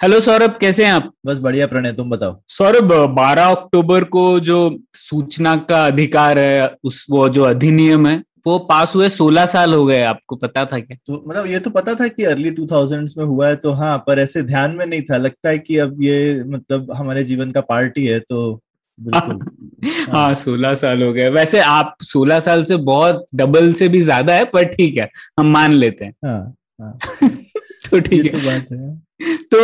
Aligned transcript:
Hello 0.00 0.18
Saurabh 0.20 0.56
कैसे 0.60 0.84
हैं 0.84 0.92
आप? 0.92 1.12
बस 1.26 1.38
बढ़िया 1.38 1.66
प्रणय 1.66 1.92
तुम 1.92 2.10
बताओ। 2.10 2.34
सौरभ 2.48 2.92
12 3.14 3.44
अक्टूबर 3.50 4.04
को 4.04 4.22
जो 4.40 4.56
सूचना 4.94 5.54
का 5.68 5.84
अधिकार 5.86 6.38
है 6.38 6.66
उस 6.84 7.04
वो 7.10 7.28
जो 7.28 7.44
अधिनियम 7.44 8.06
है 8.06 8.22
वो 8.46 8.58
पास 8.66 8.94
हुए 8.94 9.08
16 9.08 9.46
साल 9.46 9.74
हो 9.74 9.84
गए 9.86 10.02
आपको 10.02 10.36
पता 10.36 10.64
था 10.64 10.78
क्या? 10.80 10.96
तो 11.06 11.22
मतलब 11.28 11.46
ये 11.46 11.58
तो 11.58 11.70
पता 11.70 11.94
था 11.94 12.08
कि 12.08 12.24
अर्ली 12.24 12.50
2000s 12.50 13.16
में 13.18 13.24
हुआ 13.24 13.48
है 13.48 13.56
तो 13.56 13.72
हाँ 13.72 13.96
पर 14.06 14.18
ऐसे 14.18 14.42
ध्यान 14.42 14.74
में 14.76 14.84
नहीं 14.86 15.02
था। 15.02 15.16
लगता 15.16 15.48
है 15.48 15.58
कि 15.58 15.78
अब 15.78 16.02
ये 16.02 16.42
मतलब 16.46 16.92
हमारे 16.96 17.24
जीवन 17.24 17.52
का 17.52 17.60
पार्टी 17.62 18.06
है 18.06 18.18
तो 18.20 18.52
बिल्कुल। 18.98 19.40
हाँ 20.10 20.34
सोलह 20.34 20.74
साल 20.74 21.02
हो 21.02 21.12
गए। 21.12 21.28
वैसे 21.30 21.60
आप 21.60 21.96
सोलह 22.02 22.40
साल 22.40 22.64
से 22.64 22.76
बहुत 22.84 23.26
डबल 23.34 23.72
से 23.72 23.88
भी 23.88 24.00
ज़्यादा 24.00 24.34
है 24.34 24.44
पर 24.44 24.64
ठीक 24.66 24.96
है 24.98 25.10
हम 25.40 25.50
मान 25.52 25.72
लेते 25.72 26.04
हैं। 26.04 26.12
हाँ 26.24 26.54
हाँ। 26.80 26.98
तो 27.90 28.00
ठीक 28.00 28.24
है। 28.24 28.30
तो 28.30 28.46
बात 28.46 28.72
है। 28.72 29.05
तो 29.20 29.58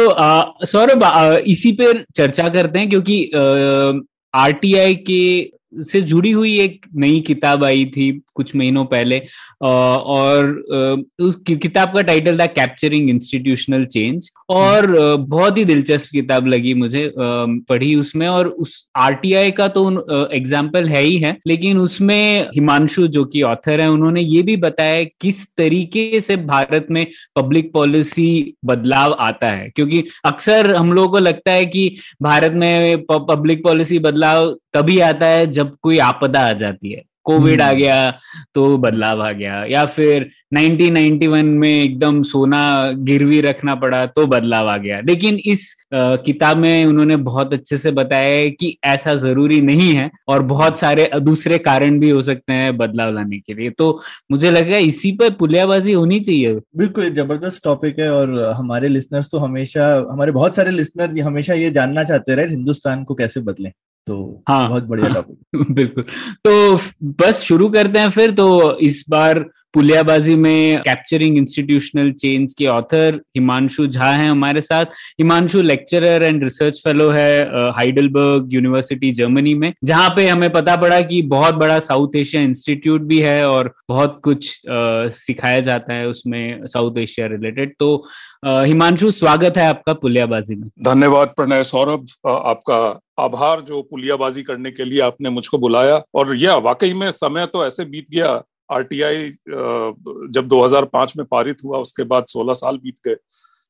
सौरभ 0.66 1.05
इसी 1.47 1.73
पर 1.73 2.05
चर्चा 2.16 2.48
करते 2.48 2.79
हैं 2.79 2.88
क्योंकि 2.88 3.24
आरटीआई 4.34 4.94
के 4.94 5.22
से 5.83 6.01
जुड़ी 6.03 6.31
हुई 6.31 6.59
एक 6.61 6.87
नई 6.97 7.20
किताब 7.27 7.65
आई 7.65 7.84
थी 7.97 8.11
कुछ 8.34 8.55
महीनों 8.56 8.84
पहले 8.84 9.20
और 9.62 10.51
उस 11.20 11.34
किताब 11.48 11.92
का 11.95 12.03
टाइटल 12.03 12.39
था 12.39 12.47
कैप्चरिंग 12.48 13.11
इंस्टीट्यूशनल 13.11 13.84
चेंज 13.87 14.31
और 14.50 14.87
बहुत 15.19 15.59
ही 15.59 15.65
दिलचस्प 15.65 16.11
किताब 16.12 16.47
लगी 16.47 16.73
मुझे 16.75 17.12
पढ़ी 17.19 17.95
उसमें, 17.95 18.27
और 18.28 18.48
उस 18.48 18.87
आरटीआई 18.97 19.50
का 19.50 19.69
तो 19.69 20.28
एग्ज़ाम्पल 20.33 20.89
है 20.89 21.03
ही 21.03 21.17
है, 21.19 21.37
लेकिन 21.47 21.78
उसमें 21.78 22.48
हिमांशु 22.55 23.06
जो 23.09 23.25
कि 23.25 23.43
ऑथर 23.43 23.81
है, 23.81 23.91
उन्होंने 23.91 24.20
ये 24.20 24.43
भी 24.43 24.56
बताया 24.56 25.05
किस 25.20 25.45
तरीके 25.56 26.20
से 26.20 26.37
भारत 26.39 26.87
में 26.91 27.06
पब्लिक 27.37 27.73
पॉलिसी 27.73 28.55
बदलाव 28.65 29.12
आता 29.20 29.50
है। 29.50 29.69
क्योंकि 29.77 30.05
अक्सर 30.27 30.75
हम 30.75 30.93
लोगों 30.93 31.09
को 31.09 31.19
लगता 31.19 31.53
है 31.53 31.67
कि 31.67 31.97
भारत 32.23 32.53
में 32.55 33.05
पब्लिक 33.11 33.62
पॉलिसी 33.65 33.98
बदलाव 34.00 34.50
तभी 34.75 34.98
आता 35.03 35.27
है 35.27 35.47
जब 35.48 35.61
कोई 35.64 35.98
आपदा 35.98 36.41
आ 36.41 36.52
जाती 36.52 36.92
है 36.92 37.02
कोविड 37.24 37.60
आ 37.60 37.68
हम्म। 37.68 37.78
गया 37.78 38.10
तो 38.55 38.77
बदलाव 38.78 39.22
आ 39.22 39.32
गया 39.32 39.64
या 39.64 39.84
फिर 39.86 40.30
1991 40.54 41.42
में 41.58 41.69
एकदम 41.82 42.22
सोना 42.22 42.62
गिरवी 42.92 43.41
रखना 43.41 43.74
पड़ा 43.74 44.04
तो 44.06 44.27
बदलाव 44.27 44.69
आ 44.69 44.77
गया। 44.77 44.98
लेकिन 45.00 45.38
इस 45.46 45.86
किताब 45.94 46.56
में 46.56 46.84
उन्होंने 46.84 47.16
बहुत 47.16 47.52
अच्छे 47.52 47.78
से 47.78 47.91
बताया 47.91 48.34
है 48.36 48.50
कि 48.50 48.77
ऐसा 48.84 49.14
ज़रूरी 49.14 49.60
नहीं 49.60 49.92
है 49.94 50.10
और 50.28 50.42
बहुत 50.42 50.78
सारे 50.78 51.10
दूसरे 51.20 51.58
कारण 51.58 51.98
भी 52.00 52.10
हो 52.10 52.22
सकते 52.22 52.52
हैं 52.52 52.76
बदलाव 52.76 53.14
लाने 53.14 53.38
के 53.38 53.54
लिए। 53.54 53.70
तो 53.70 54.00
मुझे 54.30 54.50
लगा 54.50 54.76
इसी 54.76 55.12
पर 55.12 55.30
पुलियाबाजी 55.30 55.92
होनी 55.92 56.20
चाहिए। 56.20 56.54
बिल्कुल 56.76 57.08
ज़बरदस्त 57.10 57.64
टॉपिक 57.64 57.98
है 57.98 58.12
और 58.12 58.38
हमारे 58.56 58.88
लिसनर्स 58.88 59.28
तो 59.32 59.38
हमेशा 59.38 59.88
हमारे 60.12 60.32
बहुत 60.32 60.56
सारे 60.56 60.70
लिसनर 60.70 61.20
हमेशा 61.20 61.54
ये 61.54 61.70
जानना 61.70 62.04
चाहते 62.04 62.34
रहे 62.34 62.47
हिंदुस्तान 62.47 63.04
को 63.04 63.14
कैसे 63.14 63.41
बदलें? 63.41 63.72
तो 64.06 64.42
हाँ, 64.48 64.69
बहुत 64.69 64.83
बढ़िया 64.83 65.06
हाँ। 65.06 65.14
टॉपिक 65.14 65.70
बिल्कुल 65.75 66.05
तो 66.45 66.77
बस 67.03 67.43
शुरू 67.43 67.69
करते 67.69 67.99
हैं 67.99 68.10
फिर 68.10 68.31
तो 68.31 68.78
इस 68.78 69.04
बार 69.10 69.44
पुलियाबाजी 69.75 70.34
में 70.37 70.81
कैप्चरिंग 70.83 71.37
इंस्टीट्यूशनल 71.38 72.10
चेंज 72.12 72.55
के 72.55 72.66
ऑथर 72.66 73.21
हिमांशु 73.37 73.87
झा 73.87 74.10
हैं 74.10 74.31
हमारे 74.31 74.60
साथ। 74.60 74.84
Himanshu 75.21 75.62
lecturer 75.62 76.22
and 76.22 76.43
research 76.44 76.81
fellow 76.84 77.09
है 77.10 77.71
हाइडलबर्ग 77.72 78.53
यूनिवर्सिटी 78.55 79.11
जर्मनी 79.12 79.55
में 79.55 79.72
जहाँ 79.84 80.09
पे 80.16 80.27
हमें 80.28 80.49
पता 80.53 80.77
पड़ा 80.77 81.00
कि 81.03 81.22
बहुत 81.28 81.55
बड़ा 81.55 81.78
साउथ 81.81 82.16
एशिया 82.16 82.43
इंस्टीट्यूट 82.43 83.00
भी 83.03 83.19
है 83.21 83.47
और 83.49 83.72
बहुत 83.88 84.21
कुछ 84.25 84.50
अ, 84.59 85.09
सिखाया 85.16 85.61
जाता 85.61 85.94
है 85.94 86.09
उसमें 86.09 86.66
साउथ 86.66 86.99
एशिया 86.99 87.27
रिलेटेड 87.27 87.75
तो 87.78 87.94
हिमांशु 88.47 89.11
स्वागत 89.11 89.59
है 89.59 89.66
आपका 89.69 89.93
पुलियाबाजी 89.94 90.55
में। 90.55 90.69
धन्यवाद 90.82 91.28
प्रणय 91.37 91.62
सौरभ 91.65 92.06
आपका 92.27 92.78
आभार 93.19 93.61
जो 93.61 93.82
पुलियाबाजी 93.82 94.43
करने 94.43 94.71
के 94.71 94.84
लिए 94.84 95.00
आपने 95.00 95.31
मुझको 95.31 95.59
बुलाया। 95.59 96.03
और 96.15 96.34
यह 96.37 96.55
वाकई 96.61 96.93
में 96.93 97.11
समय 97.11 97.47
तो 97.47 97.66
ऐसे 97.66 97.84
बीत 97.84 98.06
गया 98.12 98.32
आरटीआई 98.72 99.28
जब 100.31 100.49
2005 100.49 101.16
में 101.16 101.27
पारित 101.27 101.65
हुआ 101.65 101.78
उसके 101.78 102.05
बाद 102.05 102.25
16 102.28 102.55
साल 102.55 102.77
बीत 102.77 102.97
गए। 103.06 103.15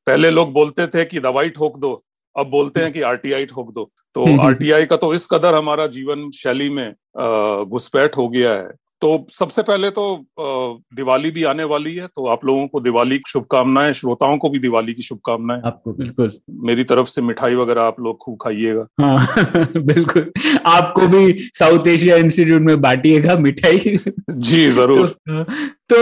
पहले 0.07 0.29
लोग 0.31 0.51
बोलते 0.53 0.87
थे 0.87 1.05
कि 1.05 1.19
दवाई 1.19 1.49
ठोक 1.49 1.77
दो 1.79 1.93
अब 2.35 2.47
बोलते 2.49 2.81
हैं 2.81 2.91
कि 2.93 3.01
आरटीआई 3.01 3.45
ठोक 3.45 3.73
दो। 3.73 3.89
तो 4.15 4.25
आरटीआई 4.41 4.85
का 4.85 4.97
तो 4.97 5.13
इस 5.13 5.25
कदर 5.31 5.55
हमारा 5.55 5.87
जीवन 5.87 6.29
शैली 6.31 6.69
में 6.69 6.93
घुसपैठ 7.69 8.17
हो 8.17 8.27
गया 8.29 8.53
है। 8.53 8.71
तो 9.03 9.27
सबसे 9.31 9.61
पहले 9.61 9.89
तो 9.89 10.03
दिवाली 10.95 11.31
भी 11.31 11.43
आने 11.43 11.63
वाली 11.63 11.95
है 11.95 12.07
तो 12.07 12.27
आप 12.27 12.45
लोगों 12.45 12.67
को 12.67 12.79
दिवाली 12.79 13.17
की 13.17 13.31
शुभकामनाएँ 13.31 13.93
श्रोताओं 13.93 14.37
को 14.37 14.49
भी 14.49 14.59
दिवाली 14.59 14.93
की 14.93 15.01
शुभकामनाएँ। 15.01 15.61
आपको 15.65 15.93
बिल्कुल। 15.93 16.31
मेरी 16.49 16.83
तरफ़ 16.83 17.07
से 17.07 17.21
मिठाई 17.21 17.55
वगैरह 17.55 17.81
आप 17.81 17.99
लोग 17.99 18.17
खूब 18.17 18.37
खाइएगा। 18.41 18.85
हाँ 19.01 19.27
बिल्कुल। 19.77 20.31
आपको 20.65 21.07
भी 21.07 21.33
साउथ 21.53 21.87
एशिया 21.87 22.15
इंस्टीट्यूट 22.17 22.61
में 22.61 22.81
बांटिएगा 22.81 23.35
मिठाई। 23.35 23.97
जी 24.31 24.69
ज़रूर। 24.69 25.07
तो, 25.89 25.95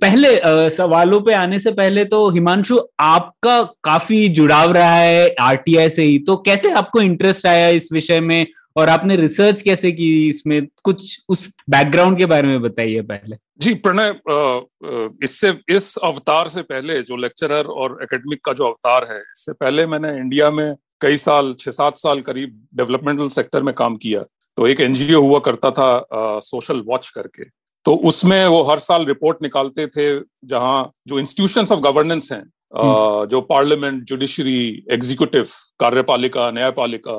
पहले 0.00 0.28
सवालों 0.70 1.20
पे 1.20 1.34
आने 1.34 1.58
से 1.60 1.70
पहले 1.72 2.04
तो 2.04 2.28
हिमांशु 2.30 2.80
आपका 3.00 3.62
काफ़ी 3.84 4.28
जुड़ाव 4.28 4.72
रहा 4.72 4.94
है 4.94 5.34
आरटीआई 5.40 5.88
से 5.88 6.02
ही 6.02 6.18
तो 6.18 6.36
कैसे 6.36 6.70
आपको 6.70 7.00
इंटरेस्ट 7.00 7.46
आया 7.46 7.68
इस 7.68 7.88
विषय 7.92 8.20
में? 8.20 8.46
और 8.76 8.88
आपने 8.88 9.16
रिसर्च 9.16 9.62
कैसे 9.62 9.92
की 9.92 10.28
इसमें? 10.28 10.66
कुछ 10.84 11.18
उस 11.28 11.48
बैकग्राउंड 11.70 12.18
के 12.18 12.26
बारे 12.26 12.48
में 12.48 12.62
बताइए 12.62 13.02
पहले। 13.02 13.36
जी, 13.58 13.74
प्रणय 13.76 14.08
इससे, 15.24 15.54
इस 15.68 15.96
अवतार 15.98 16.48
से 16.48 16.62
पहले 16.62 17.00
जो 17.02 17.16
लेक्चरर 17.16 17.66
और 17.66 17.98
एकेडमिक 18.02 18.44
का 18.44 18.52
जो 18.52 18.64
अवतार 18.64 19.06
है, 19.10 19.18
इससे 19.18 19.52
पहले 19.52 19.86
मैंने 19.86 20.16
इंडिया 20.18 20.50
में 20.50 20.74
कई 21.00 21.16
साल 21.16 21.54
छह 21.54 21.70
सात 21.70 21.98
साल 21.98 22.20
करीब 22.20 22.66
डेवलपमेंटल 22.74 23.28
सेक्टर 23.28 23.62
में 23.62 23.74
काम 23.74 23.96
किया। 23.96 24.22
तो 24.58 24.66
एक 24.66 24.80
एनजीओ 24.80 25.20
हुआ 25.22 25.38
करता 25.38 25.70
था 25.70 26.40
सोशल 26.42 26.80
वॉच 26.80 27.08
करके। 27.08 27.44
तो 27.84 27.94
उसमें 28.04 28.46
वो 28.46 28.62
हर 28.62 28.78
साल 28.78 29.04
रिपोर्ट 29.06 29.42
निकालते 29.42 29.86
थे, 29.86 30.18
जहाँ 30.44 30.92
जो 31.08 31.18
इंस्टीट्यूशंस 31.18 31.72
ऑफ़ 31.72 31.80
गवर्नेंस 31.80 32.28
हैं 32.32 32.42
जो 32.76 33.40
पार्लियामेंट 33.40 34.02
जुडिशरी 34.04 34.84
एग्जीक्यूटिव 34.92 35.48
कार्यपालिका 35.80 36.50
न्यायपालिका 36.50 37.12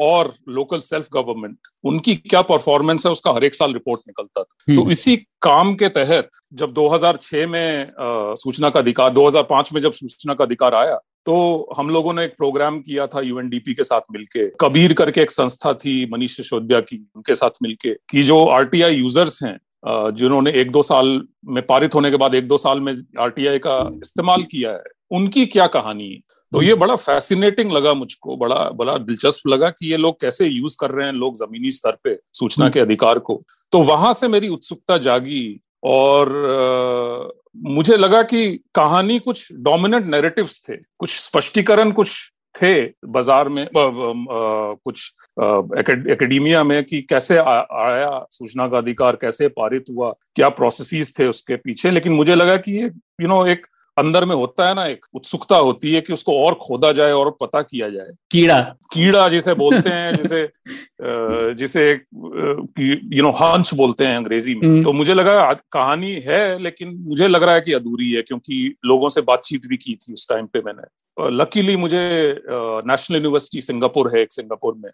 और 0.00 0.32
लोकल 0.48 0.80
सेल्फ 0.80 1.08
गवर्नमेंट 1.12 1.56
उनकी 1.84 2.14
क्या 2.16 2.42
परफॉर्मेंस 2.42 3.06
है 3.06 3.12
उसका 3.12 3.32
हर 3.32 3.44
एक 3.44 3.54
साल 3.54 3.72
रिपोर्ट 3.72 4.00
निकलता 4.06 4.42
था। 4.42 4.74
तो 4.74 4.90
इसी 4.90 5.16
काम 5.42 5.74
के 5.74 5.88
तहत 5.90 6.28
जब 6.52 6.72
2006 6.74 7.46
में 7.46 7.92
सूचना 8.36 8.70
का 8.70 8.80
अधिकार 8.80 9.12
2005 9.14 9.72
में 9.72 9.80
जब 9.80 9.92
सूचना 9.92 10.34
का 10.34 10.44
अधिकार 10.44 10.74
आया 10.74 10.98
तो 11.26 11.36
हम 11.78 11.88
लोगों 11.90 12.12
ने 12.14 12.24
एक 12.24 12.34
प्रोग्राम 12.38 12.80
किया 12.80 13.06
था 13.06 13.20
यूएनडीपी 13.20 13.74
के 13.74 13.84
साथ 13.84 14.00
मिलके। 14.12 14.46
कबीर 14.60 14.92
करके 14.92 15.20
एक 15.20 15.30
संस्था 15.30 15.72
थी 15.74 15.94
मनीष 16.12 16.36
सिसोदिया 16.36 16.80
की 16.80 16.96
उनके 17.16 17.34
साथ 17.34 17.62
मिलके 17.62 17.94
कि 18.10 18.22
जो 18.22 18.44
आरटीआई 18.48 18.94
यूज़र्स 18.94 19.42
हैं 19.42 19.58
जिन्होंने 19.88 20.50
एक 20.50 20.70
दो 20.70 20.82
साल 20.82 21.26
में 21.44 21.66
पारित 21.66 21.94
होने 21.94 22.10
के 22.10 22.16
बाद 22.16 22.34
एक 22.34 22.48
दो 22.48 22.56
साल 22.56 22.80
में 22.80 22.94
आरटीआई 23.20 23.58
का 23.58 23.90
इस्तेमाल 24.04 24.42
किया 24.42 24.70
है 24.70 24.82
उनकी 25.10 25.46
क्या 25.46 25.66
कहानी 25.66 26.08
है? 26.10 26.20
तो 26.52 26.62
ये 26.62 26.74
बड़ा 26.74 26.96
फैसिनेटिंग 26.96 27.72
लगा 27.72 27.94
मुझको 27.94 28.36
बड़ा 28.36 28.70
बड़ा 28.70 28.98
दिलचस्प 28.98 29.48
लगा 29.48 29.70
कि 29.70 29.90
ये 29.90 29.96
लोग 29.96 30.20
कैसे 30.20 30.46
यूज़ 30.46 30.76
कर 30.80 30.90
रहे 30.90 31.06
हैं 31.06 31.12
लोग 31.12 31.34
जमीनी 31.34 31.70
स्तर 31.70 31.96
पे 32.04 32.18
सूचना 32.32 32.68
के 32.68 32.80
अधिकार 32.80 33.18
को। 33.18 33.42
तो 33.72 33.78
वहाँ 33.82 34.12
से 34.12 34.28
मेरी 34.28 34.48
उत्सुकता 34.48 34.98
जागी 34.98 35.60
और 35.82 36.28
अ, 36.36 37.40
मुझे 37.56 37.96
लगा 37.96 38.22
कि 38.22 38.60
कहानी 38.74 39.18
कुछ 39.18 39.48
डोमिनेंट 39.52 40.06
नैरेटिव्स 40.06 40.68
थे 40.68 40.76
कुछ 40.76 41.10
स्पष्टीकरण 41.10 41.92
कुछ 41.92 42.32
थे 42.62 42.84
बाज़ार 43.04 43.48
में 43.48 43.62
अ, 43.62 43.68
अ, 43.68 44.76
कुछ 44.84 45.12
एकेडमिया 46.10 46.64
में 46.64 46.84
कि 46.84 47.02
कैसे 47.02 47.36
आ, 47.36 47.60
आया 47.60 48.26
सूचना 48.30 48.68
का 48.68 48.78
अधिकार 48.78 49.16
कैसे 49.16 49.48
पारित 49.48 49.84
हुआ 49.90 50.14
क्या 50.34 50.48
प्रोसेसेस 50.48 51.18
थे 51.18 51.26
उसके 51.26 51.56
पीछे। 51.56 51.90
लेकिन 51.90 52.12
मुझे 52.12 52.34
लगा 52.34 52.56
कि 52.56 52.72
ये 52.72 52.90
यू 53.20 53.28
नो 53.28 53.46
एक 53.46 53.66
अंदर 53.98 54.24
में 54.24 54.34
होता 54.36 54.68
है 54.68 54.74
ना 54.74 54.86
एक 54.86 55.06
उत्सुकता 55.14 55.56
होती 55.56 55.92
है 55.92 56.00
कि 56.00 56.12
उसको 56.12 56.44
और 56.44 56.54
खोदा 56.54 56.92
जाए 56.92 57.12
और 57.12 57.36
पता 57.40 57.62
किया 57.62 57.88
जाए। 57.88 58.06
कीड़ा। 58.30 58.60
कीड़ा 58.92 59.28
जिसे 59.28 59.54
बोलते 59.54 59.90
हैं 59.90 60.12
जिसे 60.22 60.50
जिसे 61.54 62.00
यू 63.16 63.22
नो 63.22 63.30
हंच 63.30 63.74
बोलते 63.74 64.04
हैं 64.06 64.16
अंग्रेज़ी 64.16 64.54
में। 64.54 64.68
हम्म। 64.68 64.84
तो 64.84 64.92
मुझे 64.92 65.14
लगा 65.14 65.52
कहानी 65.52 66.12
है 66.12 66.62
लेकिन 66.62 66.96
मुझे 67.08 67.28
लग 67.28 67.42
रहा 67.42 67.54
है 67.54 67.60
कि 67.60 67.72
अधूरी 67.72 68.10
है 68.10 68.22
क्योंकि 68.22 68.76
लोगों 68.84 69.08
से 69.08 69.20
बातचीत 69.20 69.66
भी 69.66 69.76
की 69.76 69.94
थी 69.94 70.12
उस 70.12 70.28
टाइम 70.28 70.46
पे 70.46 70.62
मैंने। 70.66 71.05
लकीली 71.18 71.76
मुझे 71.76 72.00
नेशनल 72.86 73.16
यूनिवर्सिटी 73.16 73.60
सिंगापुर 73.62 74.10
है 74.16 74.22
एक 74.22 74.32
सिंगापुर 74.32 74.74
में। 74.76 74.90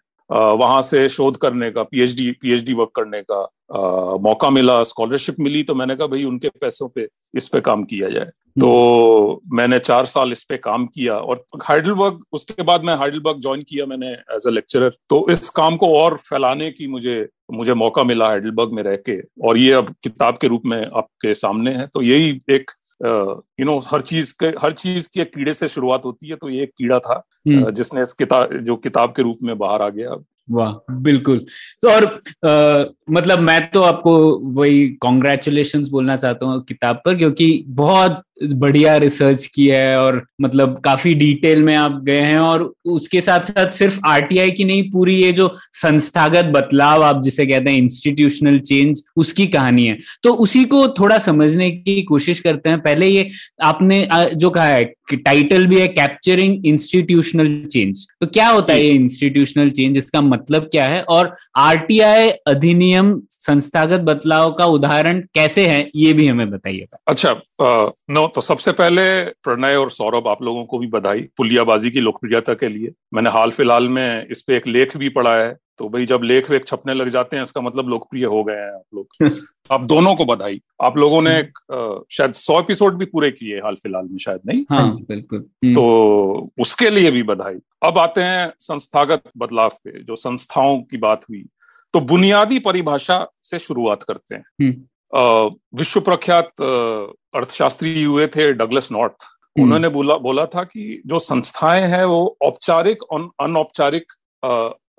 वहाँ 0.57 0.81
से 0.81 1.07
शोध 1.09 1.37
करने 1.37 1.69
का 1.71 1.83
पीएचडी 1.83 2.29
पीएचडी 2.41 2.73
वर्क 2.73 2.91
करने 2.95 3.21
का 3.21 3.41
अ, 3.41 4.17
मौका 4.21 4.49
मिला 4.49 4.81
स्कॉलरशिप 4.83 5.35
मिली 5.39 5.63
तो 5.63 5.75
मैंने 5.75 5.95
कहा 5.95 6.07
भाई 6.07 6.23
उनके 6.23 6.49
पैसों 6.61 6.87
पे 6.87 7.07
इस 7.37 7.47
पे 7.47 7.61
काम 7.61 7.83
किया 7.83 8.09
जाए। 8.09 8.31
तो 8.55 9.41
मैंने 9.53 9.79
चार 9.79 10.05
साल 10.05 10.31
इस 10.31 10.43
पे 10.43 10.57
काम 10.57 10.85
किया 10.87 11.15
और 11.15 11.43
हाइडलबर्ग 11.63 12.19
उसके 12.33 12.63
बाद 12.63 12.83
मैं 12.83 12.95
हाइडलबर्ग 12.95 13.39
ज्वाइन 13.41 13.61
किया 13.69 13.85
मैंने 13.85 14.11
एज 14.11 14.47
अ 14.47 14.49
लेक्चरर 14.49 14.95
तो 15.09 15.25
इस 15.31 15.49
काम 15.49 15.77
को 15.77 15.87
और 15.97 16.17
फैलाने 16.19 16.69
की 16.71 16.87
मुझे 16.87 17.27
मुझे 17.53 17.73
मौका 17.73 18.03
मिला 18.03 18.27
हाइडलबर्ग 18.27 18.71
में 18.73 18.83
रह 18.83 18.95
के 19.09 19.19
और 19.47 19.57
ये 19.57 19.71
अब 19.73 19.93
किताब 20.03 20.37
के 20.37 20.47
रूप 20.47 20.65
में 20.65 20.85
आपके 20.87 21.33
सामने 21.35 21.71
है। 21.71 21.87
तो 21.87 22.01
यही 22.01 22.29
एक 22.49 22.71
यू 23.05 23.65
नो 23.65 23.79
हर 23.79 24.01
चीज़ 24.01 24.35
के 24.39 24.45
हर 24.45 24.71
चीज़ 24.71 25.09
की 25.13 25.23
कीड़े 25.23 25.53
से 25.53 25.67
शुरुआत 25.67 26.01
होती 26.05 26.27
है 26.27 26.35
तो 26.35 26.49
ये 26.49 26.63
एक 26.63 26.69
कीड़ा 26.69 26.99
था। 26.99 27.23
हम्म। 27.47 27.71
जिसने 27.71 28.01
इस 28.01 28.13
किताब 28.13 28.53
जो 28.53 28.75
किताब 28.75 29.09
के 29.09 29.21
रूप 29.21 29.37
में 29.43 29.57
बाहर 29.57 29.81
आ 29.81 29.89
गया। 29.89 30.23
वाह 30.51 30.93
बिल्कुल। 30.93 31.45
तो 31.81 31.89
और 31.89 32.05
आ, 32.49 32.91
मतलब 33.09 33.39
मैं 33.39 33.71
तो 33.71 33.81
आपको 33.81 34.39
वही 34.39 34.89
कॉन्ग्रेचुलेशन 34.89 35.85
बोलना 35.89 36.15
चाहता 36.15 36.45
हूँ 36.45 36.63
किताब 36.63 37.01
पर 37.05 37.15
क्योंकि 37.15 37.63
बहुत 37.67 38.23
बढ़िया 38.53 38.95
रिसर्च 38.97 39.45
की 39.47 39.67
है 39.67 39.97
और 39.99 40.25
मतलब 40.41 40.79
काफ़ी 40.85 41.13
डिटेल 41.15 41.63
में 41.63 41.75
आप 41.75 41.99
गए 42.03 42.19
हैं 42.19 42.39
और 42.39 42.73
उसके 42.85 43.21
साथ 43.21 43.41
साथ 43.41 43.71
सिर्फ़ 43.71 43.99
आरटीआई 44.07 44.51
की 44.51 44.63
नहीं 44.63 44.89
पूरी 44.91 45.15
ये 45.15 45.31
जो 45.33 45.47
संस्थागत 45.73 46.45
बदलाव 46.45 47.03
आप 47.03 47.21
जिसे 47.23 47.45
कहते 47.45 47.69
हैं 47.69 47.77
इंस्टीट्यूशनल 47.77 48.59
चेंज 48.59 49.01
उसकी 49.17 49.47
कहानी 49.47 49.85
है। 49.87 49.97
तो 50.23 50.33
उसी 50.35 50.63
को 50.65 50.87
थोड़ा 50.89 51.17
समझने 51.17 51.69
की 51.71 52.01
कोशिश 52.01 52.39
करते 52.39 52.69
हैं। 52.69 52.79
पहले 52.79 53.07
ये 53.07 53.29
आपने 53.63 54.07
जो 54.35 54.49
कहा 54.49 54.67
है 54.67 54.83
कि 55.09 55.17
टाइटल 55.17 55.65
भी 55.67 55.79
है 55.79 55.87
कैप्चरिंग 55.87 56.65
इंस्टीट्यूशनल 56.65 57.47
चेंज 57.71 58.05
तो 58.21 58.27
क्या 58.27 58.47
होता 58.49 58.73
है 58.73 58.83
ये 58.83 58.91
इंस्टीट्यूशनल 58.91 59.69
चेंज 59.69 59.97
इसका 59.97 60.21
मतलब 60.21 60.69
क्या 60.71 60.85
है? 60.85 61.01
और 61.03 61.31
आरटीआई 61.57 62.29
अधिनियम 62.47 63.19
संस्थागत 63.29 63.99
बदलाव 64.01 64.51
का 64.51 64.65
उदाहरण 64.65 65.19
कैसे 65.35 65.65
है 65.67 65.89
ये 65.95 66.13
भी 66.13 66.27
हमें 66.27 66.49
बताइएगा। 66.51 66.97
अच्छा 67.07 67.29
अ, 67.29 67.91
नो 68.23 68.27
तो 68.27 68.41
सबसे 68.41 68.71
पहले 68.71 69.23
प्रणय 69.23 69.75
और 69.75 69.91
सौरभ 69.91 70.27
आप 70.27 70.43
लोगों 70.43 70.65
को 70.65 70.77
भी 70.77 70.87
बधाई 70.87 71.21
पुलियाबाजी 71.37 71.91
की 71.91 71.99
लोकप्रियता 71.99 72.53
के 72.53 72.69
लिए। 72.69 72.91
मैंने 73.13 73.29
हाल 73.29 73.51
फ़िलहाल 73.51 73.89
में 73.89 74.27
इस 74.27 74.41
पे 74.41 74.57
एक 74.57 74.67
लेख 74.67 74.97
भी 74.97 75.09
पढ़ा 75.09 75.35
है 75.35 75.57
तो 75.77 75.89
भाई 75.89 76.05
जब 76.05 76.21
लेख 76.23 76.51
वेख 76.51 76.65
छपने 76.65 76.93
लग 76.93 77.09
जाते 77.09 77.35
हैं 77.35 77.43
इसका 77.43 77.61
मतलब 77.61 77.89
लोकप्रिय 77.89 78.25
हो 78.25 78.43
गए 78.43 78.53
हैं 78.53 78.75
आप 78.75 78.83
लोग। 78.95 79.07
आप 79.71 79.81
दोनों 79.81 80.15
को 80.15 80.25
बधाई। 80.25 80.61
आप 80.81 80.97
लोगों 80.97 81.21
ने 81.21 81.39
अ, 81.71 82.03
शायद 82.11 82.31
सौ 82.33 82.59
एपिसोड 82.59 82.97
भी 82.97 83.05
पूरे 83.05 83.31
किए 83.31 83.59
हाल 83.59 83.75
फ़िलहाल 83.75 84.07
में 84.11 84.17
शायद 84.17 84.39
नहीं? 84.45 84.65
हाँ 84.69 84.93
बिल्कुल। 84.95 85.39
हम्म, 85.39 85.73
तो 85.73 86.49
उसके 86.59 86.89
लिए 86.89 87.11
भी 87.11 87.23
बधाई। 87.23 87.55
अब 87.83 87.97
आते 87.97 88.21
हैं 88.21 88.53
संस्थागत 88.59 89.21
बदलाव 89.37 89.69
पे 89.69 90.03
जो 90.03 90.15
संस्थाओं 90.15 90.81
की 90.81 90.97
बात 90.97 91.23
हुई। 91.23 91.45
तो 91.93 91.99
बुनियादी 91.99 92.59
परिभाषा 92.59 93.27
से 93.41 93.59
शुरुआत 93.59 94.03
करते 94.03 94.35
हैं। 94.35 94.43
हम्म। 94.61 94.81
विश्व 95.13 95.99
प्रख्यात 96.01 96.61
अर्थशास्त्री 96.61 98.03
हुए 98.03 98.27
थे 98.27 98.51
डगलस 98.53 98.91
नॉर्थ 98.91 99.23
हम्म। 99.23 99.63
उन्होंने 99.63 99.89
बोला 99.89 100.17
बोला 100.17 100.45
था 100.45 100.63
कि 100.63 101.01
जो 101.05 101.19
संस्थाएँ 101.19 101.87
हैं 101.87 102.05
वो 102.05 102.37
औपचारिक 102.41 103.03
और 103.03 103.29
अनौपचारिक 103.39 104.13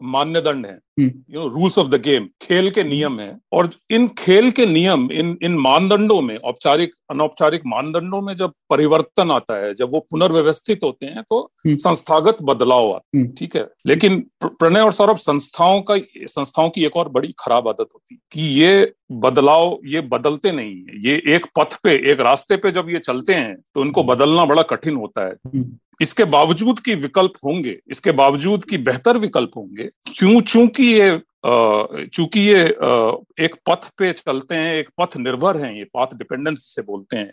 मान्यदंड 0.02 0.66
है। 0.66 0.78
You 1.00 1.40
know 1.40 1.46
rules 1.48 1.78
of 1.78 1.88
the 1.88 2.00
game 2.02 2.28
खेल 2.42 2.70
के 2.70 2.82
नियम 2.82 3.18
है 3.20 3.38
और 3.52 3.68
इन 3.90 4.06
खेल 4.08 4.50
के 4.50 4.66
नियम 4.66 5.08
इन 5.12 5.36
इन 5.42 5.54
मानदंडों 5.58 6.20
में 6.22 6.36
औपचारिक 6.36 6.94
अनौपचारिक 7.10 7.62
मानदंडों 7.66 8.20
में 8.20 8.34
जब 8.36 8.52
परिवर्तन 8.70 9.30
आता 9.30 9.56
है 9.56 9.74
जब 9.74 9.90
वो 9.90 10.00
पुनर्व्यवस्थित 10.10 10.84
होते 10.84 11.06
हैं 11.06 11.22
तो 11.28 11.40
हम्म। 11.66 11.74
संस्थागत 11.74 12.38
बदलाव 12.42 12.90
आता 12.90 13.16
है 13.16 13.22
हम्म। 13.22 13.32
ठीक 13.38 13.56
है 13.56 13.68
लेकिन 13.86 14.20
प्रणय 14.44 14.80
और 14.80 14.92
सौरभ 14.92 15.16
संस्थाओं 15.16 15.80
का 15.80 15.96
संस्थाओं 16.28 16.70
की 16.70 16.84
एक 16.84 16.96
और 16.96 17.08
बड़ी 17.08 17.34
खराब 17.38 17.68
आदत 17.68 17.88
होती 17.94 18.14
है 18.14 18.20
कि 18.32 18.48
ये 18.60 18.92
बदलाव 19.10 19.78
ये 19.86 20.00
बदलते 20.02 20.52
नहीं 20.52 20.74
है। 20.74 21.00
ये 21.04 21.22
एक 21.34 21.46
पथ 21.58 21.76
पे 21.82 21.94
एक 22.12 22.20
रास्ते 22.20 22.56
पे 22.56 22.70
जब 22.70 22.88
ये 22.90 22.98
चलते 23.00 23.34
हैं 23.34 23.56
तो 23.74 23.84
इनको 23.84 24.02
बदलना 24.04 24.44
बड़ा 24.44 24.62
कठिन 24.64 24.96
होता 24.96 25.26
है। 25.26 25.32
हम्म, 25.46 25.64
इसके 26.00 26.24
बावजूद 26.26 26.78
की 26.80 26.94
विकल्प 26.96 27.32
होंगे 27.44 27.78
इसके 27.90 28.12
बावजूद 28.12 28.64
की 28.64 28.78
बेहतर 28.80 29.18
विकल्प 29.18 29.50
होंगे 29.56 29.88
क्यों 30.08 30.40
चूँकि 30.42 30.84
ये 30.84 31.20
चूँकि 31.46 32.40
ये 32.40 32.62
एक 33.44 33.54
पथ 33.66 33.88
पे 33.98 34.12
चलते 34.14 34.54
हैं 34.54 34.74
एक 34.74 34.88
पथ 35.00 35.16
निर्भर 35.16 35.56
हैं 35.56 35.72
ये 35.72 35.84
पाथ 35.94 36.14
डिपेंडेंस 36.16 36.62
से 36.66 36.82
बोलते 36.82 37.16
हैं 37.16 37.28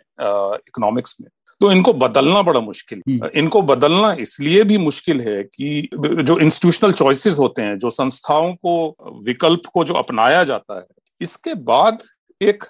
इकोनॉमिक्स 0.58 1.16
में 1.20 1.28
तो 1.60 1.70
इनको 1.72 1.92
बदलना 1.92 2.42
बड़ा 2.42 2.60
मुश्किल 2.60 3.02
है। 3.08 3.14
हम्म। 3.14 3.28
इनको 3.38 3.60
बदलना 3.62 4.12
इसलिए 4.20 4.64
भी 4.64 4.78
मुश्किल 4.78 5.20
है 5.20 5.42
कि 5.44 5.88
जो 5.94 6.38
इंस्टीट्यूशनल 6.38 6.92
चॉइसेस 6.92 7.38
होते 7.38 7.62
हैं 7.62 7.78
जो 7.78 7.90
संस्थाओं 7.90 8.54
को 8.56 9.20
विकल्प 9.26 9.66
को 9.74 9.84
जो 9.84 9.94
अपनाया 9.94 10.42
जाता 10.44 10.78
है 10.78 10.86
इसके 11.22 11.54
बाद 11.64 12.02
एक 12.40 12.64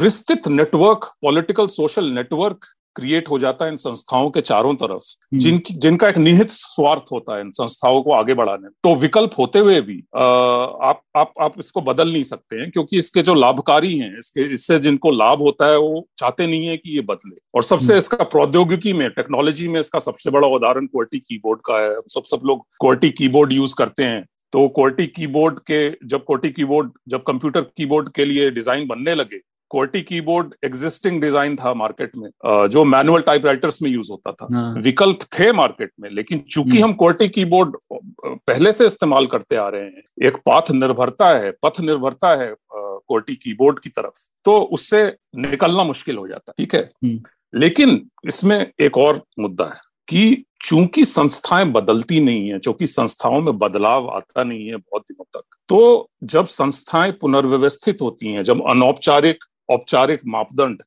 विस्तृत 0.00 0.48
network 0.48 1.12
political 1.22 1.66
social 1.66 2.10
network 2.12 2.64
create 2.96 3.28
हो 3.28 3.38
जाता 3.38 3.64
है 3.64 3.70
इन 3.70 3.76
संस्थाओं 3.76 4.28
के 4.30 4.40
चारों 4.40 4.74
तरफ़ 4.74 4.92
हम्म, 4.92 5.38
जिनकी 5.38 5.74
जिनका 5.74 6.08
एक 6.08 6.16
निहित 6.18 6.50
स्वार्थ 6.50 7.12
होता 7.12 7.34
है 7.34 7.40
इन 7.40 7.50
संस्थाओं 7.50 8.00
को 8.02 8.12
आगे 8.12 8.34
बढ़ाने। 8.34 8.68
तो 8.84 8.94
विकल्प 8.94 9.30
होते 9.38 9.58
हुए 9.58 9.80
भी 9.80 9.96
अ, 10.16 10.20
आप 10.20 11.00
आप 11.16 11.32
आप 11.40 11.58
इसको 11.58 11.80
बदल 11.80 12.12
नहीं 12.12 12.22
सकते 12.22 12.56
हैं 12.56 12.70
क्योंकि 12.70 12.98
इसके 12.98 13.22
जो 13.22 13.34
लाभकारी 13.34 13.96
हैं 13.98 14.18
इसके 14.18 14.52
इससे 14.54 14.78
जिनको 14.78 15.10
लाभ 15.10 15.42
होता 15.42 15.66
है 15.66 15.78
वो 15.78 16.06
चाहते 16.18 16.46
नहीं 16.46 16.66
है 16.66 16.76
कि 16.76 16.94
ये 16.94 17.00
बदले। 17.00 17.36
और 17.54 17.62
सबसे 17.62 17.92
हम्म। 17.92 17.98
इसका 17.98 18.24
प्रौद्योगिकी 18.24 18.92
में 18.92 19.08
टेक्नोलॉजी 19.10 19.68
में 19.68 19.80
इसका 19.80 19.98
सबसे 19.98 20.30
बड़ा 20.30 20.48
उदाहरण 20.48 20.86
क्वर्टी 20.86 21.18
कीबोर्ड 21.18 21.60
का 21.64 21.82
है। 21.82 21.94
सब 22.08 22.22
सब 22.24 22.40
लोग 22.46 22.66
क्वर्टी 22.80 23.10
कीबोर्ड 23.10 23.52
यूज़ 23.52 23.74
करते 23.78 24.04
हैं। 24.04 24.24
तो 24.52 24.68
क्वर्टी 24.70 25.06
कीबोर्ड 25.08 25.58
के 25.60 25.80
जब 26.04 26.24
क्वर्टी 26.24 26.50
कीबोर्ड 26.50 26.90
जब 27.08 27.22
कंप्यूटर 27.22 27.60
कीबोर्ड 27.76 28.08
के 28.10 28.24
लिए 28.24 28.50
डिज़ाइन 28.50 28.86
बनने 28.86 29.14
लगे 29.14 29.40
क्वर्टी 29.70 30.00
कीबोर्ड 30.02 30.54
एग्जिस्टिंग 30.64 31.20
डिज़ाइन 31.20 31.56
था 31.56 31.72
मार्केट 31.74 32.16
में 32.16 32.28
जो 32.68 32.84
मैनुअल 32.86 33.22
टाइपराइटर्स 33.22 33.80
में 33.82 33.90
यूज़ 33.90 34.10
होता 34.10 34.32
था 34.32 34.48
हाँ, 34.52 34.74
विकल्प 34.76 35.22
थे 35.38 35.50
मार्केट 35.52 35.90
में 36.00 36.08
लेकिन 36.10 36.38
चूँकि 36.40 36.70
हम्म। 36.70 36.84
हम 36.84 36.92
क्वर्टी 36.94 37.28
कीबोर्ड 37.28 37.76
पहले 37.92 38.72
से 38.72 38.86
इस्तेमाल 38.86 39.26
करते 39.26 39.56
आ 39.56 39.68
रहे 39.68 39.82
हैं 39.82 40.26
एक 40.26 40.36
पाथ 40.46 40.70
निर्भरता 40.72 41.28
है 41.30 41.50
पथ 41.62 41.80
निर्भरता 41.80 42.34
है 42.34 42.54
क्वर्टी 42.72 43.34
कीबोर्ड 43.36 43.78
की 43.78 43.90
तरफ़ 43.90 44.26
तो 44.46 44.58
उससे 44.72 45.04
निकलना 45.38 45.84
मुश्किल 45.84 46.16
हो 46.16 46.28
जाता 46.28 46.50
है 46.50 46.54
ठीक 46.58 46.74
है 46.74 46.90
हम्म। 47.04 47.20
लेकिन 47.54 48.00
इसमें 48.26 48.58
एक 48.80 48.98
और 48.98 49.22
मुद्दा 49.40 49.64
है 49.64 49.80
कि 50.08 50.44
चूँकि 50.62 51.04
संस्थाएँ 51.04 51.64
बदलती 51.72 52.20
नहीं 52.20 52.48
है 52.50 52.58
चूँकि 52.58 52.86
संस्थाओं 52.86 53.40
में 53.40 53.58
बदलाव 53.58 54.08
आता 54.08 54.44
नहीं 54.44 54.66
है 54.66 54.76
बहुत 54.76 55.02
दिनों 55.02 55.24
तक 55.34 55.56
तो 55.68 56.08
जब 56.24 56.44
संस्थाएँ 56.46 57.12
पुनर्व्यवस्थित 57.12 58.02
होती 58.02 58.32
हैं 58.32 58.44
जब 58.44 58.62
अनौपचारिक 58.68 59.44
औपचारिक 59.68 60.20
मापदंड 60.26 60.82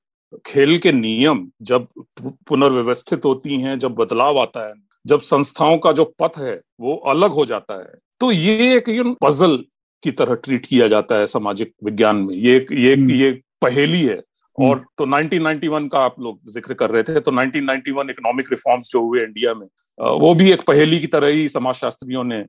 खेल 0.46 0.78
के 0.78 0.92
नियम 0.92 1.48
जब 1.62 1.88
पुनर्व्यवस्थित 2.22 3.26
होती 3.26 3.62
हैं 3.62 3.78
जब 3.80 3.96
बदलाव 3.96 4.40
आता 4.40 4.68
है 4.68 4.74
जब 5.06 5.20
संस्थाओं 5.22 5.78
का 5.78 5.92
जो 5.92 6.14
पथ 6.20 6.38
है 6.38 6.60
वो 6.80 6.96
अलग 7.08 7.32
हो 7.32 7.46
जाता 7.46 7.80
है 7.80 7.94
तो 8.20 8.32
ये 8.32 8.76
एक 8.78 8.90
पजल 9.24 9.64
की 10.04 10.12
तरह 10.12 10.36
ट्रीट 10.36 10.66
किया 10.66 10.88
जाता 10.88 11.16
है 11.16 11.26
सामाजिक 11.28 11.74
विज्ञान 11.84 12.16
में 12.16 12.34
ये 12.36 12.66
ये 12.74 12.94
हम्म। 12.96 13.12
ये 13.12 13.32
पहेली 13.62 14.02
है 14.04 14.22
और 14.60 14.86
तो 14.98 15.06
1991 15.06 15.90
का 15.90 16.00
आप 16.00 16.16
लोग 16.20 16.40
ज़िक्र 16.52 16.74
कर 16.74 16.90
रहे 16.90 17.04
थे 17.04 17.20
तो 17.20 17.32
1991 17.32 18.10
इकोनॉमिक 18.10 18.48
रिफॉर्म्स 18.52 18.90
जो 18.92 19.02
हुए 19.02 19.24
इंडिया 19.24 19.54
में 19.54 19.68
वो 20.00 20.36
भी 20.36 20.52
एक 20.52 20.62
पहेली 20.62 21.00
की 21.00 21.08
तरह 21.08 21.28
ही 21.28 21.48
समाजशास्त्रियों 21.50 22.24
ने 22.24 22.46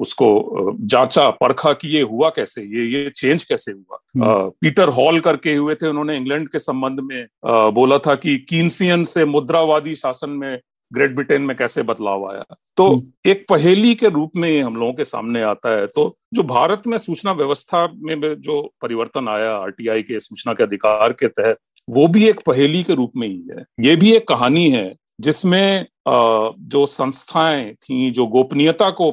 उसको 0.00 0.26
जांचा 0.80 1.30
परखा 1.30 1.72
कि 1.72 1.88
ये 1.88 2.02
हुआ 2.02 2.28
कैसे 2.28 2.62
ये 2.62 2.84
ये 2.84 3.10
चेंज 3.10 3.44
कैसे 3.44 3.72
हुआ। 3.72 3.98
पीटर 4.60 4.88
हॉल 4.88 5.20
करके 5.20 5.54
हुए 5.54 5.74
थे 5.74 5.86
उन्होंने 5.86 6.16
इंग्लैंड 6.16 6.48
के 6.48 6.58
संबंध 6.58 7.00
में 7.00 7.26
बोला 7.46 7.98
था 7.98 8.14
कि 8.14 8.36
कीन्सियन 8.38 9.04
से 9.04 9.24
मुद्रावादी 9.24 9.94
शासन 9.94 10.30
में 10.30 10.60
ग्रेट 10.92 11.14
ब्रिटेन 11.14 11.42
में 11.42 11.56
कैसे 11.56 11.82
बदलाव 11.82 12.30
आया? 12.30 12.44
तो 12.76 12.88
हम्म। 12.88 13.30
एक 13.30 13.44
पहेली 13.48 13.94
के 13.94 14.08
रूप 14.08 14.30
में 14.36 14.48
ये 14.48 14.60
हम 14.60 14.76
लोगों 14.76 14.92
के 14.92 15.04
सामने 15.04 15.42
आता 15.42 15.70
है। 15.70 15.86
तो 15.86 16.16
जो 16.34 16.42
भारत 16.42 16.82
में 16.86 16.98
सूचना 16.98 17.32
व्यवस्था 17.32 17.86
में 17.96 18.34
जो 18.40 18.62
परिवर्तन 18.82 19.28
आया 19.28 19.56
आरटीआई 19.56 20.02
के 20.02 20.20
सूचना 20.20 20.52
के 20.52 20.62
अधिकार 20.62 21.12
के 21.12 21.28
तहत 21.28 21.58
वो 21.90 22.06
भी 22.08 22.28
एक 22.28 22.40
पहेली 22.46 22.82
के 22.82 22.94
रूप 22.94 23.12
में 23.16 23.28
ही 23.28 23.48
है। 23.50 23.64
ये 23.80 23.96
भी 23.96 24.12
एक 24.12 24.28
कहानी 24.28 24.70
है 24.70 24.96
जिसमें 25.20 25.86
जो 26.08 26.86
संस्थाएँ 26.86 27.72
थी 27.74 28.10
जो 28.10 28.26
गोपनीयता 28.26 28.90
को 28.90 29.10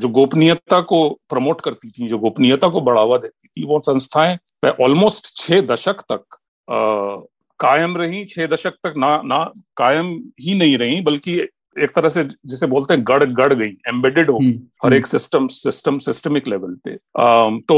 जो 0.00 0.08
गोपनीयता 0.08 0.80
को 0.80 1.08
प्रमोट 1.28 1.60
करती 1.60 1.90
थी 1.90 2.08
जो 2.08 2.18
गोपनीयता 2.18 2.68
को 2.68 2.80
बढ़ावा 2.80 3.18
देती 3.18 3.48
थी 3.48 3.66
वो 3.66 3.80
संस्थाएँ 3.80 4.38
ऑलमोस्ट 4.82 5.36
छह 5.36 5.60
दशक 5.60 6.02
तक 6.12 6.36
कायम 7.60 7.96
रही 7.96 8.24
छह 8.24 8.46
दशक 8.46 8.74
तक 8.86 8.94
ना 8.96 9.20
ना 9.24 9.44
कायम 9.76 10.10
ही 10.40 10.54
नहीं 10.58 10.76
रही 10.78 11.00
बल्कि 11.02 11.38
एक 11.78 11.90
तरह 11.96 12.08
से 12.08 12.24
जिसे 12.24 12.66
बोलते 12.66 12.94
हैं 12.94 13.02
गड़ 13.08 13.24
गड़ 13.24 13.52
गई 13.54 13.70
एम्बेडेड 13.88 14.30
हो 14.30 14.38
हर 14.84 14.94
एक 14.94 15.06
सिस्टम 15.06 15.46
सिस्टम 15.48 15.98
सिस्टमिक 16.06 16.48
लेवल 16.48 16.74
पे। 16.84 16.96
तो 17.68 17.76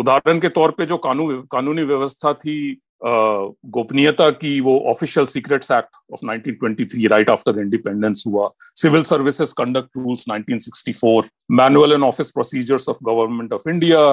उदाहरण 0.00 0.38
के 0.38 0.48
तौर 0.48 0.70
पे 0.78 0.86
जो 0.86 0.96
कानून 1.06 1.40
कानूनी 1.52 1.82
व्यवस्था 1.82 2.32
थी 2.34 2.56
गोपनीयता 3.04 4.28
की 4.30 4.60
वो 4.60 4.78
official 4.90 5.26
secrets 5.26 5.70
act 5.72 5.96
of 6.12 6.20
1923 6.26 7.08
right 7.10 7.30
after 7.30 7.58
independence 7.60 8.24
हुआ। 8.26 8.48
Civil 8.76 9.02
services 9.04 9.54
conduct 9.58 9.96
rules 9.98 10.24
1964 10.28 11.28
manual 11.60 11.92
and 11.92 12.02
office 12.04 12.30
procedures 12.30 12.88
of 12.88 12.98
government 13.04 13.52
of 13.52 13.68
India 13.70 14.04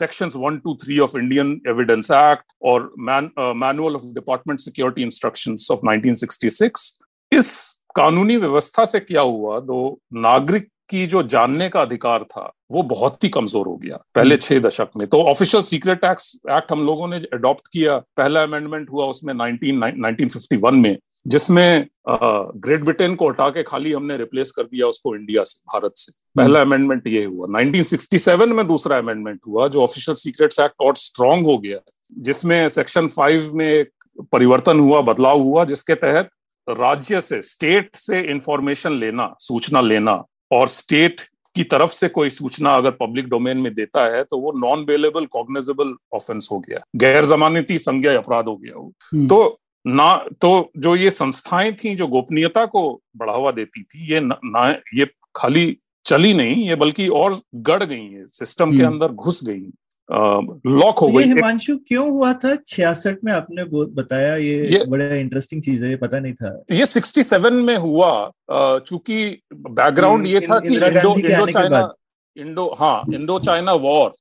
sections 0.00 0.36
1 0.36 0.60
to 0.66 0.74
3 0.84 1.00
of 1.00 1.16
indian 1.16 1.50
evidence 1.68 2.10
act 2.10 2.44
or 2.60 2.78
man, 2.98 3.30
uh, 3.38 3.54
manual 3.54 3.96
of 3.96 4.04
department 4.14 4.60
security 4.60 5.02
instructions 5.02 5.70
of 5.70 5.78
1966 5.84 6.90
इस 7.32 7.78
कानूनी 7.96 8.36
व्यवस्था 8.36 8.84
से 8.84 9.00
क्या 9.00 9.20
हुआ 9.20 9.60
तो 9.60 10.00
नागरिक 10.12 10.68
की 10.90 11.06
जो 11.06 11.22
जानने 11.22 11.68
का 11.68 11.80
अधिकार 11.80 12.22
था 12.22 12.52
वो 12.70 12.82
बहुत 12.82 13.24
ही 13.24 13.28
कमज़ोर 13.28 13.66
हो 13.66 13.76
गया 13.76 13.96
पहले 14.14 14.36
छह 14.36 14.58
दशक 14.58 14.88
में। 14.96 15.08
तो 15.08 15.22
ऑफिशियल 15.22 15.62
सीक्रेट 15.62 16.04
एक्ट 16.04 16.50
एक्ट 16.50 16.72
हम 16.72 16.86
लोगों 16.86 17.08
ने 17.08 17.16
अडॉप्ट 17.16 17.62
किया 17.72 17.98
पहला 17.98 18.42
अमेंडमेंट 18.42 18.90
हुआ 18.90 19.06
उसमें 19.06 19.34
19, 19.34 19.82
1951 20.00 20.72
में। 20.72 20.98
जिसमें 21.26 21.86
ग्रेट 22.08 22.82
ब्रिटेन 22.84 23.14
को 23.14 23.28
हटा 23.28 23.48
के 23.48 23.62
खाली 23.62 23.92
हमने 23.92 24.16
रिप्लेस 24.16 24.50
कर 24.50 24.62
दिया 24.62 24.86
उसको 24.86 25.14
इंडिया 25.16 25.42
से 25.44 25.60
भारत 25.72 25.92
से। 25.96 26.12
पहला 26.36 26.60
अमेंडमेंट 26.60 27.06
ये 27.06 27.24
हुआ। 27.24 27.46
1967 27.48 28.48
में 28.48 28.66
दूसरा 28.66 28.98
अमेंडमेंट 28.98 29.40
हुआ 29.46 29.68
जो 29.68 29.82
ऑफिशियल 29.82 30.14
सीक्रेट्स 30.14 30.60
एक्ट 30.60 30.74
और 30.80 30.96
स्ट्रांग 30.96 31.44
हो 31.46 31.58
गया। 31.58 31.78
जिसमें 32.12 32.68
सेक्शन 32.68 33.08
फाइव 33.08 33.50
में 33.54 33.68
एक 33.68 33.90
परिवर्तन 34.32 34.80
हुआ 34.80 35.00
बदलाव 35.00 35.40
हुआ 35.40 35.64
जिसके 35.64 35.94
तहत 35.94 36.28
राज्य 36.68 37.20
से 37.20 37.40
स्टेट 37.42 37.94
से 37.96 38.20
इंफॉर्मेशन 38.22 38.92
लेना 38.92 39.34
सूचना 39.40 39.80
लेना 39.80 40.24
और 40.52 40.68
स्टेट 40.68 41.20
की 41.56 41.64
तरफ़ 41.64 41.90
से 41.90 42.08
कोई 42.08 42.30
सूचना 42.30 42.74
अगर 42.74 42.90
पब्लिक 42.90 43.28
डोमेन 43.28 43.58
में 43.58 43.72
देता 43.74 44.04
है 44.16 44.22
तो 44.24 44.38
वो 44.38 44.52
नॉन 44.56 44.84
बेलेबल 44.84 45.26
कॉग्नेजेबल 45.26 45.94
ऑफेंस 46.14 46.48
हो 46.52 46.58
गया। 46.60 46.78
गैर 46.96 47.24
जमानती 47.24 47.78
संज्ञा 47.78 48.16
अपराध 48.18 48.44
हो 48.44 48.56
गया 48.56 48.78
वो। 48.78 48.92
तो 49.28 49.58
ना 49.86 50.16
तो 50.40 50.70
जो 50.76 50.94
ये 50.96 51.10
संस्थाएँ 51.10 51.72
थी 51.74 51.94
जो 51.96 52.06
गोपनीयता 52.06 52.64
को 52.66 53.00
बढ़ावा 53.16 53.50
देती 53.52 53.82
थी 53.82 54.12
ये 54.12 54.20
न, 54.20 54.34
ना 54.44 54.68
ये 54.94 55.06
खाली 55.36 55.76
चली 56.06 56.32
नहीं 56.34 56.68
ये 56.68 56.74
बल्कि 56.74 57.08
और 57.08 57.40
गड़ 57.54 57.82
गई 57.82 58.06
है 58.06 58.24
सिस्टम 58.26 58.76
के 58.76 58.82
अंदर 58.82 59.08
घुस 59.08 59.44
गई 59.44 59.70
लॉक 60.10 60.98
हो 60.98 61.08
गई। 61.08 61.24
हिमांशु 61.24 61.76
क्यों 61.88 62.08
हुआ 62.10 62.32
था? 62.32 62.54
छियासठ 62.66 63.18
में 63.24 63.32
आपने 63.32 63.64
बताया 63.94 64.34
ये, 64.36 64.66
ये 64.66 64.84
बड़ा 64.84 65.04
इंटरेस्टिंग 65.14 65.62
चीज़ 65.62 65.84
है 65.84 65.90
ये 65.90 65.96
पता 65.96 66.18
नहीं 66.18 66.32
था। 66.34 66.64
ये 66.70 66.86
67 66.86 67.52
में 67.52 67.76
हुआ 67.76 68.30
चूँकि 68.50 69.24
बैकग्राउंड 69.54 70.26
ये 70.26 70.40
था 70.40 70.58
कि 70.60 70.74
इंडो 70.76 71.14
इंडो 71.18 71.46
चाइना 71.46 71.92
इंडो 72.36 72.74
हाँ 72.78 73.02
इंडो 73.14 73.38
चाइना 73.40 73.72
वॉर 73.86 74.14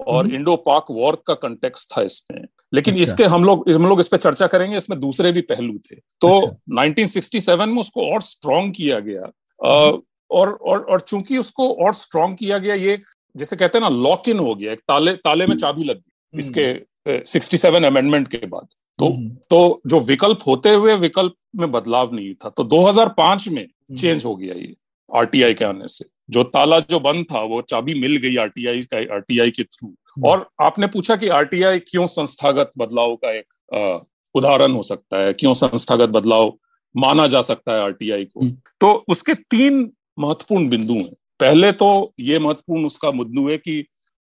और 0.00 0.32
इंडो 0.34 0.56
पाक 0.66 0.86
वॉर 0.90 1.22
का 1.26 1.34
कंटेक्स 1.34 1.86
था 1.92 2.02
इसमें। 2.02 2.46
लेकिन 2.74 2.94
अच्छा। 2.94 3.02
इसके 3.02 3.24
हम 3.24 3.44
लोग 3.44 3.68
हम 3.70 3.86
लोग 3.86 4.00
इस 4.00 4.08
पर 4.08 4.16
चर्चा 4.16 4.46
करेंगे 4.46 4.76
इसमें 4.76 4.98
दूसरे 5.00 5.32
भी 5.32 5.40
पहलू 5.42 5.72
थे। 5.80 5.96
तो 5.96 6.28
अच्छा। 6.36 6.82
1967 6.82 7.68
में 7.68 7.80
उसको 7.80 8.06
और 8.12 8.22
स्ट्रॉन्ग 8.22 8.74
किया 8.76 9.00
गया। 9.00 9.30
और 9.60 10.52
और 10.62 10.80
और 10.82 11.00
चूँकि 11.00 11.38
उसको 11.38 11.68
और 11.84 11.92
स्ट्रॉन्ग 11.94 12.36
किया 12.38 12.58
गया 12.58 12.74
ये 12.74 13.00
जिसे 13.34 13.56
कहते 13.56 13.78
हैं 13.78 13.82
ना 13.82 13.88
लॉक 13.88 14.28
इन 14.28 14.38
हो 14.38 14.54
गया 14.54 14.72
एक 14.72 14.80
ताले 14.88 15.12
ताले 15.18 15.46
में 15.46 15.56
चाबी 15.56 15.84
लग 15.84 15.96
गई 15.96 16.38
इसके 16.38 17.24
सिक्सटी 17.26 17.58
सेवन 17.58 17.84
अमेंडमेंट 17.84 18.28
के 18.28 18.46
बाद। 18.46 18.66
तो 18.98 19.10
तो 19.50 19.80
जो 19.86 20.00
विकल्प 20.00 20.40
होते 20.46 20.70
हुए 20.70 20.94
विकल्प 20.96 21.34
में 21.56 21.70
बदलाव 21.72 22.14
नहीं 22.14 22.34
था। 22.34 22.48
तो 22.48 22.64
2005 22.64 23.48
में 23.48 23.66
चेंज 23.98 24.24
हो 24.24 24.34
गया 24.36 24.54
ये 24.54 24.74
आरटीआई 25.10 25.54
के 25.54 25.64
आने 25.64 25.88
से। 25.88 26.04
जो 26.28 26.42
ताला 26.44 26.78
जो 26.80 27.00
बंद 27.00 27.24
था 27.24 27.40
वो 27.42 27.60
चाबी 27.62 27.94
मिल 28.00 28.16
गई 28.16 28.36
आरटीआई 28.36 28.82
का 28.84 28.98
आरटीआई 29.14 29.50
के 29.50 29.64
थ्रू। 29.64 29.94
और 30.28 30.46
आपने 30.62 30.86
पूछा 30.86 31.16
कि 31.16 31.28
आरटीआई 31.30 31.78
क्यों 31.80 32.06
संस्थागत 32.08 32.72
बदलाव 32.78 33.14
का 33.16 33.32
एक 33.32 34.06
उदाहरण 34.34 34.72
हो 34.72 34.82
सकता 34.82 35.18
है 35.18 35.32
क्यों 35.32 35.54
संस्थागत 35.54 36.08
बदलाव 36.10 36.52
माना 36.94 37.26
जा 37.26 37.40
सकता 37.42 37.72
है 37.72 37.82
आरटीआई 37.82 38.24
को? 38.24 38.48
तो 38.80 38.92
उसके 39.08 39.34
तीन 39.34 39.90
महत्वपूर्ण 40.18 40.68
बिंदु 40.68 40.94
हैं। 40.94 41.12
पहले 41.40 41.72
तो 41.72 42.12
ये 42.20 42.38
महत्वपूर्ण 42.38 42.86
उसका 42.86 43.10
मुद्दू 43.12 43.48
है 43.48 43.56
कि 43.58 43.80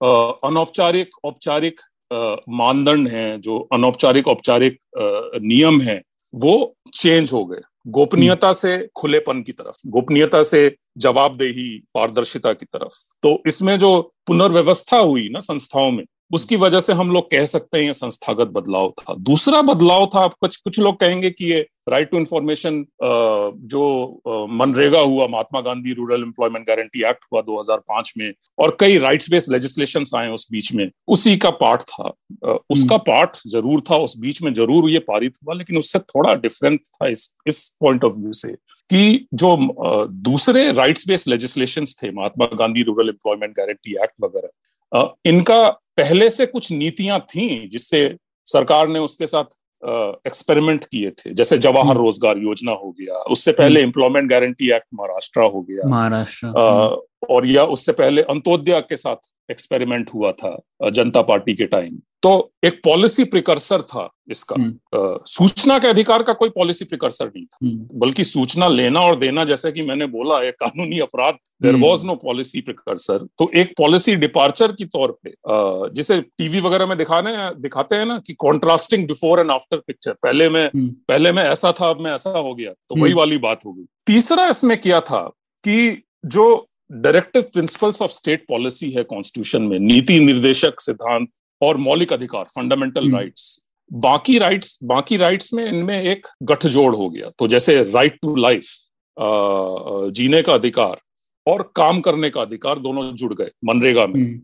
अनौपचारिक 0.02 1.10
औपचारिक 1.24 1.82
मानदंड 2.52 3.08
हैं 3.08 3.40
जो 3.42 3.58
अनौपचारिक 3.74 4.28
औपचारिक 4.28 4.78
नियम 4.96 5.80
हैं 5.82 6.02
वो 6.34 6.76
चेंज 6.94 7.32
हो 7.34 7.46
गए। 7.46 7.62
गोपनीयता 7.90 8.52
से 8.54 8.90
खुलेपन 8.96 9.42
की 9.42 9.52
तरफ़, 9.52 9.76
गोपनीयता 9.88 10.44
से 10.44 10.76
जवाबदेही, 10.98 11.84
पारदर्शिता 11.94 12.54
की 12.54 12.66
तरफ़। 12.66 13.14
तो 13.24 13.44
इसमें 13.48 13.80
जो 13.80 14.14
पुनर्व्यवस्था 14.28 14.98
हुई 14.98 15.30
ना 15.30 15.40
संस्थाओं 15.40 15.92
में 15.92 16.06
उसकी 16.32 16.56
वजह 16.56 16.80
से 16.80 16.94
हम 16.94 17.12
लोग 17.12 17.30
कह 17.32 17.46
सकते 17.48 17.78
हैं 17.78 17.86
ये 17.86 17.94
संस्थागत 17.94 18.48
बदलाव 18.48 18.94
था 19.00 19.14
दूसरा 19.22 19.62
बदलाव 19.64 20.06
था 20.16 20.20
आप 20.20 20.34
कुछ 20.42 20.56
कुछ 20.58 20.80
लोग 20.80 21.00
कहेंगे 21.00 21.30
कि 21.32 21.46
ये 21.46 21.66
राइट 21.90 22.10
टू 22.12 22.18
इंफॉर्मेशन 22.18 22.84
जो 23.68 24.48
मनरेगा 24.52 25.00
हुआ 25.02 25.28
Mahatma 25.28 25.62
Gandhi 25.62 25.94
rural 25.94 26.24
employment 26.24 26.68
guarantee 26.68 27.04
act 27.10 27.26
हुआ 27.34 27.42
2005 27.44 28.12
में 28.18 28.32
और 28.58 28.76
कई 28.80 28.98
राइट्स 28.98 29.30
बेस्ड 29.32 29.54
लेजिस्लेशन 29.54 30.04
आए 30.16 30.30
उस 30.30 30.48
बीच 30.52 30.74
में 30.74 30.90
उसी 31.08 31.36
का 31.38 31.50
पार्ट 31.58 31.82
था 31.84 32.14
उसका 32.70 32.98
पार्ट 33.08 33.30
हम्म। 33.30 33.50
ज़रूर 33.50 33.82
था 33.90 33.98
उस 34.00 34.18
बीच 34.20 34.42
में 34.42 34.54
ज़रूर 34.54 34.90
ये 34.90 35.00
पारित 35.08 35.38
हुआ 35.44 35.56
लेकिन 35.56 35.78
उससे 35.78 36.00
थोड़ा 36.08 36.34
डिफरेंट 36.38 36.82
था 36.82 37.08
इस 37.08 37.34
इस 37.48 37.68
पॉइंट 37.82 38.04
ऑफ़ 38.04 38.14
व्यू 38.14 38.34
से 38.36 38.54
कि 38.90 39.28
जो 39.36 39.58
दूसरे 40.24 40.72
राइट्स 40.74 41.08
बेस्ड 41.08 41.30
लेजिस्लेशन 41.30 41.86
थे 42.04 42.12
Mahatma 42.12 42.46
Gandhi 42.56 42.84
rural 42.84 43.10
employment 43.10 43.56
guarantee 43.58 44.02
act 44.04 44.24
वगैरह 44.24 44.50
इनका 45.26 45.60
पहले 46.00 46.30
से 46.30 46.46
कुछ 46.46 46.72
नीतियाँ 46.72 47.20
थी 47.30 47.68
जिससे 47.68 48.04
सरकार 48.48 48.88
ने 48.88 49.00
उसके 49.00 49.28
साथ 49.28 49.58
एक्सपेरिमेंट 50.28 50.86
किए 50.86 51.10
थे। 51.12 51.34
जैसे 51.34 51.58
जवाहर 51.58 51.88
हम्म। 51.88 52.04
रोज़गार 52.04 52.38
योजना 52.38 52.72
हो 52.72 52.92
गया 52.92 53.22
उससे 53.32 53.52
पहले 53.52 53.82
एम्प्लॉयमेंट 53.82 54.30
गारंटी 54.30 54.72
एक्ट 54.72 54.88
महाराष्ट्र 54.94 55.42
हो 55.54 55.62
गया। 55.62 55.90
महाराष्ट्र 55.90 57.08
और 57.30 57.48
या 57.48 57.64
उससे 57.64 57.92
पहले 57.92 58.22
अंत्योदया 58.22 58.80
के 58.80 58.98
साथ 58.98 59.32
एक्सपेरिमेंट 59.52 60.10
हुआ 60.14 60.32
था 60.32 60.58
जनता 60.90 61.22
पार्टी 61.22 61.56
के 61.56 61.66
टाइम 61.66 62.00
तो 62.24 62.52
एक 62.64 62.80
पॉलिसी 62.84 63.24
प्रिकर्सर 63.24 63.82
था 63.82 64.10
इसका। 64.32 64.56
हम्म। 64.60 65.20
सूचना 65.26 65.80
के 65.80 65.88
अधिकार 65.88 66.24
का 66.24 66.34
कोई 66.34 66.50
पॉलिसी 66.50 66.86
प्रिकर्सर 66.86 67.26
नहीं 67.26 67.46
था। 67.46 67.58
हम्म। 67.64 68.00
बल्कि 68.00 68.24
सूचना 68.24 68.68
लेना 68.68 69.02
और 69.02 69.16
देना 69.20 69.46
जैसे 69.46 69.72
कि 69.72 69.82
मैंने 69.82 70.06
बोला 70.06 70.42
एक 70.44 70.56
कानूनी 70.60 71.00
अपराध। 71.00 71.38
There 71.62 71.76
was 71.76 72.06
no 72.06 72.16
policy 72.16 72.62
precursor 72.62 73.26
तो 73.38 73.50
एक 73.56 73.74
पॉलिसी 73.78 74.16
डिपार्चर 74.16 74.72
की 74.72 74.86
तौर 74.86 75.18
पे 75.24 75.34
जिसे 75.96 76.22
टीवी 76.22 76.60
वगैरह 76.60 76.86
में 76.86 76.98
दिखाने 76.98 77.36
दिखाते 77.62 77.96
हैं 77.96 78.06
ना 78.06 78.20
कि 78.20 78.34
contrasting 78.34 79.08
before 79.08 79.40
and 79.40 79.52
after 79.52 79.78
picture 79.78 80.14
पहले 80.14 80.50
में 80.50 80.66
हम्म। 80.66 80.88
पहले 81.08 81.32
में 81.32 81.44
ऐसा 81.44 81.72
था 81.72 81.90
अब 81.90 82.00
मैं 82.00 82.14
ऐसा 82.14 82.30
हो 82.30 82.56
गया। 82.56 82.72
तो 82.72 83.02
वही 83.02 83.14
वाली 83.14 83.38
बात 83.38 83.66
हो 83.66 83.74
गई। 83.74 83.86
तीसरा 84.08 84.48
इसमें 84.48 84.82
क्या 84.82 85.02
था 85.02 85.28
कि 85.64 86.04
जो 86.26 86.69
directive 86.92 87.42
principles 87.54 88.02
of 88.02 88.12
state 88.12 88.46
policy 88.48 88.90
है 88.92 89.04
कॉन्स्टिट्यूशन 89.04 89.62
में। 89.62 89.78
नीति 89.80 90.20
निर्देशक 90.20 90.82
सिद्धांत 90.82 91.30
और 91.62 91.78
मौलिक 91.78 92.14
अधिकार 92.14 92.46
फंडामेंटल 92.56 93.12
राइट्स 93.12 93.60
बाकी 93.92 94.38
राइट्स 94.38 94.78
बाकी 94.84 95.18
राइट्स 95.18 95.54
में 95.54 95.66
इनमें 95.66 96.02
एक 96.02 96.28
गठजोड़ 96.44 96.96
हो 96.96 97.10
गया। 97.10 97.30
तो 97.30 97.48
जैसे 97.48 97.82
राइट 97.84 98.20
टू 98.22 98.36
लाइफ 98.36 98.66
जीने 100.14 100.42
का 100.42 100.54
अधिकार 100.54 101.00
और 101.48 101.62
काम 101.76 102.02
करने 102.02 102.30
का 102.30 102.42
अधिकार 102.42 102.80
दोनों 102.80 103.12
जुड़ 103.16 103.34
गए 103.34 103.50
मनरेगा 103.66 104.06
में। 104.08 104.42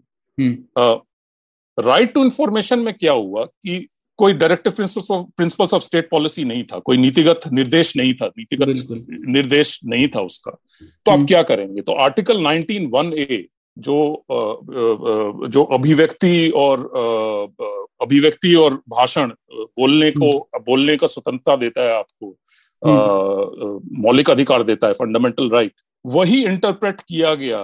राइट 1.77 2.13
टू 2.13 2.23
इंफॉर्मेशन 2.23 2.79
में 2.79 2.93
क्या 2.93 3.11
हुआ 3.11 3.45
कि 3.45 3.87
कोई 4.19 4.33
directive 4.33 4.73
principles 4.73 5.73
of 5.73 5.83
state 5.83 6.09
policy 6.09 6.43
नहीं 6.43 6.63
था 6.63 6.79
कोई 6.79 6.97
नीतिगत 6.97 7.47
निर्देश 7.53 7.95
नहीं 7.97 8.13
था 8.13 8.27
नीतिगत 8.27 8.85
निर्देश 9.29 9.79
नहीं 9.85 10.07
था 10.07 10.21
उसका 10.21 10.51
तो 10.51 11.11
आप 11.11 11.17
हम्म। 11.17 11.27
क्या 11.27 11.41
करेंगे 11.43 11.81
तो 11.81 11.93
आर्टिकल 11.99 12.43
19 12.43 12.87
वन 12.91 13.13
ए 13.15 13.45
जो 13.77 14.25
जो 15.49 15.63
अभिव्यक्ति 15.73 16.49
और 16.55 16.83
अभिव्यक्ति 18.01 18.53
और 18.55 18.81
भाषण 18.89 19.31
बोलने 19.51 20.11
को 20.11 20.29
हम्म। 20.29 20.63
बोलने 20.63 20.97
का 20.97 21.07
स्वतंत्रता 21.07 21.55
देता 21.55 21.81
है 21.81 21.97
आपको 21.97 22.35
हम्म। 22.81 24.01
मौलिक 24.01 24.29
अधिकार 24.29 24.63
देता 24.63 24.87
है 24.87 24.93
फंडामेंटल 24.93 25.49
राइट 25.49 25.73
वही 26.05 26.43
इंटरप्रेट 26.45 27.01
किया 27.01 27.33
गया 27.35 27.61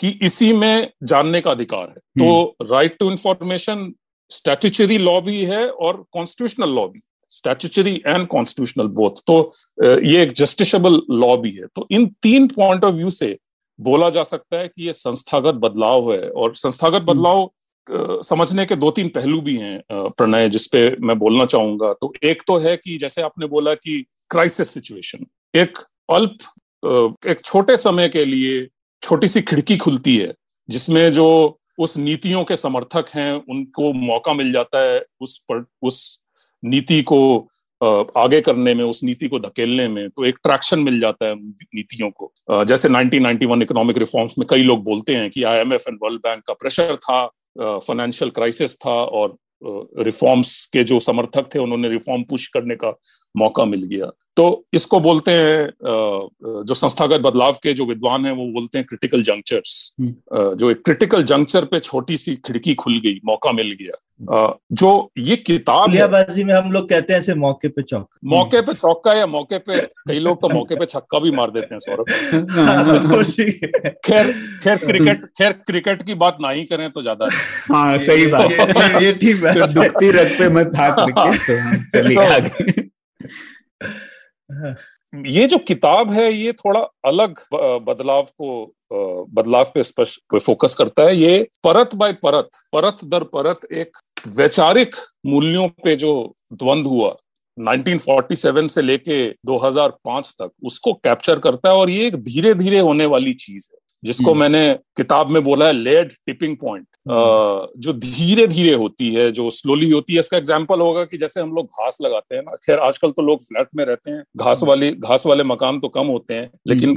कि 0.00 0.08
इसी 0.22 0.52
में 0.52 0.90
जानने 1.02 1.40
का 1.40 1.50
अधिकार 1.50 1.88
है 1.88 1.96
तो 2.18 2.56
right 2.64 2.96
to 2.98 3.10
information 3.10 3.92
statutory 4.34 4.98
law 4.98 5.20
भी 5.20 5.42
है 5.44 5.68
और 5.68 6.04
कॉन्स्टिट्यूशनल 6.12 6.74
लॉ 6.74 6.86
भी 6.88 7.00
स्टैट्यूचरी 7.32 7.94
एंड 8.06 8.26
कॉन्स्टिट्यूशनल 8.28 8.86
बोथ 8.96 9.22
तो 9.26 9.36
ये 9.78 10.22
एक 10.22 10.32
जस्टिशेबल 10.34 11.00
लॉ 11.12 11.36
भी 11.36 11.50
है। 11.52 11.66
तो 11.66 11.86
इन 11.90 12.06
तीन 12.22 12.46
पॉइंट 12.48 12.84
ऑफ़ 12.84 12.94
व्यू 12.94 13.10
से 13.12 13.36
बोला 13.78 14.08
जा 14.10 14.22
सकता 14.22 14.58
है 14.58 14.68
कि 14.68 14.86
ये 14.86 14.92
संस्थागत 14.92 15.54
बदलाव 15.60 16.12
है 16.12 16.28
और 16.30 16.54
संस्थागत 16.56 16.96
हम्म। 16.96 17.06
बदलाव 17.06 17.50
समझने 18.24 18.64
के 18.66 18.76
दो 18.76 18.90
तीन 18.90 19.08
पहलू 19.08 19.40
भी 19.40 19.56
हैं 19.56 19.82
प्रणय 19.90 20.48
जिसपे 20.48 20.88
मैं 21.00 21.18
बोलना 21.18 21.44
चाहूँगा। 21.46 21.92
तो 21.92 22.12
एक 22.24 22.42
तो 22.46 22.56
है 22.58 22.76
कि 22.76 22.96
जैसे 22.98 23.22
आपने 23.22 23.46
बोला 23.46 23.74
कि 23.74 24.04
क्राइसिस 24.30 24.70
सिचुएशन 24.74 25.26
एक 25.54 25.78
अल्प 26.10 27.26
एक 27.28 27.44
छोटे 27.44 27.76
समय 27.76 28.08
के 28.08 28.24
लिए 28.24 28.66
छोटी 29.02 29.28
सी 29.28 29.42
खिड़की 29.42 29.76
खुलती 29.76 30.16
है 30.16 30.32
जिसमें 30.68 31.12
जो 31.12 31.26
उस 31.78 31.96
नीतियों 31.98 32.44
के 32.44 32.56
समर्थक 32.56 33.08
हैं, 33.14 33.32
उनको 33.32 33.92
मौका 33.92 34.32
मिल 34.34 34.52
जाता 34.52 34.80
है 34.80 35.04
उस 35.20 35.36
पर, 35.48 35.64
उस 35.82 36.20
नीति 36.62 37.02
को 37.02 37.48
आगे 38.16 38.40
करने 38.40 38.74
में, 38.74 38.82
उस 38.84 39.02
नीति 39.04 39.28
को 39.28 39.38
धकेलने 39.38 39.86
में 39.88 40.08
तो 40.08 40.24
एक 40.24 40.38
ट्रैक्शन 40.42 40.78
मिल 40.78 41.00
जाता 41.00 41.26
है 41.26 41.34
नीतियों 41.34 42.10
को। 42.10 42.64
जैसे 42.64 42.88
1991 42.88 43.62
इकोनॉमिक 43.62 43.98
रिफॉर्म्स 43.98 44.38
में 44.38 44.46
कई 44.50 44.62
लोग 44.62 44.82
बोलते 44.84 45.14
हैं 45.14 45.30
कि 45.30 45.42
आईएमएफ 45.42 45.88
एंड 45.88 45.98
वर्ल्ड 46.02 46.20
बैंक 46.20 46.42
का 46.42 46.54
प्रेशर 46.54 46.96
था 46.96 47.24
फाइनेंशियल 47.58 48.30
क्राइसिस 48.30 48.76
था 48.76 48.92
और 48.92 49.36
रिफॉर्म्स 49.98 50.64
के 50.66 50.84
जो 50.84 51.00
समर्थक 51.00 51.54
थे, 51.54 51.58
उन्होंने 51.58 51.88
रिफॉर्म 51.88 52.22
पुश 52.22 52.46
करने 52.46 52.76
का 52.76 52.92
मौका 53.34 53.64
मिल 53.64 53.82
गया। 53.84 54.10
तो 54.36 54.64
इसको 54.74 54.98
बोलते 55.00 55.30
हैं 55.30 56.64
जो 56.64 56.74
संस्थागत 56.74 57.20
बदलाव 57.20 57.58
के 57.62 57.72
जो 57.72 57.84
विद्वान 57.86 58.24
हैं 58.26 58.32
वो 58.32 58.46
बोलते 58.52 58.78
हैं 58.78 58.86
क्रिटिकल 58.86 59.22
जंक्चर्स 59.22 59.94
हम्म। 60.00 60.54
जो 60.56 60.70
एक 60.70 60.82
क्रिटिकल 60.84 61.22
जंक्चर 61.24 61.64
पे 61.64 61.80
छोटी 61.80 62.16
सी 62.16 62.34
खिड़की 62.46 62.74
खुल 62.74 62.98
गई 63.04 63.20
मौका 63.24 63.52
मिल 63.52 63.76
गया। 63.80 64.00
जो 64.72 65.10
ये 65.18 65.36
किताब 65.38 65.96
बाजी 66.08 66.44
में 66.44 66.52
हम 66.54 66.70
लोग 66.72 66.88
कहते 66.88 67.12
हैं 67.12 67.20
ऐसे 67.20 67.34
मौके 67.34 67.68
पे 67.68 67.82
चौक। 67.82 68.08
मौके 68.24 68.60
पे 68.60 68.72
चौका 68.74 69.14
या 69.14 69.26
मौके 69.26 69.58
पे 69.58 69.80
कई 70.08 70.18
लोग 70.18 70.40
तो 70.42 70.48
मौके 70.48 70.74
पे 70.76 70.86
छक्का 70.86 71.18
भी 71.18 71.30
मार 71.32 71.50
देते 71.50 71.74
हैं 71.74 71.78
सौरभ। 71.80 72.06
हाँ, 72.50 73.22
खैर 74.06 74.32
खैर 74.62 74.76
क्रिकेट 74.78 75.24
खैर 75.38 75.52
क्रिकेट 75.66 76.02
की 76.02 76.14
बात 76.16 76.38
ना 76.40 76.50
ही 76.50 76.64
करें 76.64 76.90
तो 76.90 77.02
ज़्यादा 77.02 77.28
हाँ 77.72 77.98
सही 78.00 78.26
बात। 78.26 79.02
ये 79.02 79.12
ठीक 79.14 79.42
बात 79.42 79.70
दुखती 79.70 80.10
रख 80.12 80.38
पे 80.38 80.48
मत 80.50 80.70
हाथ 80.76 81.06
तो 81.08 81.32
चलिए 81.92 82.26
आगे। 82.26 82.82
ये 85.26 85.46
जो 85.46 85.58
किताब 85.58 86.10
है, 86.12 86.32
ये 86.32 86.52
थोड़ा 86.52 86.80
अलग 87.04 87.40
बदलाव 87.84 88.22
को 88.22 89.26
बदलाव 89.34 89.70
पे 89.74 89.82
स्पष्ट 89.82 90.38
फोकस 90.38 90.74
करता 90.74 91.02
है। 91.02 91.16
ये 91.16 91.48
परत 91.64 91.94
बाय 91.94 92.12
परत 92.12 92.50
परत 92.72 93.04
दर 93.04 93.24
परत 93.24 93.60
एक 93.72 93.96
वैचारिक 94.36 94.96
मूल्यों 95.26 95.68
पे 95.84 95.96
जो 95.96 96.12
द्वंद 96.52 96.86
हुआ 96.86 97.14
1947 97.56 98.68
से 98.68 98.82
लेके 98.82 99.28
2005 99.46 100.34
तक, 100.38 100.50
उसको 100.64 100.92
कैप्चर 100.94 101.38
करता 101.38 101.68
है 101.68 101.74
और 101.74 101.90
ये 101.90 102.06
एक 102.06 102.16
धीरे 102.24 102.54
धीरे 102.54 102.78
होने 102.78 103.06
वाली 103.06 103.32
चीज़ 103.32 103.68
है। 103.72 103.78
जिसको। 104.04 104.34
मैंने 104.34 104.62
किताब 104.96 105.30
में 105.30 105.42
बोला 105.44 105.66
है 105.66 105.72
लेड 105.72 106.12
टिपिंग 106.26 106.56
पॉइंट 106.56 106.86
जो 107.78 107.92
धीरे 107.94 108.46
धीरे 108.46 108.74
होती 108.74 109.12
है 109.14 109.30
जो 109.32 109.48
स्लोली 109.50 109.90
होती 109.90 110.12
है 110.12 110.18
इसका 110.18 110.36
एग्ज़ाम्पल 110.36 110.80
होगा 110.80 111.04
कि 111.04 111.18
जैसे 111.18 111.40
हम 111.40 111.54
लोग 111.54 111.66
घास 111.66 111.98
लगाते 112.02 112.34
हैं 112.34 112.42
ना 112.42 112.56
खैर 112.56 112.78
आजकल 112.80 113.10
तो 113.10 113.22
लोग 113.22 113.42
फ्लैट 113.42 113.68
में 113.76 113.84
रहते 113.84 114.10
हैं 114.10 114.22
घास 114.36 114.58
हम्म। 114.58 114.68
वाली 114.68 114.90
घास 114.92 115.26
वाले 115.26 115.44
मकान 115.44 115.80
तो 115.80 115.88
कम 115.90 116.06
होते 116.06 116.34
हैं 116.34 116.50
लेकिन 116.66 116.90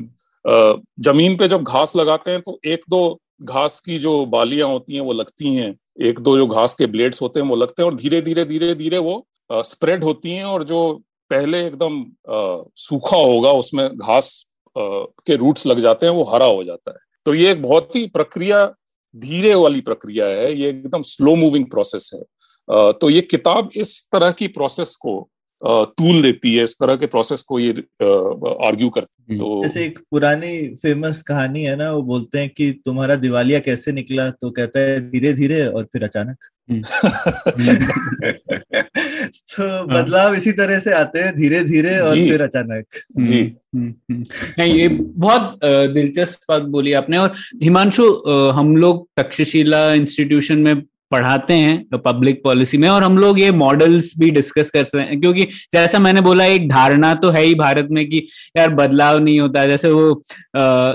हम्म। 0.45 0.81
ज़मीन 1.03 1.37
पे 1.37 1.47
जब 1.47 1.63
घास 1.65 1.95
लगाते 1.95 2.31
हैं 2.31 2.41
तो 2.41 2.59
एक 2.65 2.83
दो 2.89 3.01
घास 3.43 3.79
की 3.79 3.97
जो 3.99 4.25
बालियाँ 4.27 4.69
होती 4.69 4.93
हैं 4.93 5.01
वो 5.01 5.13
लगती 5.13 5.55
हैं 5.55 5.75
एक 6.01 6.19
दो 6.19 6.37
जो 6.37 6.47
घास 6.47 6.73
के 6.75 6.85
ब्लेड्स 6.87 7.21
होते 7.21 7.39
हैं 7.39 7.47
वो 7.47 7.55
लगते 7.55 7.81
हैं 7.81 7.89
और 7.89 7.95
धीरे 7.95 8.21
धीरे 8.21 8.45
धीरे 8.45 8.73
धीरे 8.75 8.97
वो 8.99 9.25
स्प्रेड 9.49 10.03
होती 10.03 10.31
हैं 10.31 10.43
और 10.45 10.63
जो 10.63 10.81
पहले 11.31 11.65
एकदम 11.65 12.03
सूखा 12.77 13.17
होगा 13.17 13.51
उसमें 13.53 13.87
घास 13.89 14.31
के 14.77 15.36
रूट्स 15.36 15.65
लग 15.67 15.79
जाते 15.79 16.05
हैं 16.05 16.13
वो 16.13 16.24
हरा 16.24 16.46
हो 16.46 16.63
जाता 16.63 16.91
है। 16.91 16.98
तो 17.25 17.34
ये 17.34 17.51
एक 17.51 17.62
बहुत 17.62 17.96
ही 17.96 18.05
प्रक्रिया 18.07 18.65
धीरे 19.15 19.53
वाली 19.53 19.81
प्रक्रिया 19.81 20.25
है 20.25 20.53
ये 20.53 20.69
एकदम 20.69 21.01
स्लो 21.01 21.36
मूविंग 21.36 21.65
प्रोसेस 21.65 22.10
है। 22.13 22.22
तो 22.93 23.10
ये 23.10 23.22
किताब 23.22 23.69
इस 23.75 24.10
तरह 24.12 24.31
की 24.31 24.48
प्रोसेस 24.48 24.96
को 24.96 25.29
टूल 25.62 26.22
देती 26.22 26.55
है 26.55 26.63
इस 26.63 26.75
तरह 26.79 26.96
के 26.96 27.05
प्रोसेस 27.05 27.41
को 27.41 27.60
ये 27.60 27.72
आर्ग्यू 28.67 28.89
करती 28.89 29.34
है। 29.34 29.39
तो 29.39 29.63
जैसे 29.63 29.86
एक 29.86 30.00
पुरानी 30.12 30.75
फ़ेमस 30.75 31.22
कहानी 31.22 31.63
है 31.63 31.75
ना 31.75 31.91
वो 31.91 32.01
बोलते 32.01 32.39
हैं 32.39 32.50
कि 32.50 32.72
तुम्हारा 32.86 33.15
दिवालिया 33.15 33.60
कैसे 33.60 33.91
निकला? 33.91 34.29
तो 34.31 34.51
कहता 34.51 34.79
है 34.79 35.00
धीरे 35.10 35.34
धीरे 35.34 35.65
और 35.67 35.84
फिर 35.84 36.03
अचानक। 36.03 36.27
हम्म। 36.29 36.56
तो 36.71 36.81
हाँ। 39.63 39.88
बदलाव 39.88 40.36
इसी 40.36 40.51
तरह 40.51 40.79
से 40.79 40.91
आते 40.91 41.19
हैं 41.19 41.36
धीरे 41.36 41.63
धीरे 41.63 42.00
और 42.00 42.15
फिर 42.15 42.41
अचानक। 42.41 42.86
जी। 43.19 43.55
हम्म, 43.75 44.25
नहीं 44.59 44.74
ये 44.74 44.88
बहुत 44.88 45.59
दिलचस्प 45.65 46.39
बात 46.50 46.62
बोली 46.62 46.93
आपने 46.93 47.17
और 47.17 47.33
हिमांशु 47.63 48.24
हम 48.55 48.77
लोग 48.77 49.09
तक्षशिला 49.18 49.94
इंस्टीट्यूशन 49.94 50.59
में 50.59 50.83
पढ़ाते 51.11 51.53
हैं 51.53 51.98
पब्लिक 51.98 52.41
पॉलिसी 52.43 52.77
में 52.77 52.87
और 52.89 53.03
हम 53.03 53.17
लोग 53.17 53.39
ये 53.39 53.51
मॉडल्स 53.53 54.11
भी 54.20 54.29
डिस्कस 54.31 54.70
कर 54.72 54.83
सकते 54.83 55.00
हैं 55.00 55.20
क्योंकि 55.22 55.43
जैसा 55.74 56.00
मैंने 56.00 56.22
बोला 56.22 56.46
एक 56.46 56.67
धारणा 56.70 57.13
तो 57.15 57.29
है 57.29 57.43
ही 57.43 57.55
भारत 57.55 57.87
में 57.91 58.05
कि 58.09 58.25
यार 58.57 58.70
बदलाव 58.74 59.20
नहीं 59.20 59.39
होता। 59.39 59.65
जैसे 59.67 59.91
वो 59.91 60.22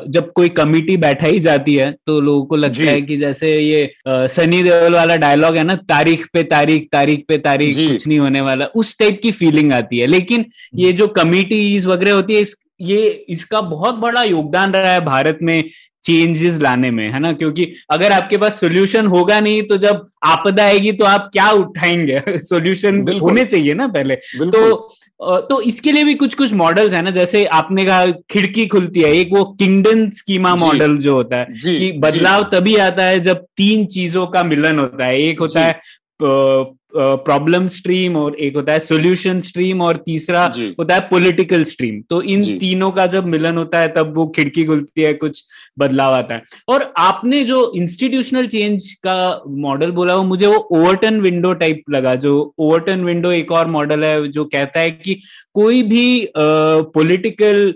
जब 0.09 0.33
कोई 0.33 0.49
कमिटी 0.51 0.97
बैठाई 0.97 1.39
जाती 1.41 1.75
है 1.75 1.91
तो 2.07 2.21
लोगों 2.21 2.45
को 2.47 2.57
लगता 2.57 2.91
है 2.91 3.01
कि 3.03 3.17
जैसे 3.17 3.57
ये 3.59 3.93
सनी 4.09 4.63
देओल 4.63 4.95
वाला 4.95 5.17
डायलॉग 5.19 5.57
है 5.57 5.65
ना 5.65 5.77
तारीख 5.89 6.27
पे 6.33 6.43
तारीख 6.45 6.89
तारीख 6.93 7.25
पे 7.29 7.39
तारीख 7.41 7.77
कुछ 7.79 8.07
नहीं 8.07 8.19
होने 8.19 8.41
वाला 8.41 8.67
उस 8.75 8.99
टाइप 8.99 9.21
की 9.23 9.33
फीलिंग 9.33 9.73
आती 9.73 9.99
है। 9.99 10.07
लेकिन 10.07 10.45
ये 10.77 10.93
जो 10.93 11.09
कमिटीज 11.13 11.87
वगैरह 11.87 12.13
होती 12.13 12.35
है 12.35 12.41
इस 12.41 12.55
ये 12.81 13.09
इसका 13.29 13.61
बहुत 13.61 13.95
बड़ा 13.95 14.23
योगदान 14.23 14.73
रहा 14.73 14.93
है 14.93 15.01
भारत 15.05 15.39
में 15.43 15.65
चेंजेस 16.05 16.59
लाने 16.61 16.91
में 16.91 17.09
है 17.11 17.19
ना? 17.21 17.33
क्योंकि 17.33 17.73
अगर 17.91 18.13
आपके 18.13 18.37
पास 18.37 18.61
सोल्यूशन 18.61 19.07
होगा 19.07 19.41
नहीं 19.41 19.63
तो 19.63 19.77
जब 19.77 20.07
आपदा 20.23 20.65
आएगी 20.65 20.93
तो 20.93 21.05
आप 21.05 21.31
क्या 21.33 21.51
उठाएँगे? 21.51 22.21
सोल्यूशन 22.39 23.09
होने 23.23 23.45
चाहिए 23.45 23.75
ना 23.75 23.87
पहले। 23.89 24.17
तो 24.17 24.95
तो 25.21 25.61
इसके 25.63 25.93
लिए 25.93 26.05
भी 26.05 26.15
कुछ 26.15 26.35
कुछ 26.35 26.53
मॉडल्स 26.53 26.93
है 26.93 27.03
ना 27.03 27.11
जैसे 27.11 27.45
आपने 27.45 27.85
कहा 27.87 28.07
खिड़की 28.07 28.67
खुलती 28.67 29.01
है 29.01 29.13
एक 29.13 29.29
वो 29.33 29.45
किंगडन 29.45 30.11
स्कीमा 30.11 30.55
मॉडल 30.57 30.97
जो 30.97 31.15
होता 31.15 31.37
है 31.37 31.45
कि 31.45 31.93
बदलाव 31.99 32.43
तभी 32.53 32.77
आता 32.77 33.05
है 33.05 33.21
जब 33.21 33.45
तीन 33.57 33.87
चीज़ों 33.87 34.27
का 34.27 34.43
मिलन 34.43 34.79
होता 34.79 35.05
है। 35.05 35.21
एक 35.21 35.41
होता 35.41 35.61
है 35.61 35.81
प्रॉब्लम 36.23 37.67
स्ट्रीम 37.67 38.17
और 38.17 38.35
एक 38.35 38.57
होता 38.57 38.73
है 38.73 38.79
सॉल्यूशन 38.79 39.41
स्ट्रीम 39.41 39.81
और 39.83 39.97
तीसरा 39.97 40.45
होता 40.79 40.95
है 40.95 41.01
पॉलिटिकल 41.01 41.65
स्ट्रीम 41.65 42.01
तो 42.11 42.21
इन 42.23 42.59
तीनों 42.59 42.91
का 42.91 43.07
जब 43.07 43.27
मिलन 43.27 43.57
होता 43.59 43.79
है 43.79 43.89
तब 43.89 44.13
वो 44.17 44.27
खिड़की 44.27 44.65
खुलती 44.65 45.03
है 45.03 45.13
कुछ 45.15 45.43
बदलाव 45.79 46.15
आता 46.15 46.35
है। 46.35 46.43
और 46.69 46.93
आपने 46.99 47.45
जो 47.45 47.73
इंस्टीट्यूशनल 47.77 48.47
चेंज 48.47 48.93
का 48.93 49.43
मॉडल 49.49 49.91
बोला 49.91 50.17
वो 50.17 50.23
मुझे 50.23 50.47
वो 50.47 50.57
ओवरटन 50.57 51.21
विंडो 51.21 51.53
टाइप 51.53 51.83
लगा 51.91 52.15
जो 52.15 52.55
ओवरटन 52.59 53.05
विंडो 53.05 53.31
एक 53.33 53.53
और 53.53 53.67
मॉडल 53.67 54.05
है 54.05 54.29
जो 54.29 54.45
कहता 54.45 54.81
है 54.81 54.91
कि 54.91 55.21
कोई 55.55 55.83
भी 55.83 56.29
पॉलिटिकल 56.37 57.75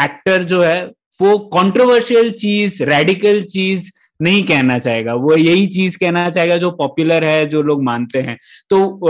एक्टर 0.00 0.42
जो 0.42 0.62
है 0.62 0.90
वो 1.20 1.38
कंट्रोवर्शियल 1.38 2.30
चीज़ 2.30 2.82
रेडिकल 2.82 3.42
चीज़ 3.42 3.90
नहीं 4.20 4.42
कहना 4.44 4.78
चाहेगा। 4.78 5.14
वो 5.14 5.36
यही 5.36 5.66
चीज़ 5.66 5.98
कहना 5.98 6.28
चाहेगा 6.30 6.56
जो 6.56 6.70
पॉपुलर 6.70 7.24
है 7.24 7.46
जो 7.46 7.62
लोग 7.62 7.82
मानते 7.82 8.18
हैं। 8.18 8.36
तो 8.70 9.00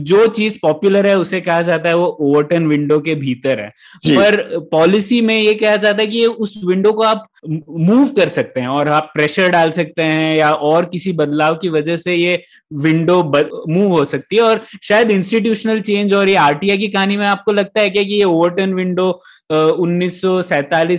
जो 0.00 0.26
चीज़ 0.26 0.58
पॉपुलर 0.62 1.06
है 1.06 1.18
उसे 1.18 1.40
कहा 1.40 1.62
जाता 1.62 1.88
है 1.88 1.96
वो 1.96 2.06
ओवरटन 2.20 2.66
विंडो 2.66 2.98
के 3.00 3.14
भीतर 3.14 3.60
है। 3.60 3.68
पर 4.08 4.58
पॉलिसी 4.72 5.20
में 5.20 5.38
ये 5.40 5.54
कहा 5.54 5.76
जाता 5.76 6.02
है 6.02 6.06
कि 6.06 6.24
उस 6.26 6.60
विंडो 6.64 6.92
को 6.92 7.02
आप 7.02 7.26
मूव 7.46 8.06
कर 8.08 8.28
सकते 8.28 8.60
हैं 8.60 8.68
और 8.68 8.88
आप 8.88 9.10
प्रेशर 9.14 9.48
डाल 9.50 9.70
सकते 9.70 10.02
हैं 10.02 10.36
या 10.36 10.52
और 10.52 10.84
किसी 10.84 11.12
बदलाव 11.12 11.56
की 11.56 11.68
वजह 11.68 11.96
से 11.96 12.14
ये 12.14 12.42
विंडो 12.74 13.22
मूव 13.68 13.90
हो 13.90 14.04
सकती 14.04 14.36
है। 14.36 14.42
और 14.42 14.64
शायद 14.82 15.10
इंस्टीट्यूशनल 15.10 15.80
चेंज 15.80 16.12
और 16.14 16.28
ये 16.28 16.34
आरटीआई 16.36 16.78
की 16.78 16.88
कहानी 16.88 17.16
में 17.16 17.26
आपको 17.26 17.52
लगता 17.52 17.80
है 17.80 17.90
क्या 17.90 18.02
कि 18.02 18.14
ये 18.14 18.24
ओवरटन 18.24 18.74
विंडो 18.74 19.10
उन्नीस 19.50 20.20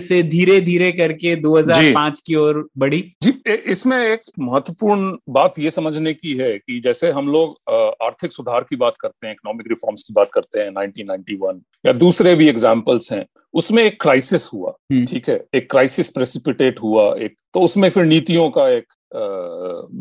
से 0.00 0.22
धीरे 0.22 0.60
धीरे 0.60 0.90
करके 0.92 1.34
2005 1.36 2.20
की 2.26 2.34
ओर 2.34 2.68
बढ़ी? 2.78 3.00
जी 3.22 3.32
इसमें 3.66 3.96
एक 3.98 4.22
महत्वपूर्ण 4.40 5.16
बात 5.28 5.58
ये 5.58 5.70
समझने 5.70 6.12
की 6.12 6.32
है 6.36 6.52
कि 6.58 6.80
जैसे 6.80 7.10
हम 7.10 7.28
लोग 7.28 7.72
आर्थिक 8.02 8.32
सुधार 8.32 8.66
की 8.70 8.76
बात 8.76 8.96
करते 9.00 9.26
हैं 9.26 9.34
इकोनॉमिक 9.34 9.66
रिफॉर्म्स 9.68 10.02
की 10.02 10.14
बात 10.14 10.28
करते 10.32 10.60
हैं 10.60 10.70
1991 10.70 11.60
या 11.86 11.92
दूसरे 11.94 12.34
भी 12.34 12.48
एग्जाम्पल्स 12.48 13.12
हैं 13.12 13.24
उसमें 13.54 13.82
एक 13.82 14.00
क्राइसिस 14.02 14.48
हुआ 14.52 14.72
हम्म। 14.92 15.04
ठीक 15.06 15.28
है? 15.28 15.44
एक 15.54 15.70
क्राइसिस 15.70 16.10
प्रेसिपिटेट 16.10 16.80
हुआ 16.82 17.04
एक 17.16 17.36
तो 17.54 17.60
उसमें 17.60 17.88
फिर 17.90 18.04
नीतियों 18.04 18.48
का 18.50 18.68
एक 18.68 18.92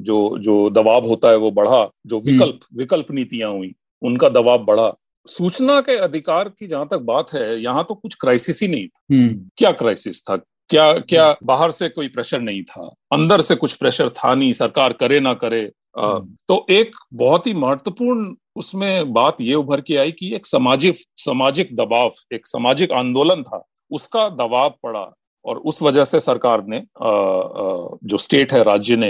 जो 0.07 0.37
जो 0.39 0.69
दबाव 0.69 1.07
होता 1.07 1.29
है 1.29 1.37
वो 1.37 1.51
बढ़ा 1.51 1.87
जो 2.05 2.19
हम्म। 2.19 2.31
विकल्प 2.31 2.59
विकल्प 2.77 3.11
नीतियाँ 3.11 3.51
हुई 3.51 3.73
उनका 4.01 4.29
दबाव 4.29 4.65
बढ़ा। 4.65 4.91
सूचना 5.27 5.79
के 5.81 5.95
अधिकार 5.97 6.49
की 6.49 6.67
जहाँ 6.67 6.87
तक 6.91 6.99
बात 7.05 7.33
है 7.33 7.61
यहाँ 7.61 7.83
तो 7.89 7.95
कुछ 7.95 8.15
क्राइसिस 8.21 8.61
ही 8.61 8.67
नहीं 8.67 8.87
था। 8.87 9.15
हम्म। 9.15 9.49
क्या 9.57 9.71
क्राइसिस 9.71 10.21
था? 10.21 10.35
क्या 10.69 10.93
क्या 10.99 11.35
बाहर 11.43 11.71
से 11.71 11.89
कोई 11.89 12.07
प्रेशर 12.07 12.41
नहीं 12.41 12.63
था? 12.63 12.93
अंदर 13.11 13.41
से 13.41 13.55
कुछ 13.55 13.73
प्रेशर 13.73 14.09
था 14.09 14.33
नहीं 14.35 14.53
सरकार 14.53 14.93
करे 14.93 15.19
ना 15.19 15.33
करे 15.43 15.69
तो 15.97 16.65
एक 16.69 16.95
बहुत 17.13 17.47
ही 17.47 17.53
महत्वपूर्ण 17.53 18.33
उसमें 18.59 19.13
बात 19.13 19.41
ये 19.41 19.53
उभर 19.55 19.81
के 19.81 19.95
आई 19.97 20.11
कि 20.11 20.33
एक 20.35 20.45
सामाजिक 20.45 20.97
सामाजिक 21.17 21.75
दबाव, 21.75 22.11
एक 22.33 22.47
सामाजिक 22.47 22.91
आंदोलन 22.91 23.43
था। 23.43 23.63
उसका 23.91 24.27
दबाव 24.29 24.69
पड़ा 24.83 25.05
और 25.45 25.57
उस 25.59 25.81
वजह 25.83 26.03
से 26.03 26.19
सरकार 26.19 26.63
ने 26.67 26.83
जो 27.01 28.17
स्टेट 28.17 28.53
है, 28.53 28.63
राज्य 28.63 28.95
ने 28.95 29.09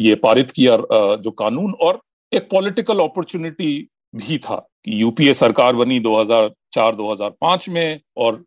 ये 0.00 0.14
पारित 0.16 0.50
किया 0.50 0.76
जो 1.16 1.30
कानून 1.32 1.72
और 1.80 2.00
एक 2.32 2.48
पॉलिटिकल 2.50 2.98
अपॉर्चुनिटी 3.00 3.88
भी 4.14 4.38
था। 4.38 4.68
कि 4.84 5.02
यूपीए 5.02 5.32
सरकार 5.32 5.76
बनी 5.76 6.00
2004-2005 6.00 7.68
में 7.68 8.00
और 8.16 8.44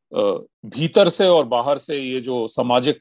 भीतर 0.66 1.10
से 1.10 1.28
और 1.28 1.46
बाहर 1.46 1.78
से 1.78 1.98
ये 1.98 2.20
जो 2.20 2.48
सामाजिक 2.48 3.00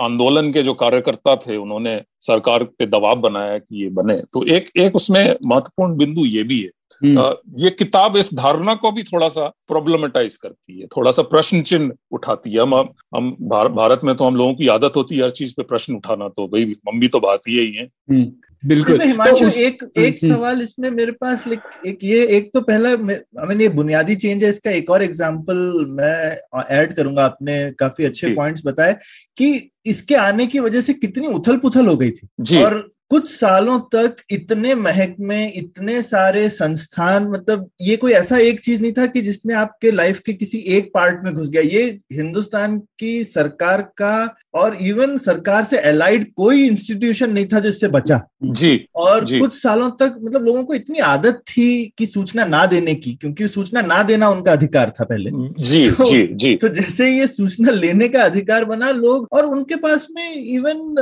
आंदोलन 0.00 0.52
के 0.52 0.62
जो 0.62 0.74
कार्यकर्ता 0.74 1.36
थे 1.36 1.56
उन्होंने 1.56 2.02
सरकार 2.20 2.64
पे 2.64 2.86
दबाव 2.86 3.16
बनाया 3.16 3.58
कि 3.58 3.82
ये 3.82 3.88
बने। 3.88 4.16
तो 4.16 4.46
एक 4.46 4.70
एक 4.76 4.96
उसमें 4.96 5.36
महत्वपूर्ण 5.46 5.96
बिंदु 5.96 6.24
ये 6.24 6.42
भी 6.42 6.60
है। 6.60 6.70
हम्म। 7.04 7.34
ये 7.64 7.70
किताब 7.70 8.16
इस 8.16 8.34
धारणा 8.34 8.74
को 8.74 8.92
भी 8.92 9.02
थोड़ा 9.02 9.28
सा 9.28 9.48
प्रॉब्लमेटाइज 9.68 10.36
करती 10.36 10.80
है 10.80 10.86
थोड़ा 10.86 11.10
सा 11.10 11.22
प्रश्न 11.22 11.62
चिन्ह 11.62 11.92
उठाती 12.10 12.50
है। 12.50 12.60
हम 12.60 12.74
हम 13.16 13.36
भार, 13.42 13.68
भारत 13.68 14.00
में 14.04 14.14
तो 14.14 14.24
हम 14.24 14.36
लोगों 14.36 14.54
की 14.54 14.68
आदत 14.68 14.92
होती 14.96 15.16
है 15.16 15.22
हर 15.22 15.30
चीज़ 15.30 15.54
पे 15.56 15.62
प्रश्न 15.62 15.94
उठाना 15.94 16.28
तो 16.28 16.46
भाई 16.46 16.74
हम 16.88 17.00
भी 17.00 17.08
तो 17.08 17.20
भारतीय 17.20 17.60
ही 17.60 17.72
हैं। 17.72 17.90
हम्म। 18.10 18.32
बिल्कुल। 18.62 19.00
हिमांशु 19.00 19.44
तो 19.44 19.50
एक 19.50 19.82
एक 19.96 20.18
हम्म, 20.22 20.34
सवाल 20.34 20.62
इसमें 20.62 20.90
मेरे 20.90 21.12
पास 21.12 21.44
एक 21.86 22.04
ये 22.04 22.24
एक 22.36 22.50
तो 22.54 22.60
पहला 22.60 22.96
मैंने 22.96 23.62
ये 23.62 23.68
बुनियादी 23.70 24.16
चेंज 24.16 24.44
है 24.44 24.50
इसका 24.50 24.70
एक 24.70 24.90
और 24.90 25.02
एग्जांपल 25.02 25.56
मैं 25.90 26.64
ऐड 26.76 26.94
करूँगा 26.94 27.24
आपने 27.24 27.60
काफ़ी 27.78 28.04
अच्छे 28.04 28.34
पॉइंट्स 28.34 28.66
बताए 28.66 28.96
कि 29.38 29.70
इसके 29.86 30.14
आने 30.16 30.46
की 30.46 30.58
वजह 30.58 30.80
से 30.80 30.92
कितनी 30.94 31.26
उथल 31.26 31.56
पुथल 31.56 31.86
हो 31.86 31.96
गई 31.96 32.10
थी। 32.10 32.28
और 32.64 32.88
कुछ 33.10 33.28
सालों 33.30 33.78
तक 33.92 34.16
इतने 34.30 34.74
महकमे 34.74 35.46
इतने 35.56 36.00
सारे 36.02 36.48
संस्थान 36.50 37.28
मतलब 37.30 37.68
ये 37.80 37.96
कोई 37.96 38.12
ऐसा 38.12 38.38
एक 38.38 38.60
चीज़ 38.60 38.80
नहीं 38.82 38.92
था 38.92 39.06
कि 39.06 39.20
जिसने 39.20 39.54
आपके 39.54 39.90
लाइफ 39.90 40.18
के 40.26 40.32
किसी 40.32 40.58
एक 40.76 40.90
पार्ट 40.94 41.24
में 41.24 41.32
घुस 41.34 41.48
गया। 41.48 41.62
ये 41.62 41.84
हिंदुस्तान 42.12 42.78
की 42.98 43.22
सरकार 43.24 43.82
का 43.98 44.34
और 44.54 44.76
इवन 44.82 45.16
सरकार 45.18 45.64
से 45.64 45.78
अलाइड 45.90 46.26
कोई 46.36 46.66
इंस्टीट्यूशन 46.66 47.32
नहीं 47.32 47.46
था 47.46 47.60
जिससे 47.60 47.88
बचा। 47.88 48.20
जी 48.42 48.88
और 48.94 49.24
जी. 49.24 49.38
कुछ 49.40 49.54
सालों 49.62 49.90
तक 49.90 50.16
मतलब 50.22 50.44
लोगों 50.44 50.62
को 50.64 50.74
इतनी 50.74 50.98
आदत 50.98 51.40
थी 51.48 51.94
कि 51.98 52.06
सूचना 52.06 52.44
ना 52.44 52.64
देने 52.66 52.94
की 52.94 53.12
क्योंकि 53.12 53.48
सूचना 53.48 53.80
ना 53.80 54.02
देना 54.02 54.28
उनका 54.28 54.52
अधिकार 54.52 54.92
था 55.00 55.04
पहले। 55.04 55.30
जी 55.62 55.90
तो, 55.90 56.04
जी 56.04 56.26
जी। 56.32 56.54
तो 56.56 56.68
जैसे 56.68 57.10
ये 57.10 57.26
सूचना 57.26 57.70
लेने 57.70 58.08
का 58.08 58.22
अधिकार 58.22 58.64
बना 58.64 58.90
लोग 58.90 59.28
और 59.32 59.46
उनके 59.46 59.76
पास 59.76 60.06
में 60.10 60.34
इवन 60.34 60.94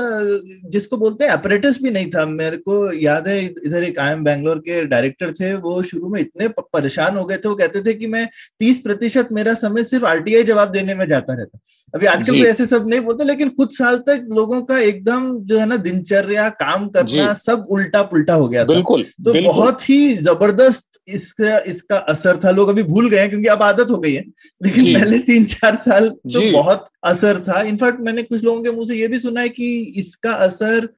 जिसको 0.70 0.96
बोलते 0.96 1.24
हैं 1.24 1.32
अपरेटस 1.32 1.78
भी 1.82 1.90
नहीं 1.90 2.10
था। 2.10 2.24
मेरे 2.26 2.56
को 2.56 2.92
याद 2.92 3.28
है 3.28 3.44
इधर 3.44 3.84
एक 3.84 3.98
आई 3.98 4.12
एम 4.12 4.24
बैंगलोर 4.24 4.58
के 4.58 4.82
डायरेक्टर 4.86 5.32
थे 5.32 5.54
वो 5.56 5.82
शुरू 5.82 6.08
में 6.08 6.20
इतने 6.20 6.48
परेशान 6.48 7.16
हो 7.16 7.24
गए 7.24 7.36
थे। 7.36 7.48
वो 7.48 7.54
कहते 7.54 7.82
थे 7.82 7.94
कि 7.94 8.06
मैं 8.06 8.28
तीस 8.60 8.78
प्रतिशत 8.78 9.28
मेरा 9.32 9.54
समय 9.56 9.84
सिर्फ़ 9.84 10.06
आरटीआई 10.06 10.42
जवाब 10.44 10.70
देने 10.70 10.94
में 10.94 11.06
जाता 11.08 11.34
रहता। 11.34 11.58
अभी 11.94 12.06
आजकल 12.06 12.32
तो 12.32 12.46
ऐसे 12.46 12.66
सब 12.66 12.88
नहीं 12.88 13.00
बोलते 13.00 13.24
लेकिन 13.24 13.48
कुछ 13.50 13.76
साल 13.78 13.98
तक 14.08 14.26
लोगों 14.30 14.60
का 14.62 14.78
एकदम 14.80 15.38
जो 15.40 15.58
है 15.58 15.66
ना 15.66 15.76
दिनचर्या 15.78 16.48
काम 16.56 16.88
करना 16.88 17.25
सब 17.36 17.66
उल्टा 17.70 18.02
पुल्टा 18.04 18.34
हो 18.34 18.48
गया 18.48 18.64
था। 18.64 18.68
बिल्कुल 18.68 19.02
तो 19.24 19.32
बिल्कुल. 19.32 19.52
बहुत 19.52 19.88
ही 19.88 20.14
ज़बरदस्त 20.14 20.84
इसका 21.08 21.58
इसका 21.68 21.96
असर 22.10 22.36
था। 22.44 22.50
लोग 22.50 22.68
अभी 22.68 22.82
भूल 22.82 23.08
गए 23.10 23.26
क्योंकि 23.28 23.46
अब 23.48 23.62
आदत 23.62 23.90
हो 23.90 23.96
गई 23.98 24.12
है। 24.12 24.22
लेकिन 24.60 24.94
पहले 24.94 25.18
तीन 25.20 25.44
चार 25.44 25.76
साल 25.76 26.08
तो 26.08 26.50
बहुत 26.52 26.84
असर 27.04 27.38
था। 27.48 27.60
इनफैक्ट 27.62 28.00
मैंने 28.00 28.22
कुछ 28.22 28.42
लोगों 28.44 28.62
के 28.62 28.70
मुँह 28.70 28.86
से 28.88 28.96
ये 28.96 29.08
भी 29.08 29.18
सुना 29.18 29.40
है 29.40 29.48
कि 29.48 29.68
इसका 29.98 30.32
असर 30.46 30.88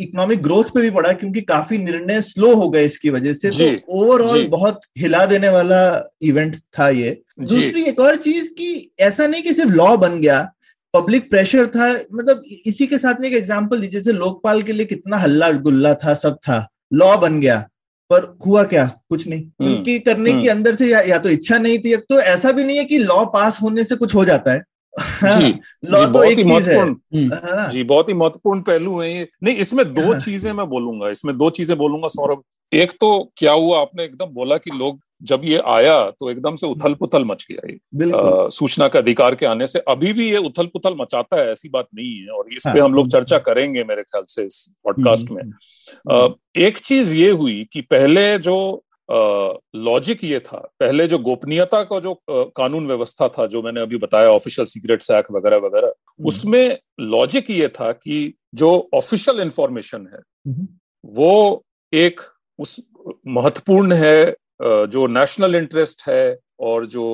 इकोनॉमिक 0.00 0.42
ग्रोथ 0.42 0.72
पे 0.74 0.80
भी 0.80 0.90
पड़ा 0.90 1.12
क्योंकि 1.12 1.40
काफ़ी 1.42 1.78
निर्णय 1.78 2.20
स्लो 2.22 2.54
हो 2.54 2.68
गए 2.70 2.84
इसकी 2.84 3.10
वजह 3.10 3.32
से। 3.34 3.50
तो 3.50 3.98
ओवरऑल 3.98 4.46
बहुत 4.48 4.80
हिला 4.98 5.24
देने 5.26 5.48
वाला 5.48 5.82
इवेंट 6.22 6.56
था 6.78 6.88
ये। 6.90 7.10
दूसरी 7.40 7.82
एक 7.84 8.00
और 8.00 8.16
चीज़ 8.18 8.48
कि 8.48 8.90
ऐसा 9.00 9.26
नहीं 9.26 9.42
कि 9.42 9.52
सिर्फ़ 9.54 9.72
लॉ 9.72 9.96
बन 9.96 10.20
गया 10.20 10.40
पब्लिक 10.94 11.30
प्रेशर 11.30 11.66
था 11.66 11.90
मतलब 12.12 12.42
इसी 12.66 12.86
के 12.86 12.98
साथ 12.98 13.20
में 13.20 13.28
एक 13.28 13.34
एग्जांपल 13.34 13.80
दीजिए 13.80 14.00
जैसे 14.00 14.12
लोकपाल 14.12 14.62
के 14.62 14.72
लिए 14.72 14.86
कितना 14.86 15.16
हल्ला 15.16 15.50
गुल्ला 15.66 15.94
था 15.94 16.14
सब 16.14 16.36
था 16.48 16.66
लॉ 16.92 17.16
बन 17.16 17.40
गया 17.40 17.56
पर 18.10 18.24
हुआ 18.46 18.62
क्या? 18.64 18.84
कुछ 19.08 19.26
नहीं। 19.28 19.40
हम्म, 19.40 19.72
क्योंकि 19.72 19.98
करने 19.98 20.30
की 20.32 20.36
हम्म। 20.38 20.50
अंदर 20.50 20.74
से 20.74 20.88
या, 20.88 21.00
या 21.00 21.18
तो 21.18 21.28
इच्छा 21.28 21.58
नहीं 21.58 21.78
थी 21.78 21.96
तो 21.96 22.20
ऐसा 22.20 22.52
भी 22.52 22.64
नहीं 22.64 22.76
है 22.78 22.84
कि 22.84 22.98
लॉ 22.98 23.24
पास 23.24 23.58
होने 23.62 23.84
से 23.84 23.96
कुछ 23.96 24.14
हो 24.14 24.24
जाता 24.24 24.52
है। 24.52 24.62
जी, 25.24 25.54
लॉ 25.84 26.06
तो 26.06 26.22
एक 26.24 26.36
चीज़ 26.36 26.68
है। 26.70 26.80
हम्म। 26.80 27.70
जी 27.70 27.82
बहुत 27.82 28.08
ही 28.08 28.14
महत्वपूर्ण 28.14 28.60
पहलू 28.60 29.00
है 29.00 29.12
ये। 29.12 29.28
नहीं 29.42 29.56
इसमें 29.56 29.84
दो 29.94 30.10
हाँ। 30.12 30.18
चीज़ें 30.20 30.52
मैं 30.52 30.66
बोलूँगा 30.66 31.08
इसमें 31.10 31.36
दो 31.38 31.50
चीज़ें 31.50 31.76
बोलूँगा 31.78 32.08
सौरभ। 32.08 32.42
एक 32.72 32.92
तो 32.92 33.08
क्या 33.36 33.52
हुआ 33.52 33.80
आपने 33.80 34.04
एकदम 34.04 34.26
बोला 34.32 34.56
कि 34.58 34.70
लोग 34.72 35.00
जब 35.22 35.40
ये 35.44 35.58
आया 35.66 35.94
तो 36.10 36.30
एकदम 36.30 36.56
से 36.56 36.66
उथल 36.66 36.94
पुथल 36.94 37.24
मच 37.24 37.46
गया 37.50 37.68
ये 37.68 38.50
सूचना 38.52 38.88
के 38.88 38.98
अधिकार 38.98 39.34
के 39.34 39.46
आने 39.46 39.66
से 39.66 39.78
अभी 39.88 40.12
भी 40.12 40.30
ये 40.30 40.38
उथल 40.40 40.66
पुथल 40.68 40.96
मचाता 40.98 41.36
है 41.36 41.50
ऐसी 41.50 41.68
बात 41.68 41.86
नहीं 41.90 42.14
है 42.14 42.30
और 42.30 42.48
इस 42.48 42.62
पे 42.64 42.70
हाँ। 42.70 42.86
हम 42.86 42.94
लोग 42.94 43.08
चर्चा 43.08 43.38
करेंगे 43.40 43.84
मेरे 43.84 44.02
ख्याल 44.02 44.24
से 44.28 44.44
इस 44.44 44.64
पॉडकास्ट 44.84 45.30
में 45.30 45.42
एक 46.62 46.78
चीज़ 46.80 47.14
ये 47.16 47.30
हुई 47.32 47.62
कि 47.72 47.80
पहले 47.88 48.38
जो 48.40 48.58
लॉजिक 49.08 50.22
ये 50.24 50.38
था 50.40 50.58
पहले 50.80 51.06
जो 51.06 51.18
गोपनीयता 51.20 51.82
का 51.84 51.98
जो 52.00 52.14
कानून 52.56 52.86
व्यवस्था 52.86 53.28
था 53.28 53.46
जो 53.46 53.62
मैंने 53.62 53.80
अभी 53.80 53.96
बताया 53.98 54.28
ऑफिशियल 54.30 54.66
सीक्रेट्स 54.66 55.10
एक्ट 55.10 55.30
वगैरह 55.32 55.56
वगैरह 55.58 55.86
हम्म। 55.88 56.28
उसमें 56.28 56.78
लॉजिक 57.02 57.50
ये 57.50 57.68
था 57.70 57.90
कि 57.94 58.32
जो 58.54 58.70
ऑफिशियल 58.94 59.40
इंफॉर्मेशन 59.40 60.06
है 60.06 60.20
हम्म। 60.46 60.66
वो 61.04 61.64
एक 61.92 62.20
उस 62.62 62.76
महत्वपूर्ण 63.28 63.92
है 63.94 64.34
जो 64.62 65.06
नेशनल 65.08 65.54
इंटरेस्ट 65.56 66.02
है 66.08 66.24
और 66.62 66.84
जो 66.86 67.06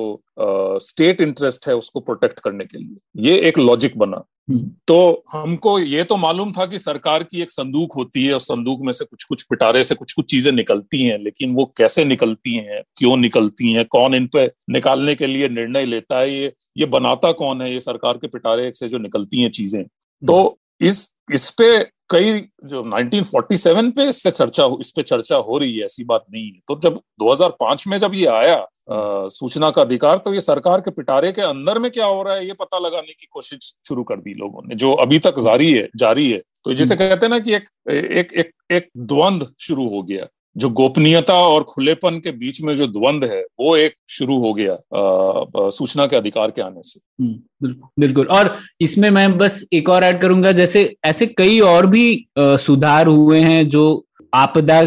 स्टेट 0.81 1.21
इंटरेस्ट 1.21 1.67
है 1.67 1.75
उसको 1.75 1.99
प्रोटेक्ट 1.99 2.39
करने 2.39 2.65
के 2.65 2.77
लिए 2.77 3.29
ये 3.29 3.37
एक 3.47 3.57
लॉजिक 3.59 3.97
बना 3.97 4.23
हम्म। 4.49 4.69
तो 4.87 5.23
हमको 5.31 5.77
ये 5.79 6.03
तो 6.03 6.17
मालूम 6.17 6.51
था 6.51 6.65
कि 6.65 6.77
सरकार 6.77 7.23
की 7.23 7.41
एक 7.41 7.51
संदूक 7.51 7.93
होती 7.95 8.25
है 8.25 8.33
और 8.33 8.39
संदूक 8.39 8.81
में 8.81 8.91
से 8.91 9.05
कुछ 9.05 9.23
कुछ 9.23 9.43
पिटारे 9.43 9.83
से 9.83 9.95
कुछ 9.95 10.13
कुछ 10.13 10.25
चीज़ें 10.25 10.51
निकलती 10.51 11.03
हैं 11.03 11.17
लेकिन 11.19 11.53
वो 11.55 11.65
कैसे 11.77 12.05
निकलती 12.05 12.55
हैं 12.57 12.81
क्यों 12.97 13.17
निकलती 13.17 13.73
हैं 13.73 13.85
कौन 13.87 14.15
इन 14.15 14.27
पे 14.27 14.45
निकालने 14.69 15.15
के 15.15 15.27
लिए 15.27 15.49
निर्णय 15.49 15.85
लेता 15.85 16.19
है 16.19 16.31
ये 16.31 16.53
ये 16.77 16.85
बनाता 16.87 17.31
कौन 17.33 17.61
है 17.61 17.71
ये 17.73 17.79
सरकार 17.81 18.17
के 18.17 18.27
पिटारे 18.27 18.71
से 18.75 18.87
जो 18.87 18.97
निकलती 18.99 19.41
हैं 19.41 19.51
चीज़ें 19.51 19.83
तो। 19.83 20.57
इस 20.81 21.15
इस 21.33 21.49
पे 21.49 21.83
कई 22.09 22.39
जो 22.63 22.83
1947 22.83 23.91
पे 23.91 24.09
इससे 24.09 24.31
चर्चा 24.31 24.69
इस 24.79 24.91
पे 24.91 25.03
चर्चा 25.03 25.35
हो 25.35 25.57
रही 25.57 25.77
है 25.77 25.85
ऐसी 25.85 26.03
बात 26.03 26.25
नहीं 26.31 26.45
है। 26.45 26.59
तो 26.67 26.79
जब 26.83 27.01
2005 27.19 27.87
में 27.87 27.97
जब 27.99 28.11
ये 28.13 28.25
आया 28.25 28.55
आ, 28.55 29.27
सूचना 29.27 29.69
का 29.69 29.81
अधिकार 29.81 30.17
तो 30.17 30.33
ये 30.33 30.41
सरकार 30.41 30.81
के 30.81 30.91
पिटारे 30.91 31.31
के 31.31 31.41
अंदर 31.41 31.79
में 31.79 31.91
क्या 31.91 32.05
हो 32.05 32.23
रहा 32.23 32.35
है 32.35 32.47
ये 32.47 32.53
पता 32.53 32.79
लगाने 32.79 33.13
की 33.13 33.27
कोशिश 33.31 33.75
शुरू 33.87 34.03
कर 34.03 34.15
दी 34.15 34.33
लोगों 34.33 34.61
ने 34.65 34.75
जो 34.75 34.93
अभी 34.93 35.19
तक 35.19 35.39
जारी 35.39 35.73
है 35.73 35.89
जारी 35.95 36.31
है। 36.31 36.41
तो 36.65 36.73
जिसे 36.73 36.93
हम्म। 36.93 37.09
कहते 37.09 37.25
हैं 37.25 37.31
ना 37.31 37.39
कि 37.39 37.53
एक 37.53 37.69
एक 37.89 38.33
एक 38.33 38.51
एक 38.71 38.89
द्वंद 38.97 39.53
शुरू 39.59 39.89
हो 39.89 40.03
गया। 40.03 40.27
जो 40.57 40.69
गोपनीयता 40.69 41.33
और 41.33 41.63
खुलेपन 41.63 42.19
के 42.19 42.31
बीच 42.31 42.61
में 42.61 42.75
जो 42.75 42.87
द्वंद 42.87 43.25
है 43.25 43.41
वो 43.59 43.75
एक 43.77 43.93
शुरू 44.09 44.39
हो 44.39 44.53
गया 44.53 44.73
आ, 44.73 45.69
सूचना 45.69 46.05
के 46.05 46.15
अधिकार 46.15 46.51
के 46.51 46.61
आने 46.61 46.81
से। 46.83 46.99
हम्म, 47.23 47.75
बिल्कुल 47.99 48.27
और 48.27 48.57
इसमें 48.81 49.09
मैं 49.09 49.37
बस 49.37 49.63
एक 49.73 49.89
और 49.89 50.03
ऐड 50.03 50.21
करूँगा 50.21 50.51
जैसे 50.51 50.95
ऐसे 51.05 51.25
कई 51.27 51.59
और 51.59 51.85
भी 51.87 52.27
आ, 52.39 52.55
सुधार 52.55 53.07
हुए 53.07 53.39
हैं 53.39 53.67
जो 53.67 54.05
आपदा 54.33 54.81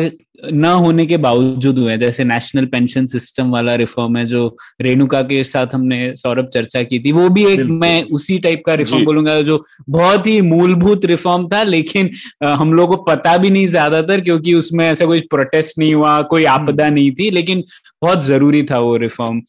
न 0.44 0.64
होने 0.64 1.06
के 1.06 1.16
बावजूद 1.18 1.78
हुए 1.78 1.96
जैसे 1.96 2.24
नेशनल 2.24 2.64
पेंशन 2.66 3.06
सिस्टम 3.06 3.50
वाला 3.50 3.74
रिफॉर्म 3.76 4.16
है 4.16 4.24
जो 4.26 4.44
रेणुका 4.82 5.22
के 5.24 5.42
साथ 5.44 5.74
हमने 5.74 6.00
सौरभ 6.16 6.48
चर्चा 6.48 6.82
की 6.82 6.98
थी 6.98 7.12
वो 7.12 7.28
भी 7.30 7.44
एक 7.46 7.60
मैं 7.72 8.02
उसी 8.12 8.38
टाइप 8.38 8.62
का 8.66 8.74
रिफॉर्म 8.74 9.04
बोलूँगा 9.04 9.40
जो 9.42 9.62
बहुत 9.90 10.26
ही 10.26 10.40
मूलभूत 10.42 11.04
रिफॉर्म 11.04 11.46
था 11.48 11.62
लेकिन 11.64 12.10
हम 12.44 12.72
लोग 12.72 12.88
को 12.88 12.96
पता 13.04 13.36
भी 13.36 13.50
नहीं 13.50 13.66
ज़्यादातर 13.68 14.20
क्योंकि 14.20 14.54
उसमें 14.54 14.84
ऐसा 14.86 15.06
कोई 15.06 15.20
प्रोटेस्ट 15.30 15.78
नहीं 15.78 15.94
हुआ 15.94 16.20
कोई 16.24 16.44
हम्म। 16.44 16.60
आपदा 16.60 16.88
नहीं 16.88 17.10
थी 17.12 17.30
लेकिन 17.30 17.64
बहुत 18.02 18.24
ज़रूरी 18.24 18.62
था 18.62 18.78
वो 18.78 18.96
रिफॉर्म 18.98 19.40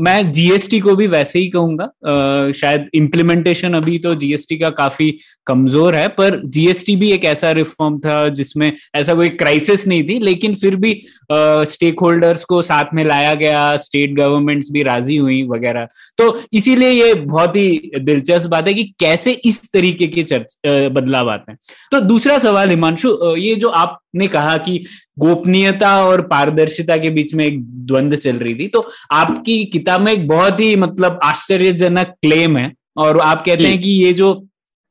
मैं 0.00 0.30
जीएसटी 0.32 0.80
को 0.80 0.94
भी 0.96 1.06
वैसे 1.08 1.38
ही 1.38 1.48
कहूँगा 1.48 2.52
शायद 2.54 2.88
इम्प्लीमेंटेशन 2.94 3.74
अभी 3.74 3.98
तो 3.98 4.14
जीएसटी 4.16 4.58
का 4.58 4.70
काफ़ी 4.72 5.10
कमज़ोर 5.46 5.94
है 5.94 6.06
पर 6.10 6.40
जीएसटी 6.46 6.96
भी 6.96 7.10
एक 7.12 7.24
ऐसा 7.24 7.50
रिफॉर्म 7.52 7.98
था 7.98 8.28
जिसमें 8.32 8.72
ऐसा 8.94 9.14
कोई 9.14 9.28
क्राइसिस 9.36 9.86
नहीं 9.86 10.02
थी 10.04 10.18
लेकिन 10.20 10.41
लेकिन 10.42 10.54
फिर 10.60 10.76
भी 10.76 10.92
स्टेक 11.72 12.00
होल्डर्स 12.00 12.44
को 12.44 12.60
साथ 12.62 12.94
में 12.94 13.04
लाया 13.04 13.34
गया 13.34 13.76
स्टेट 13.76 14.14
गवर्नमेंट्स 14.14 14.70
भी 14.72 14.82
राज़ी 14.82 15.16
हुई 15.16 15.42
वगैरह। 15.48 15.86
तो 16.18 16.40
इसीलिए 16.52 16.90
ये 16.90 17.14
बहुत 17.14 17.56
ही 17.56 17.90
दिलचस्प 18.00 18.48
बात 18.50 18.68
है 18.68 18.74
कि 18.74 18.84
कैसे 19.00 19.32
इस 19.44 19.60
तरीके 19.72 20.06
के 20.06 20.22
चर्च 20.22 20.56
बदलाव 20.66 21.30
आते 21.30 21.52
हैं। 21.52 21.58
तो 21.92 22.00
दूसरा 22.02 22.38
सवाल 22.38 22.70
हिमांशु 22.70 23.16
ये 23.36 23.54
जो 23.54 23.68
आपने 23.68 24.28
कहा 24.28 24.56
कि 24.58 24.84
गोपनीयता 25.18 25.96
और 26.04 26.20
पारदर्शिता 26.26 26.96
के 26.96 27.10
बीच 27.10 27.34
में 27.34 27.44
एक 27.46 27.62
द्वंद्व 27.86 28.16
चल 28.16 28.36
रही 28.36 28.54
थी 28.54 28.68
तो 28.68 28.86
आपकी 29.12 29.64
किताब 29.72 30.00
में 30.00 30.12
एक 30.12 30.26
बहुत 30.28 30.60
ही 30.60 30.74
मतलब 30.76 31.18
आश्चर्यजनक 31.24 32.14
क्लेम 32.22 32.56
है 32.56 32.70
और 32.96 33.20
आप 33.20 33.44
कहते 33.44 33.64
हैं 33.64 33.80
कि 33.80 33.90
ये 34.04 34.12
जो 34.12 34.34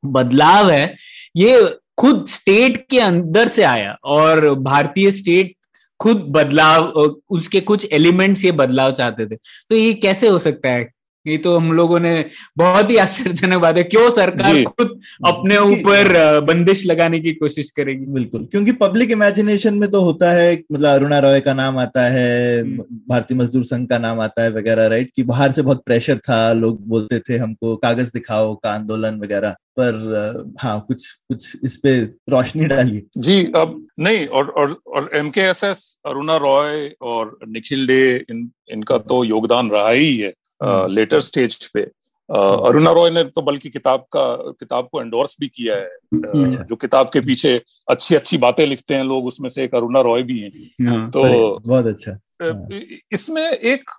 बदलाव 0.02 0.70
है 0.70 0.94
ये 1.36 1.58
खुद 1.98 2.26
स्टेट 2.28 2.86
के 2.90 3.00
अंदर 3.00 3.48
से 3.48 3.62
आया 3.62 3.96
और 4.04 4.54
भारतीय 4.54 5.10
स्टेट 5.10 5.54
खुद 6.00 6.16
बदलाव, 6.16 6.84
उसके 7.28 7.60
कुछ 7.60 7.88
एलिमेंट्स 7.92 8.44
ये 8.44 8.52
बदलाव 8.52 8.92
चाहते 8.92 9.26
थे। 9.26 9.36
तो 9.70 9.76
ये 9.76 9.94
कैसे 9.94 10.28
हो 10.28 10.38
सकता 10.38 10.68
है? 10.68 10.90
ये 11.26 11.36
तो 11.38 11.56
हम 11.56 11.72
लोगों 11.72 11.98
ने 12.00 12.24
बहुत 12.58 12.90
ही 12.90 12.96
आश्चर्यजनक 12.96 13.60
बात 13.60 13.76
है। 13.76 13.82
क्यों 13.84 14.08
सरकार 14.10 14.62
खुद 14.64 14.98
अपने 15.26 15.56
ऊपर 15.58 16.40
बंदिश 16.46 16.84
लगाने 16.86 17.20
की 17.20 17.32
कोशिश 17.34 17.70
करेगी? 17.70 18.06
बिल्कुल 18.12 18.44
क्योंकि 18.52 18.72
पब्लिक 18.80 19.10
इमेजिनेशन 19.10 19.74
में 19.74 19.90
तो 19.90 20.00
होता 20.00 20.32
है 20.32 20.52
मतलब 20.72 20.88
अरुणा 20.88 21.18
रॉय 21.18 21.40
का 21.40 21.54
नाम 21.54 21.78
आता 21.78 22.08
है 22.10 22.60
हम्म। 22.60 22.84
भारतीय 23.08 23.38
मजदूर 23.38 23.64
संघ 23.64 23.88
का 23.88 23.98
नाम 23.98 24.20
आता 24.20 24.42
है 24.42 24.50
वगैरह 24.52 24.86
राइट 24.86 25.10
कि 25.16 25.22
बाहर 25.22 25.52
से 25.52 25.62
बहुत 25.62 25.82
प्रेशर 25.86 26.18
था 26.28 26.52
लोग 26.52 26.86
बोलते 26.88 27.18
थे 27.28 27.38
हमको 27.38 27.76
कागज़ 27.78 28.10
दिखाओ 28.14 28.54
का 28.54 28.72
आंदोलन 28.72 29.20
वगैरह 29.20 29.56
पर 29.78 30.54
हाँ 30.60 30.78
कुछ 30.88 31.06
कुछ 31.28 31.56
इस 31.64 31.76
पे 31.76 31.98
रोशनी 32.30 32.64
डालिए। 32.66 33.02
जी 33.18 33.42
अब 33.56 33.80
नहीं 34.00 34.26
और 34.26 34.48
और 34.50 34.76
और 34.86 35.10
एम 35.14 35.30
के 35.30 35.40
एस 35.40 35.64
एस 35.64 35.80
अरुणा 36.06 36.36
रॉय 36.36 36.88
और 37.02 37.38
निखिल 37.48 37.86
डे 37.86 38.02
इन 38.30 38.48
इनका 38.72 38.98
तो 38.98 39.24
योगदान 39.24 39.70
रहा 39.70 39.90
ही 39.90 40.16
है। 40.16 40.32
लेटर 40.62 41.16
हम्म। 41.16 41.20
स्टेज 41.20 41.66
पे 41.68 41.86
अरुणा 42.28 42.90
रॉय 42.92 43.10
ने 43.10 43.22
तो 43.26 43.42
बल्कि 43.42 43.70
किताब 43.70 44.00
का 44.12 44.24
किताब 44.52 44.88
को 44.92 45.00
एंडोर्स 45.00 45.36
भी 45.40 45.48
किया 45.48 45.74
है 45.74 45.84
अच्छा। 45.84 46.64
जो 46.64 46.76
किताब 46.76 47.10
के 47.12 47.20
पीछे 47.20 47.60
अच्छी 47.88 48.14
अच्छी 48.14 48.38
बातें 48.38 48.66
लिखते 48.66 48.94
हैं 48.94 49.04
लोग 49.04 49.26
उसमें 49.26 49.48
से 49.48 49.64
एक 49.64 49.74
अरुणा 49.74 50.00
रॉय 50.00 50.22
भी 50.22 50.38
हैं 50.38 50.88
हाँ, 50.88 51.10
तो 51.10 51.22
बहुत 51.60 51.86
अच्छा 51.86 52.12
हाँ। 52.42 52.68
इसमें 53.12 53.42
एक 53.42 53.90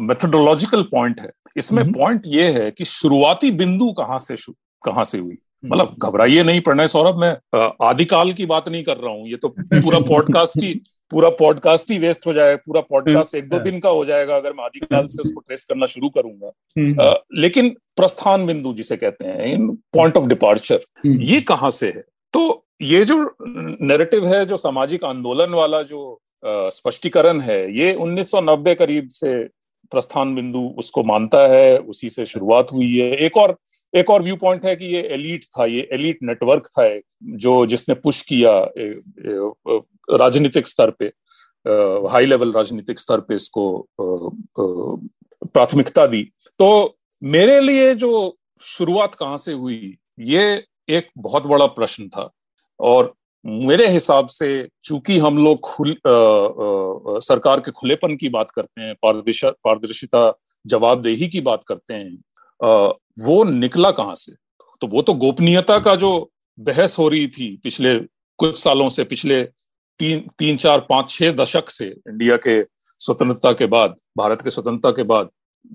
मेथडोलॉजिकल 0.00 0.82
पॉइंट 0.92 1.20
है 1.20 1.30
इसमें 1.56 1.92
पॉइंट 1.92 2.26
हम्म। 2.26 2.34
ये 2.34 2.50
है 2.52 2.70
कि 2.70 2.84
शुरुआती 2.86 3.50
बिंदु 3.52 3.92
कहाँ 3.92 4.18
से 4.20 4.36
कहाँ 4.84 5.04
से 5.04 5.18
हुई 5.18 5.34
हम्म। 5.34 5.72
मतलब 5.72 5.96
घबराइए 5.98 6.42
नहीं 6.42 6.60
प्रणय 6.60 6.88
सौरभ 6.88 7.20
मैं 7.20 7.36
आदिकाल 7.82 8.32
की 8.32 8.46
बात 8.46 8.68
नहीं 8.68 8.82
कर 8.84 8.96
रहा 8.96 9.12
हूँ 9.12 9.28
ये 9.28 9.36
तो 9.36 9.48
पूरा 9.48 9.98
पॉडकास्ट 10.08 10.62
ही 10.62 10.72
पूरा 11.10 11.28
पॉडकास्ट 11.38 11.90
ही 11.90 11.98
वेस्ट 11.98 12.26
हो 12.26 12.32
जाएगा 12.32 12.56
पूरा 12.66 12.80
पॉडकास्ट 12.82 13.34
एक 13.34 13.48
दो 13.48 13.56
हाँ। 13.56 13.64
दिन 13.64 13.78
का 13.80 13.88
हो 13.90 14.04
जाएगा 14.04 14.36
अगर 14.36 14.52
मैं 14.52 14.64
आदिकाल 14.64 15.06
से 15.06 15.22
उसको 15.22 15.40
ट्रेस 15.40 15.64
करना 15.64 15.86
शुरू 15.86 16.08
करूँगा 16.08 16.50
हम्म। 16.76 17.12
लेकिन 17.40 17.74
प्रस्थान 17.96 18.46
बिंदु 18.46 18.72
जिसे 18.74 18.96
कहते 18.96 19.26
हैं 19.26 19.46
इन 19.46 19.68
पॉइंट 19.92 20.16
ऑफ़ 20.16 20.26
डिपार्चर 20.26 20.80
ये 21.06 21.40
कहाँ 21.42 21.70
से 21.72 21.86
है 21.88 22.04
तो 22.34 22.42
ये 22.82 23.04
जो 23.04 23.16
नैरेटिव 23.40 24.26
है 24.26 24.44
जो 24.46 24.56
सामाजिक 24.58 25.04
आंदोलन 25.04 25.54
वाला 25.54 25.82
जो 25.84 26.02
स्पष्टीकरण 26.72 27.40
है 27.40 27.58
ये 27.72 27.94
1990 27.94 28.74
करीब 28.76 29.08
से 29.12 29.32
प्रस्थान 29.92 30.34
बिंदु 30.34 30.60
उसको 30.78 31.02
मानता 31.04 31.46
है 31.48 31.76
उसी 31.78 32.08
से 32.10 32.26
शुरुआत 32.26 32.72
हुई 32.72 32.96
है 32.96 33.10
एक 33.16 33.36
और 33.36 33.56
एक 33.94 34.10
और 34.10 34.22
व्यू 34.22 34.36
पॉइंट 34.36 34.64
है 34.64 34.74
कि 34.76 34.86
ये 34.86 35.02
एलिट 35.12 35.44
था 35.48 35.64
ये 35.66 35.88
एलिट 35.92 36.18
नेटवर्क 36.22 36.66
था 36.68 36.88
जो 37.38 37.54
जिसने 37.66 37.94
पुश 37.96 38.20
किया 38.22 38.52
राजनीतिक 40.18 40.68
स्तर 40.68 40.90
पे 40.90 41.12
हाई 42.08 42.26
लेवल 42.26 42.52
राजनीतिक 42.52 42.98
स्तर 42.98 43.20
पे 43.20 43.34
इसको 43.34 43.86
प्राथमिकता 45.44 46.06
दी। 46.06 46.22
तो 46.58 46.96
मेरे 47.22 47.60
लिए 47.60 47.94
जो 47.94 48.36
शुरुआत 48.62 49.14
कहाँ 49.14 49.36
से 49.36 49.52
हुई 49.52 49.96
ये 50.18 50.64
एक 50.88 51.08
बहुत 51.18 51.46
बड़ा 51.46 51.66
प्रश्न 51.66 52.08
था। 52.08 52.30
और 52.80 53.14
मेरे 53.46 53.88
हिसाब 53.88 54.26
से 54.28 54.68
चूँकि 54.84 55.18
हम 55.18 55.44
लोग 55.44 55.60
खुल 55.60 55.90
आ, 55.90 56.10
आ, 56.10 57.18
सरकार 57.18 57.60
के 57.60 57.70
खुलेपन 57.70 58.16
की 58.16 58.28
बात 58.28 58.50
करते 58.50 58.82
हैं 58.82 58.94
पारदर्शिता 59.04 60.38
जवाबदेही 60.66 61.28
की 61.28 61.40
बात 61.40 61.62
करते 61.68 61.94
हैं 61.94 62.18
आ, 62.64 62.92
वो 63.18 63.44
निकला 63.44 63.90
कहाँ 63.90 64.14
से? 64.14 64.32
तो 64.80 64.86
वो 64.86 65.02
तो 65.02 65.14
गोपनीयता 65.14 65.78
का 65.78 65.94
जो 65.94 66.30
बहस 66.58 66.98
हो 66.98 67.08
रही 67.08 67.28
थी 67.28 67.56
पिछले 67.56 67.98
कुछ 68.38 68.58
सालों 68.58 68.88
से 68.88 69.04
पिछले 69.04 69.42
तीन 70.00 70.20
तीन 70.38 70.56
चार 70.58 70.80
पाँच 70.90 71.10
छह 71.10 71.30
दशक 71.34 71.70
से 71.70 71.86
इंडिया 71.86 72.36
के 72.38 72.60
स्वतंत्रता 73.00 73.52
के 73.52 73.66
बाद 73.68 73.94
भारत 74.18 74.42
के 74.42 74.50
स्वतंत्रता 74.50 74.90
के 74.92 75.02
बाद 75.04 75.28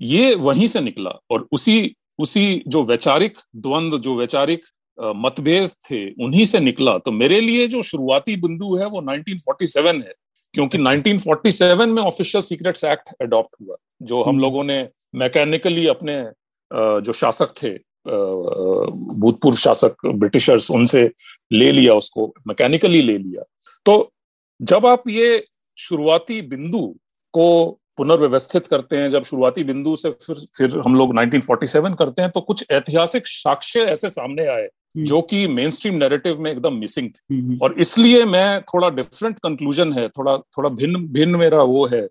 ये 0.04 0.34
वहीं 0.40 0.66
से 0.68 0.80
निकला 0.80 1.10
और 1.30 1.46
उसी 1.52 1.94
उसी 2.18 2.62
जो 2.68 2.82
वैचारिक 2.84 3.38
द्वंद 3.56 4.00
जो 4.00 4.14
वैचारिक 4.14 4.64
मतभेद 4.98 5.70
थे 5.90 6.04
उन्हीं 6.24 6.44
से 6.44 6.60
निकला 6.60 6.96
तो 6.98 7.10
मेरे 7.12 7.40
लिए 7.40 7.66
जो 7.66 7.82
शुरुआती 7.84 8.36
बिंदु 8.36 8.76
है 8.76 8.86
वो 8.86 9.02
1947 9.02 9.86
है 9.96 10.12
क्योंकि 10.54 10.78
1947 10.78 11.86
में 11.86 12.02
ऑफिशियल 12.02 12.42
सीक्रेट्स 12.42 12.84
एक्ट 12.86 13.14
अडॉप्ट 13.22 13.60
हुआ 13.60 13.76
जो 14.02 14.22
हम 14.22 14.28
हम्म। 14.28 14.40
लोगों 14.40 14.64
ने 14.64 14.78
मैकेनिकली 15.14 15.86
अपने 15.86 16.22
जो 17.00 17.12
शासक 17.14 17.52
थे 17.62 17.72
भूतपूर्व 18.06 19.56
शासक 19.58 20.06
ब्रिटिशर्स 20.06 20.70
उनसे 20.70 21.10
ले 21.52 21.70
लिया 21.72 21.94
उसको 21.94 22.32
मैकेनिकली 22.48 23.02
ले 23.02 23.18
लिया 23.18 23.42
तो 23.86 23.98
जब 24.60 24.86
आप 24.86 25.08
ये 25.08 25.44
शुरुआती 25.78 26.40
बिंदु 26.44 26.86
को 27.34 27.48
पुनर्व्यवस्थित 27.96 28.66
करते 28.66 28.96
हैं 28.96 29.10
जब 29.10 29.24
शुरुआती 29.24 29.64
बिंदु 29.64 29.94
से 29.96 30.10
फिर 30.18 30.44
फिर 30.56 30.78
हम 30.78 30.94
लोग 30.94 31.14
1947 31.14 31.94
करते 31.98 32.22
हैं 32.22 32.30
तो 32.30 32.40
कुछ 32.42 32.64
ऐतिहासिक 32.70 33.26
साक्ष्य 33.26 33.80
ऐसे 33.86 34.08
सामने 34.08 34.46
आए 34.46 34.62
हम्म। 34.62 35.04
जो 35.04 35.20
कि 35.22 35.46
मेन 35.48 35.70
स्ट्रीम 35.70 35.94
नैरेटिव 35.94 36.40
में 36.40 36.50
एकदम 36.50 36.74
मिसिंग 36.74 37.08
थे 37.10 37.34
हम्म। 37.34 37.58
और 37.62 37.74
इसलिए 37.78 38.24
मैं 38.26 38.62
थोड़ा 38.64 38.88
डिफरेंट 38.90 39.38
कंक्लूजन 39.38 39.92
है 39.92 40.08
थोड़ा 40.08 40.36
थोड़ा 40.56 40.68
भिन्न 40.72 41.06
भिन्न 41.12 41.36
मेरा 41.36 41.62
वो 41.64 41.86
है 41.86 42.06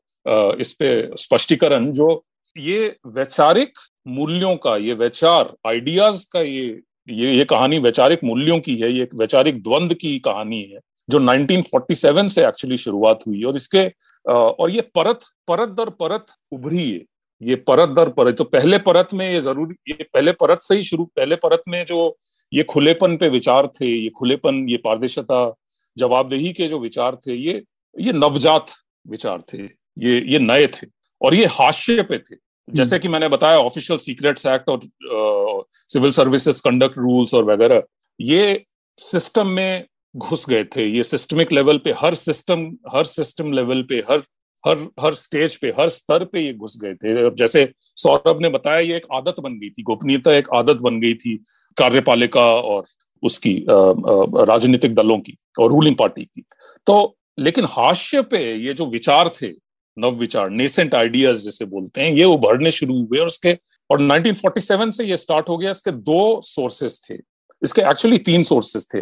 इस 0.60 0.74
पे 0.74 0.90
स्पष्टीकरण 1.18 1.92
जो 1.92 2.10
ये 2.56 2.96
वैचारिक 3.10 3.80
मूल्यों 4.08 4.56
का 4.58 4.76
ये 4.78 4.94
वैचार 4.96 5.54
आइडियाज़ 5.68 6.26
का 6.34 6.42
ये 6.42 6.82
ये 7.08 7.34
ये 7.34 7.46
कहानी 7.46 7.80
वैचारिक 7.80 8.24
मूल्यों 8.24 8.60
की 8.60 8.76
है 8.78 8.92
ये 8.92 9.08
वैचारिक 9.16 9.62
द्वंद 9.64 9.94
की 9.96 10.18
कहानी 10.20 10.62
है 10.64 10.80
जो 11.10 11.20
1947 11.20 12.30
से 12.30 12.48
एक्चुअली 12.48 12.78
शुरुआत 12.78 13.20
हुई 13.28 13.44
और 13.44 13.56
इसके 13.56 13.88
और 14.32 14.72
ये 14.72 14.82
परत 14.82 15.20
परत 15.48 15.70
दर 15.70 15.90
परत 15.90 16.26
उभरी 16.52 16.92
है। 16.92 17.02
ये 17.42 17.56
परत 17.56 17.90
दर 17.90 18.10
परत 18.10 18.38
तो 18.38 18.44
पहले 18.44 18.78
परत 18.78 19.10
में 19.14 19.32
ये 19.32 19.42
ज़रूरी 19.42 19.76
ये 19.92 20.04
पहले 20.14 20.32
परत 20.32 20.60
से 20.62 20.76
ही 20.76 20.84
शुरू 20.84 21.06
पहले 21.06 21.36
परत 21.36 21.64
में 21.68 21.86
जो 21.86 22.18
ये 22.54 22.64
खुलेपन 22.64 23.18
पे 23.18 23.30
विचार 23.30 23.68
थे 23.68 23.86
ये 23.86 24.10
खुलेपन 24.10 24.70
ये 24.70 24.78
पारदर्शिता 24.78 25.54
जवाबदेही 25.98 26.54
के 26.54 26.68
जो 26.68 26.80
विचार 26.80 27.16
थे 27.16 27.34
ये 27.34 27.64
ये 28.00 28.14
नवजात 28.14 28.66
विचार 29.08 29.42
थे। 29.54 29.58
ये 30.00 30.22
ये 30.28 30.40
नए 30.40 30.68
थे। 30.68 30.88
और 31.22 31.34
ये 31.34 31.46
हास्य 31.46 32.02
पे 32.02 32.18
थे। 32.18 32.36
जैसे 32.70 32.96
हम्म। 32.96 33.02
कि 33.02 33.08
मैंने 33.08 33.28
बताया 33.28 33.58
ऑफिशियल 33.58 34.00
सीक्रेट्स 34.00 34.46
एक्ट 34.46 34.70
और 34.70 35.66
सिविल 35.88 36.12
सर्विसेज़ 36.12 36.62
कंडक्ट 36.62 36.98
रूल्स 36.98 37.34
और 37.34 37.44
वगैरह 37.44 37.84
ये 38.22 38.66
सिस्टम 38.98 39.48
में 39.48 39.86
घुस 40.16 40.46
गए 40.50 40.64
थे। 40.64 40.86
ये 40.88 41.04
सिस्टमिक 41.04 41.52
लेवल 41.52 41.78
पे, 41.78 41.94
हर 41.98 42.16
सिस्टम 42.16 42.66
हर 42.94 43.06
सिस्टम 43.06 43.52
लेवल 43.54 43.82
पे, 43.84 43.96
हर 44.10 44.24
हर 44.64 44.78
हर 45.00 45.14
स्टेज 45.14 45.56
पे, 45.58 45.74
हर 45.80 45.90
स्तर 45.90 46.24
पे 46.26 46.42
ये 46.42 46.54
घुस 46.54 46.78
गए 46.82 46.94
थे। 46.94 47.24
और 47.24 47.34
जैसे 47.36 47.70
सौरभ 47.96 48.42
ने 48.42 48.50
बताया, 48.50 48.80
ये 48.80 48.96
एक 48.96 49.06
आदत 49.14 49.40
बन 49.40 49.60
गई 49.60 49.70
थी, 49.70 49.84
गोपनीयता 49.84 50.34
एक 50.34 50.48
आदत 50.54 50.78
बन 50.78 51.00
गई 51.00 51.14
थी 51.14 51.36
कार्यपालिका 51.78 52.46
और 52.46 52.86
उसकी 53.24 53.54
राजनीतिक 53.70 54.96
दलों 54.96 55.18
की 55.20 55.36
और 55.60 55.70
रूलिंग 55.72 55.96
पार्टी 55.96 56.24
की। 56.26 56.44
तो 56.88 57.16
लेकिन 57.40 57.66
हास्य 57.70 58.22
पे 58.22 58.40
ये 58.56 58.74
जो 58.74 58.86
विचार 58.86 59.30
थे, 59.42 59.50
नव 59.98 60.16
विचार 60.16 60.50
नेसेंट 60.50 60.96
आइडियाज़ 60.96 61.44
जिसे 61.44 61.66
बोलते 61.66 62.02
हैं, 62.02 62.12
ये 62.12 62.24
उभरने 62.24 62.72
शुरू 62.72 63.00
हुए 63.06 63.20
और 63.20 63.28
उसके 63.28 63.58
और 63.90 64.02
1947 64.02 64.92
से 64.92 65.04
ये 65.06 65.18
स्टार्ट 65.18 65.50
हो 65.50 65.58
गया। 65.58 65.72
इसके 65.72 65.92
दो 65.92 66.42
सोर्सेस 66.44 67.00
थे। 67.10 67.16
इसके 67.62 67.82
एक्चुअली 67.82 68.18
तीन 68.18 68.44
सोर्सेस 68.44 68.88
थे। 68.96 69.00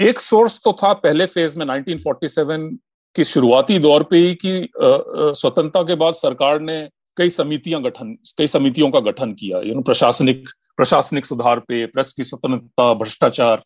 एक 0.00 0.20
सोर्स 0.20 0.60
तो 0.64 0.72
था 0.72 0.92
पहले 0.94 1.24
फ़ेज़ 1.26 1.58
में 1.58 1.64
1947 1.66 2.68
की 3.16 3.24
शुरुआती 3.24 3.78
दौर 3.78 4.02
पे 4.02 4.18
ही 4.18 4.34
कि 4.34 4.68
स्वतंत्रता 4.76 5.82
के 5.82 5.94
बाद 5.94 6.14
सरकार 6.14 6.60
ने 6.60 6.88
कई 7.16 7.30
समितियाँ 7.30 7.82
गठन, 7.82 8.12
कई 8.38 8.46
समितियों 8.46 8.90
का 8.90 9.00
गठन 9.00 9.32
किया। 9.32 9.58
यू 9.58 9.80
प्रशासनिक 9.80 10.48
प्रशासनिक 10.76 11.26
सुधार 11.26 11.58
पे, 11.58 11.84
प्रेस 11.86 12.12
की 12.12 12.24
स्वतंत्रता, 12.24 12.92
भ्रष्टाचार 12.94 13.62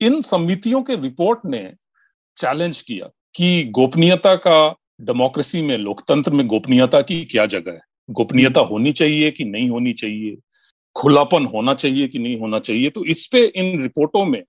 इन 0.00 0.20
समितियों 0.22 0.82
के 0.82 0.96
रिपोर्ट 0.96 1.46
ने 1.46 1.62
चैलेंज 2.36 2.80
किया 2.80 3.06
कि 3.34 3.64
गोपनीयता 3.70 4.34
का 4.36 4.74
डेमोक्रेसी 5.00 5.62
में, 5.62 5.76
लोकतंत्र 5.78 6.32
में 6.32 6.46
गोपनीयता 6.46 7.00
की 7.02 7.24
क्या 7.24 7.46
जगह 7.46 7.72
है? 7.72 7.80
गोपनीयता 8.08 8.60
होनी 8.62 8.92
चाहिए 8.92 9.30
कि 9.30 9.44
नहीं 9.44 9.70
होनी 9.70 9.92
चाहिए? 9.94 10.36
खुलापन 10.96 11.46
होना 11.46 11.74
चाहिए 11.74 12.08
कि 12.08 12.18
नहीं 12.18 12.38
होना 12.40 12.58
चाहिए? 12.60 12.90
तो 12.90 13.04
इस 13.04 13.26
पे 13.32 13.44
इन 13.46 13.82
रिपोर्टों 13.82 14.24
में 14.24 14.42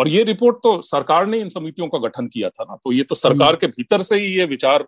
और 0.00 0.08
ये 0.08 0.22
रिपोर्ट 0.24 0.56
तो 0.62 0.80
सरकार 0.82 1.26
ने 1.26 1.38
इन 1.38 1.48
समितियों 1.50 1.88
का 1.88 1.98
गठन 1.98 2.26
किया 2.28 2.48
था 2.50 2.64
ना 2.64 2.76
तो 2.84 2.92
ये 2.92 3.02
तो 3.02 3.14
सरकार 3.16 3.56
के 3.56 3.66
भीतर 3.68 4.02
से 4.02 4.16
ही 4.16 4.26
ये 4.28 4.44
विचार 4.46 4.86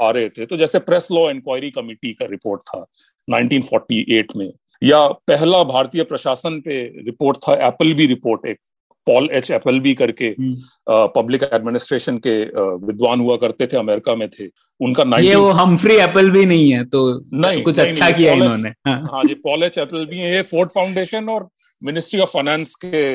आ 0.00 0.10
रहे 0.10 0.28
थे 0.28 0.46
तो 0.46 0.56
जैसे 0.56 0.78
प्रेस 0.80 1.08
लॉ 1.12 1.28
इंक्वायरी 1.30 1.70
कमिटी 1.70 2.12
का 2.12 2.26
रिपोर्ट 2.26 2.62
था 2.64 2.84
1948 3.28 4.36
में 4.36 4.50
या 4.82 5.06
पहला 5.28 5.62
भारतीय 5.64 6.02
प्रशासन 6.04 6.60
पे 6.60 6.82
रिपोर्ट 7.06 7.38
था 7.38 7.54
एप्पल 7.66 7.92
बी 7.94 8.06
रिपोर्ट 8.06 8.46
एक 8.46 8.58
पॉल 9.06 9.28
एच 9.32 9.50
एप्पल 9.50 9.80
बी 9.80 9.94
करके 9.94 10.30
पब्लिक 11.16 11.42
हम्म। 11.42 11.56
एडमिनिस्ट्रेशन 11.56 12.18
के 12.26 12.38
विद्वान 12.86 13.20
हुआ 13.20 13.36
करते 13.36 13.66
थे 13.66 13.76
अमेरिका 13.76 14.14
में 14.14 14.28
थे 14.30 14.48
उनका 14.80 15.04
19... 15.04 15.24
ये 15.24 15.34
वो 15.36 15.50
हमफ्री 15.58 15.96
एप्पल 15.98 16.30
भी 16.30 16.44
नहीं 16.46 16.72
है 16.72 16.84
तो 16.86 17.04
नहीं 17.34 17.62
कुछ 17.62 17.78
नहीं, 17.78 17.88
अच्छा 17.88 18.04
नहीं, 18.04 18.14
किया 18.14 18.32
इन्होंने 18.34 18.68
हाँ।, 18.88 19.00
हाँ 19.12 19.24
जी 19.24 19.34
पॉल 19.44 19.62
एच 19.62 19.78
एप्पल 19.78 20.06
भी 20.06 20.18
है 20.18 20.42
फोर्ड 20.50 20.70
फाउंडेशन 20.70 21.28
और 21.28 21.48
मिनिस्ट्री 21.82 22.20
ऑफ़ 22.20 22.30
फाइनेंस 22.30 22.74
के 22.84 23.14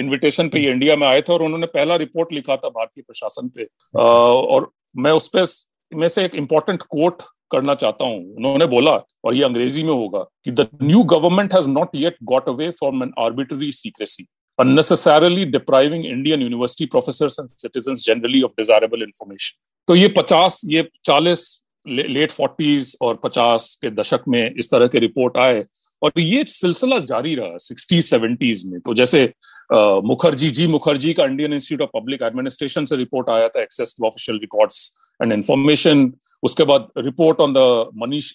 इनविटेशन 0.00 0.42
हम्म। 0.42 0.52
पे 0.52 0.60
ये 0.60 0.70
इंडिया 0.70 0.96
में 0.96 1.06
आए 1.06 1.20
थे 1.20 1.32
और 1.32 1.42
उन्होंने 1.42 1.66
पहला 1.66 1.96
रिपोर्ट 1.96 2.32
लिखा 2.32 2.56
था 2.56 2.68
भारतीय 2.68 3.02
प्रशासन 3.02 3.48
पे। 3.48 3.62
आ, 3.62 4.02
और 4.02 4.70
मैं 4.96 5.12
उस 5.12 5.28
पर 5.36 5.46
में 5.92 6.08
से 6.08 6.24
एक 6.24 6.34
इम्पोर्टेंट 6.34 6.82
कोट 6.82 7.22
करना 7.50 7.74
चाहता 7.74 8.04
हूँ। 8.04 8.34
उन्होंने 8.36 8.66
बोला 8.66 8.92
और 9.24 9.34
ये 9.34 9.44
अंग्रेज़ी 9.44 9.82
में 9.82 9.92
होगा 9.92 10.26
कि 10.44 10.50
the 10.50 10.66
new 10.82 11.02
government 11.14 11.54
has 11.54 11.68
not 11.68 11.88
yet 11.94 12.16
got 12.22 12.48
away 12.48 12.70
from 12.70 13.02
an 13.02 13.12
arbitrary 13.18 13.72
secrecy 13.72 14.26
unnecessarily 14.58 15.44
depriving 15.44 16.02
Indian 16.04 16.40
university 16.40 16.86
professors 16.86 17.38
and 17.38 17.50
citizens 17.50 18.02
generally 18.04 18.42
of 18.42 18.50
desirable 18.56 19.02
information. 19.02 19.58
तो 19.88 19.94
ये 19.94 20.08
50 20.18 20.60
ये 20.64 20.88
40 21.04 21.44
लेट 21.86 22.32
फोर्टीज 22.32 22.96
और 23.02 23.20
50 23.24 23.74
के 23.74 23.90
दशक 23.90 24.24
में 24.28 24.54
इस 24.58 24.70
तरह 24.70 24.86
के 24.86 24.98
रिपोर्ट 24.98 25.36
आए। 25.36 25.64
और 26.02 26.20
ये 26.20 26.44
सिलसिला 26.48 26.98
जारी 27.00 27.34
रहा 27.34 27.56
सिक्सटीज 27.58 28.04
सेवेंटीज 28.04 28.64
में। 28.66 28.80
तो 28.80 28.94
जैसे 28.94 29.24
मुखर्जी, 29.72 30.50
जी 30.50 30.66
मुखर्जी 30.66 31.12
का 31.12 31.24
Indian 31.24 31.52
institute 31.52 31.82
of 31.82 32.00
public 32.00 32.22
administration 32.22 32.84
से 32.84 32.96
रिपोर्ट 32.96 33.28
आया 33.30 33.48
था 33.48 33.62
access 33.62 33.94
to 33.98 34.06
official 34.06 34.38
records 34.40 34.92
and 35.22 35.32
information 35.32 36.12
उसके 36.42 36.64
बाद 36.64 36.86
report 36.98 37.40
on 37.40 37.54
the 37.56 37.60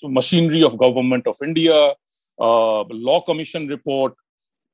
machinery 0.09 0.61
of 0.63 0.73
government 0.75 1.27
of 1.27 1.43
India 1.43 1.85
law 2.39 3.19
commission 3.27 3.69
report 3.69 4.13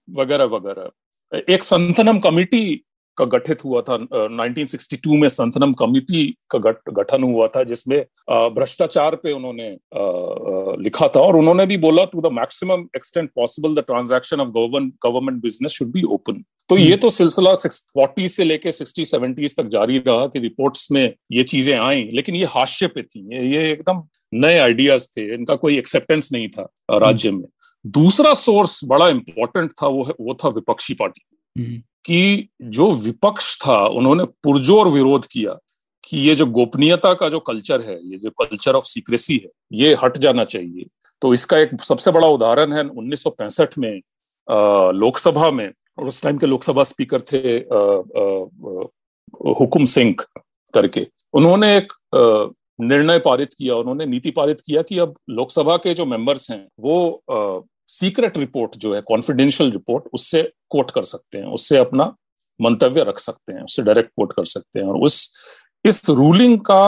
वगैरह 0.08 0.46
वगैरह। 0.54 1.44
एक 1.50 1.64
संतनम 1.64 2.20
कमिटी 2.20 2.84
का 3.22 3.26
गठित 3.26 3.64
हुआ 3.66 3.82
था 3.82 3.98
1962 3.98 5.18
में 5.20 5.28
संतनम 5.30 5.74
कमेटी 5.74 6.26
का 6.56 6.60
गठन 6.92 7.24
हुआ 7.24 7.48
था 7.48 7.64
जिसमें 7.64 8.00
भ्रष्टाचार 8.30 9.16
पे 9.16 9.32
उन्होंने 9.32 9.70
लिखा 10.84 11.08
था 11.08 11.20
और 11.20 11.36
उन्होंने 11.36 11.66
भी 11.66 11.78
बोला 11.78 12.06
to 12.06 12.22
the 12.22 12.34
maximum 12.34 12.88
extent 12.96 13.30
possible 13.36 13.76
the 13.76 13.80
transaction 13.80 14.40
of 14.40 14.50
government 14.50 14.94
government 15.04 15.42
business 15.44 15.72
should 15.72 15.92
be 15.92 16.04
open 16.04 16.44
तो 16.70 16.78
ये 16.78 16.98
तो 16.98 17.10
सिलसिला 17.10 17.54
फोर्टी 17.94 18.28
से 18.28 18.44
लेके 18.44 18.72
सिक्सटी 18.72 19.06
सेवेंटीज 19.06 19.56
तक 19.58 19.68
जारी 19.68 19.98
रहा 19.98 20.28
कि 20.28 20.40
रिपोर्ट्स 20.40 20.92
में 20.92 21.14
ये 21.32 21.44
चीज़ें 21.44 21.78
आई 21.78 22.10
लेकिन 22.14 22.36
ये 22.36 22.46
हास्य 22.46 22.88
पे 22.88 23.02
थी 23.04 23.48
ये, 23.48 23.72
एकदम 23.72 24.04
नए 24.34 24.60
आइडियाज़ 24.60 25.08
थे 25.08 25.34
इनका 25.34 25.56
कोई 25.56 25.78
एक्सेप्टेंस 25.78 26.30
नहीं 26.34 26.48
था 26.48 26.70
राज्य 26.92 27.32
में। 27.32 27.46
दूसरा 27.86 28.34
सोर्स 28.34 28.80
बड़ा 28.86 29.08
इंपॉर्टेंट 29.10 29.72
था 29.72 29.88
वो 29.88 30.04
है 30.04 30.14
वो 30.20 30.34
था 30.34 30.50
विपक्षी 30.50 30.94
पार्टी। 30.94 31.22
हम्म। 31.32 31.41
कि 31.56 32.50
जो 32.62 32.92
विपक्ष 32.94 33.58
था, 33.58 33.86
उन्होंने 33.88 34.24
पुरजोर 34.44 34.88
विरोध 34.88 35.26
किया 35.26 35.58
कि 36.04 36.18
ये 36.20 36.36
जो 36.36 36.46
गोपनीयता 36.48 37.14
का 37.14 37.30
जो 37.30 37.40
कल्चर 37.42 37.82
है, 37.82 38.00
ये 38.04 38.18
जो 38.18 38.30
कल्चर 38.40 38.76
ऑफ़ 38.76 38.86
सीक्रेसी 38.86 39.36
है, 39.36 39.50
ये 39.74 39.96
हट 40.04 40.18
जाना 40.18 40.44
चाहिए। 40.46 40.86
तो 41.22 41.34
इसका 41.34 41.58
एक 41.58 41.82
सबसे 41.84 42.12
बड़ा 42.12 42.28
उदाहरण 42.28 42.74
है 42.74 42.84
1965 42.86 43.78
में 43.78 44.02
लोकसभा 44.94 45.52
में, 45.52 45.72
और 46.00 46.08
उस 46.08 46.22
टाइम 46.24 46.38
के 46.38 46.48
लोकसभा 46.48 46.84
स्पीकर 46.84 47.22
थे 47.32 47.58
हुकुम 49.60 49.86
सिंह 49.88 50.16
करके। 50.74 51.08
उन्होंने 51.34 51.76
एक 51.78 51.94
निर्णय 52.80 53.20
पारित 53.20 53.54
किया, 53.54 53.76
उन्होंने 53.76 54.06
नीति 54.06 54.32
पारित 54.32 54.62
किया 54.62 54.82
कि 54.82 54.98
अब 55.00 55.14
लोकसभा 55.30 55.76
के 55.78 55.94
जो 55.94 56.06
मेंबर्स 56.06 56.50
हैं, 56.52 56.68
वो 56.80 57.64
सीक्रेट 57.90 58.38
रिपोर्ट 58.38 58.76
जो 58.78 58.94
है 58.96 59.02
कॉन्फिडेंशियल 59.02 59.72
रिपोर्ट 59.72 60.04
उससे 60.14 60.42
कोट 60.72 60.92
कर 60.92 61.04
सकते 61.04 61.38
हैं 61.38 61.46
उससे 61.46 61.78
अपना 61.78 62.16
मंतव्य 62.60 63.04
रख 63.04 63.20
सकते 63.20 63.54
हैं 63.54 63.64
उससे 63.64 63.84
डायरेक्ट 63.84 64.10
कोट 64.10 64.34
कर 64.34 64.46
सकते 64.46 64.80
हैं। 64.80 64.88
और 64.88 64.98
उस 64.98 65.16
इस 65.86 66.10
रूलिंग 66.10 66.60
का 66.60 66.82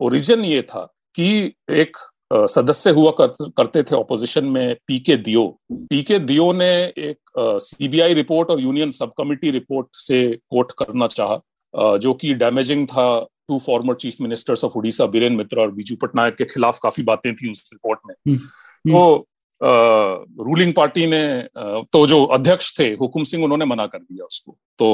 ओरिजिन 0.00 0.44
ये 0.44 0.62
था 0.62 0.84
कि 1.14 1.52
एक 1.70 1.96
सदस्य 2.32 2.90
हुआ 2.90 3.12
करते 3.20 3.82
थे 3.82 3.94
ऑपोजिशन 3.96 4.44
में 4.44 4.76
पीके 4.86 5.16
दियो 5.16 5.46
पीके 5.72 6.18
दियो 6.18 6.52
ने 6.52 6.70
एक 6.98 7.18
सीबीआई 7.38 8.14
रिपोर्ट 8.14 8.50
और 8.50 8.60
यूनियन 8.60 8.90
सब 8.90 9.12
कमिटी 9.18 9.50
रिपोर्ट 9.50 9.86
से 9.96 10.18
कोट 10.50 10.72
करना 10.78 11.06
चाहा 11.06 11.96
जो 11.96 12.14
कि 12.14 12.34
डैमेजिंग 12.34 12.86
था 12.88 13.06
to 13.48 13.58
former 13.58 13.94
chief 13.94 14.16
ministers 14.20 14.64
of 14.64 14.72
Orissa 14.72 15.06
Biren 15.06 15.32
Mitra 15.32 15.60
और 15.60 15.70
बीजू 15.70 15.96
पटनायक 15.96 16.36
के 16.36 16.44
खिलाफ 16.44 16.78
काफ़ी 16.82 17.02
बातें 17.02 17.34
थी 17.34 17.50
उस 17.50 17.70
रिपोर्ट 17.72 18.00
में। 18.06 18.14
हम्म, 18.14 18.36
हम्म। 18.36 18.92
तो 18.92 19.26
रूलिंग 19.64 20.72
पार्टी 20.72 21.06
ने 21.06 21.24
तो 21.56 22.06
जो 22.06 22.24
अध्यक्ष 22.34 22.78
थे 22.78 22.88
हुकुम 22.94 23.24
सिंह 23.24 23.44
उन्होंने 23.44 23.64
मना 23.64 23.86
कर 23.86 23.98
दिया 23.98 24.24
उसको 24.24 24.56
तो 24.78 24.88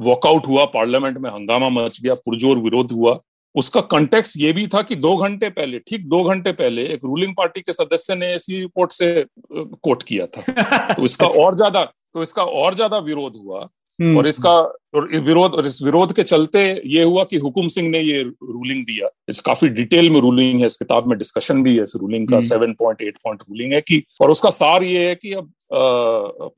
वॉकआउट 0.00 0.46
हम्म। 0.46 0.54
हुआ 0.54 0.64
पार्लियामेंट 0.70 1.18
में 1.18 1.30
हंगामा 1.30 1.68
मच 1.70 2.00
गया 2.02 2.14
पुरजोर 2.14 2.58
विरोध 2.58 2.92
हुआ 2.92 3.18
उसका 3.54 3.80
कंटेक्स 3.80 4.36
ये 4.36 4.52
भी 4.52 4.66
था 4.66 4.82
कि 4.82 4.96
दो 4.96 5.16
घंटे 5.16 5.48
पहले 5.50 5.78
ठीक 5.78 6.08
दो 6.08 6.22
घंटे 6.24 6.52
पहले 6.52 6.84
एक 6.84 7.04
रूलिंग 7.04 7.34
पार्टी 7.36 7.60
के 7.60 7.72
सदस्य 7.72 8.14
ने 8.14 8.26
ऐसी 8.26 8.60
रिपोर्ट 8.60 8.92
से 8.92 9.24
कोट 9.52 10.02
किया 10.02 10.26
था 10.26 10.94
तो 10.94 11.04
इसका 11.04 11.26
और 11.26 11.56
ज़्यादा 11.56 11.84
तो 12.14 12.22
इसका 12.22 12.42
और 12.44 12.74
ज़्यादा 12.74 12.98
विरोध 13.00 13.36
हुआ। 13.36 13.68
और 14.16 14.26
इसका 14.26 14.50
और 14.94 15.08
विरोध 15.16 15.54
और 15.54 15.66
इस 15.66 15.80
विरोध 15.82 16.12
के 16.12 16.22
चलते 16.22 16.62
ये 16.86 17.02
हुआ 17.02 17.24
कि 17.24 17.36
हुकुम 17.36 17.68
सिंह 17.68 17.88
ने 17.88 18.00
ये 18.00 18.22
रूलिंग 18.22 18.84
दिया। 18.86 19.08
इस 19.28 19.40
काफ़ी 19.40 19.68
डिटेल 19.68 20.10
में 20.10 20.20
रूलिंग 20.20 20.60
है 20.60 20.66
इस 20.66 20.76
किताब 20.76 21.06
में 21.06 21.16
डिस्कशन 21.18 21.62
भी 21.62 21.76
है 21.76 21.82
इस 21.82 21.92
रूलिंग 21.96 22.28
का 22.28 22.40
seven 22.40 22.72
point 22.72 23.02
eight 23.02 23.18
point 23.24 23.42
ruling 23.42 23.72
है 23.72 23.80
कि 23.80 24.02
और 24.20 24.30
उसका 24.30 24.50
सार 24.50 24.82
ये 24.82 25.08
है 25.08 25.14
कि 25.14 25.32
अब 25.32 25.52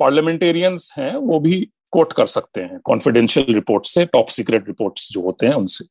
पार्लियामेंटेरियंस 0.00 0.92
हैं 0.98 1.14
वो 1.16 1.40
भी 1.40 1.60
कोट 1.92 2.12
कर 2.12 2.26
सकते 2.26 2.60
हैं 2.60 2.78
कॉन्फिडेंशियल 2.84 3.54
रिपोर्ट 3.54 3.86
से 3.86 4.04
टॉप 4.06 4.28
सीक्रेट 4.28 4.66
रिपोर्ट 4.66 5.00
जो 5.12 5.20
होते 5.20 5.46
हैं 5.46 5.54
उनसे। 5.54 5.84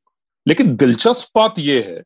लेकिन 0.48 0.76
दिलचस्प 0.76 1.38
बात 1.38 1.60
यह 1.60 1.86
है 1.88 2.02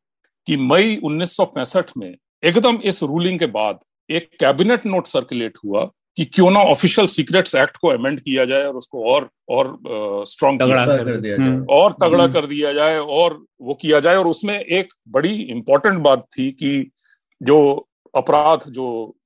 कि 0.47 0.57
मई 0.57 0.95
उन्नीस 1.03 1.35
सौ 1.37 1.45
पैंसठ 1.45 1.91
में 1.97 2.15
एकदम 2.43 2.79
इस 2.83 3.03
रूलिंग 3.03 3.39
के 3.39 3.45
बाद 3.53 3.79
एक 4.09 4.29
कैबिनेट 4.39 4.85
नोट 4.85 5.07
सर्कुलेट 5.07 5.57
हुआ 5.65 5.89
कि 6.17 6.25
क्यों 6.25 6.51
ना 6.51 6.59
ऑफिशियल 6.59 7.07
सीक्रेट्स 7.07 7.55
एक्ट 7.55 7.77
को 7.77 7.87
अमेंड 7.87 8.19
किया 8.19 8.45
जाए 8.45 8.63
और 8.63 8.75
उसको 8.75 9.11
और 9.11 9.29
और 9.49 9.79
स्ट्रॉन्ग 10.27 10.61
तगड़ा 10.61 10.85
कर, 10.85 11.05
कर 11.05 11.17
दिया 11.17 11.37
जाए। 11.37 11.59
और 11.69 11.91
तगड़ा 11.91 12.23
हम्म। 12.23 12.33
कर 12.33 12.45
दिया 12.45 12.73
जाए 12.73 12.99
और 12.99 13.45
वो 13.61 13.73
किया 13.73 13.99
जाए। 13.99 14.15
और 14.15 14.27
उसमें 14.27 14.59
एक 14.59 14.93
बड़ी 15.07 15.35
इंपॉर्टेंट 15.35 15.97
बात 15.97 16.25
थी 16.37 16.51
कि 16.51 16.91
जो 17.43 17.87
अपराध 18.15 18.59
जो 18.69 19.16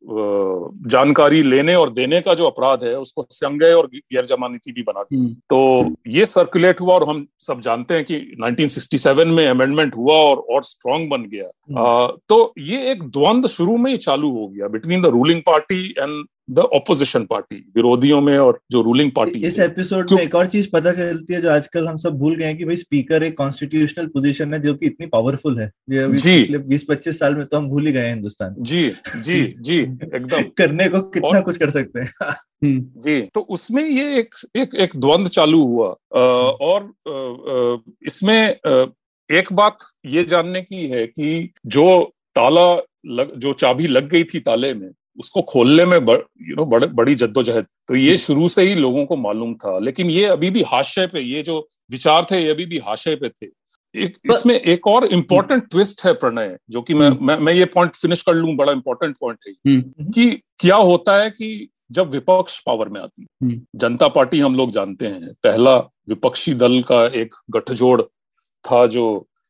जानकारी 0.88 1.44
लेने 1.44 1.76
और 1.76 1.90
देने 1.90 2.22
का 2.22 2.34
जो 2.34 2.46
अपराध 2.46 2.84
है 2.84 3.00
उसको 3.00 3.28
संज्ञेय 3.32 3.74
और 3.74 3.88
गैर 3.88 4.26
जमानती 4.26 4.72
भी 4.72 4.82
बना 4.82 5.02
दी 5.02 5.16
हम्म। 5.16 5.34
तो 5.34 5.96
ये 6.08 6.26
सर्कुलेट 6.26 6.82
हुआ 6.82 6.96
और 6.96 7.10
हम 7.10 7.28
सब 7.40 7.62
जानते 7.62 7.94
हैं 7.94 8.06
कि 8.06 8.36
1967 8.44 9.28
में 9.28 9.48
अमेंडमेंट 9.48 9.96
हुआ 9.96 10.16
और 10.16 10.38
और 10.38 10.64
स्ट्रांग 10.64 11.10
बन 11.10 11.22
गया। 11.22 11.44
हम्म। 11.44 11.80
आ, 11.80 12.08
तो 12.08 12.54
ये 12.60 12.92
एक 12.92 13.04
द्वंद 13.04 13.48
शुरू 13.48 13.78
में 13.78 13.92
ही 13.92 13.98
चालू 13.98 14.32
हो 14.32 14.48
गया 14.48 14.68
between 14.68 15.02
the 15.02 15.06
ruling 15.06 15.42
party 15.42 15.86
and 15.90 16.26
the 16.50 16.60
opposition 16.60 17.26
party 17.26 17.56
विरोधियों 17.76 18.22
में 18.22 18.38
और 18.38 18.60
जो 18.72 18.82
रूलिंग 18.82 19.12
पार्टी 19.12 19.40
इस 19.40 19.60
एपिसोड 19.60 20.12
में 20.12 20.24
एक 20.24 20.36
और 20.36 20.48
चीज़ 20.48 20.70
पता 20.74 20.92
चलती 20.92 21.34
है 21.34 21.42
जो 21.42 21.52
आजकल 21.52 21.88
हम 21.88 21.98
सब 21.98 22.18
भूल 22.18 22.36
गए 22.36 22.46
हैं 22.46 22.58
कि 22.58 22.66
भाई 22.66 22.76
स्पीकर 22.76 23.24
एक 23.24 23.38
कॉन्स्टिट्यूशनल 23.38 24.06
पोजीशन 24.06 24.54
है 24.54 24.60
जो 24.60 24.74
कि 24.74 24.86
इतनी 24.86 25.08
पावरफुल 25.08 25.60
है। 25.60 25.72
जी 25.90 26.58
बीस 26.58 26.86
पच्चीस 26.90 27.20
साल 27.20 27.36
में 27.36 27.46
तो 27.46 27.58
हम 27.58 27.70
भूल 27.70 27.88
ही 27.88 27.94
गए 27.94 28.10
हिंदुस्तान। 28.10 28.56
जी 28.60 28.92
जी 29.16 29.56
जी। 29.60 29.91
एकदम। 30.16 30.42
करने 30.42 30.90
को 30.90 31.02
कितना 31.02 31.30
और, 31.30 31.42
कुछ 31.42 31.58
कर 31.58 31.70
सकते 31.70 32.00
हैं। 32.00 32.14
हम्म। 32.64 33.02
जी 33.02 33.22
तो 33.22 33.42
उसमें 33.42 33.86
ये 33.90 34.20
एक 34.20 34.36
एक 34.56 34.76
एक 34.76 34.90
द्वंद 34.96 35.28
चालू 35.28 35.64
हुआ। 35.64 35.88
आ, 36.16 36.20
और 36.62 36.94
इसमें 38.06 38.50
एक 39.38 39.54
बात 39.54 39.78
ये 40.06 40.24
जानने 40.24 40.62
की 40.62 40.88
है 40.88 41.08
कि 41.08 41.54
जो 41.66 42.14
ताला 42.36 42.82
लग, 43.06 43.36
जो 43.36 43.54
चाबी 43.54 43.88
लग 43.88 44.10
गई 44.10 44.24
थी 44.24 44.40
ताले 44.40 44.74
में 44.74 44.90
उसको 45.20 45.42
खोलने 45.42 45.86
में 45.86 46.06
बड़, 46.06 46.20
यू 46.42 46.56
नो 46.56 46.66
बड़े 46.66 46.88
बड़ी 46.88 47.16
जद्दोजहद। 47.16 47.66
तो 47.88 47.96
ये 47.96 48.18
शुरू 48.18 48.48
से 48.48 48.62
ही 48.62 48.76
लोगों 48.76 49.06
को 49.06 49.16
मालूम 49.16 49.54
था। 49.54 49.80
लेकिन 49.80 50.10
ये 50.10 50.26
अभी 50.26 50.50
भी 50.50 50.62
हाशिए 50.62 51.08
पे 51.08 51.20
ये 51.20 51.42
जो 51.42 51.68
विचार 51.92 52.26
थे 52.32 52.44
ये 52.44 52.50
अभी 52.50 52.66
भी 52.66 52.78
हाशिए 52.78 53.16
पे 53.16 53.30
थे। 53.30 53.48
एक 53.96 54.18
इसमें 54.26 54.56
एक 54.56 54.88
और 54.88 55.06
इम्पोर्टेंट 55.08 55.70
ट्विस्ट 55.70 56.06
है 56.06 56.14
प्रणय 56.16 56.58
जो 56.70 56.82
कि 56.82 56.94
मैं 56.94 57.08
हम्म। 57.08 57.26
मैं, 57.26 57.38
मैं 57.38 57.54
ये 57.54 57.66
पॉइंट 57.68 57.96
फिनिश 57.96 58.22
कर 58.22 58.34
लूँ 58.34 58.56
बड़ा 58.56 58.72
इंपॉर्टेंट 58.72 59.16
पॉइंट 59.18 59.40
है 59.48 59.54
हम्म। 59.68 60.12
कि 60.12 60.30
क्या 60.60 60.76
होता 60.76 61.18
है 61.18 61.30
कि 61.32 61.70
जब 61.92 62.10
विपक्ष 62.10 62.60
पावर 62.66 62.90
में 62.90 63.02
आती 63.02 63.26
हम्म। 63.44 63.62
जनता 63.76 64.08
पार्टी 64.10 64.40
हम 64.40 64.56
लोग 64.56 64.72
जानते 64.72 65.08
हैं 65.08 65.34
पहला 65.44 65.78
विपक्षी 66.10 66.54
दल 66.56 66.82
का 66.84 67.06
एक 67.16 67.36
गठजोड़ 67.52 68.02
था 68.66 68.86
जो 68.88 69.08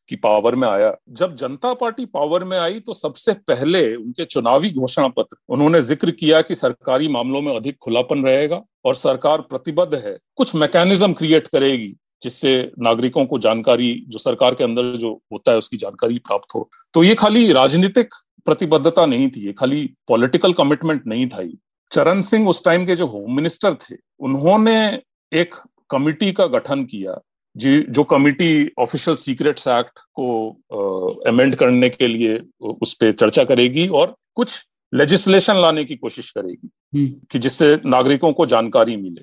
की 0.10 0.16
पावर 0.18 0.56
में 0.56 0.68
आया 0.68 0.94
जब 1.12 1.36
जनता 1.36 1.74
पार्टी 1.74 2.06
पावर 2.08 2.44
में 2.44 2.58
आई 2.60 2.80
तो 2.80 2.94
सबसे 2.94 3.34
पहले 3.48 3.84
उनके 3.96 4.26
चुनावी 4.26 4.70
घोषणा 4.72 5.08
पत्र 5.10 5.38
उन्होंने 5.50 5.82
ज़िक्र 5.82 6.12
किया 6.14 6.42
कि 6.42 6.56
सरकारी 6.56 7.08
मामलों 7.08 7.42
में 7.42 7.56
अधिक 7.56 7.78
खुलापन 7.78 8.24
रहेगा 8.26 8.62
और 8.86 8.96
सरकार 8.96 9.42
प्रतिबद्ध 9.50 9.94
है 9.96 10.18
कुछ 10.36 10.56
मैकेनिज्म 10.56 11.14
क्रिएट 11.14 11.48
करेगी 11.48 11.94
जिससे 12.24 12.72
नागरिकों 12.80 13.26
को 13.26 13.40
जानकारी 13.40 14.06
जो 14.08 14.20
सरकार 14.20 14.56
के 14.56 14.64
अंदर 14.64 14.98
जो 14.98 15.22
होता 15.32 15.52
है 15.52 15.58
उसकी 15.58 15.78
जानकारी 15.78 16.20
प्राप्त 16.20 16.56
हो। 16.56 16.70
तो 16.94 17.04
ये 17.04 17.16
खाली 17.16 17.52
राजनीतिक 17.52 18.14
प्रतिबद्धता 18.46 19.06
नहीं 19.06 19.30
थी 19.30 19.46
ये 19.46 19.54
खाली 19.54 19.90
पॉलिटिकल 20.08 20.54
कमिटमेंट 20.54 21.08
नहीं 21.08 21.28
था 21.28 21.50
चरण 21.92 22.22
सिंह 22.22 22.50
उस 22.50 22.66
टाइम 22.66 22.86
के 22.86 22.96
जो 22.96 23.08
होम 23.08 23.36
मिनिस्टर 23.36 23.74
थे 23.74 23.96
उन्होंने 24.20 25.02
एक 25.34 25.56
कमिटी 25.90 26.32
का 26.32 26.46
गठन 26.46 26.86
किया 26.86 27.22
जी 27.58 27.86
जो 27.90 28.04
कमिटी 28.04 28.72
ऑफिशियल 28.80 29.18
सीक्रेट्स 29.18 29.68
एक्ट 29.68 30.00
को 30.20 30.50
अमेंड 31.28 31.56
करने 31.56 31.90
के 31.90 32.08
लिए 32.08 32.38
उस 32.62 32.94
पर 32.94 33.12
चर्चा 33.12 33.44
करेगी 33.44 33.88
और 33.88 34.16
कुछ 34.36 34.66
लेजिस्लेशन 34.94 35.56
लाने 35.56 35.86
की 35.86 35.96
कोशिश 35.96 36.32
करेगी 36.32 36.70
हम्म। 36.96 37.22
कि 37.32 37.40
जिससे 37.40 37.80
नागरिकों 37.86 38.32
को 38.32 38.46
जानकारी 38.46 38.96
मिले। 38.96 39.22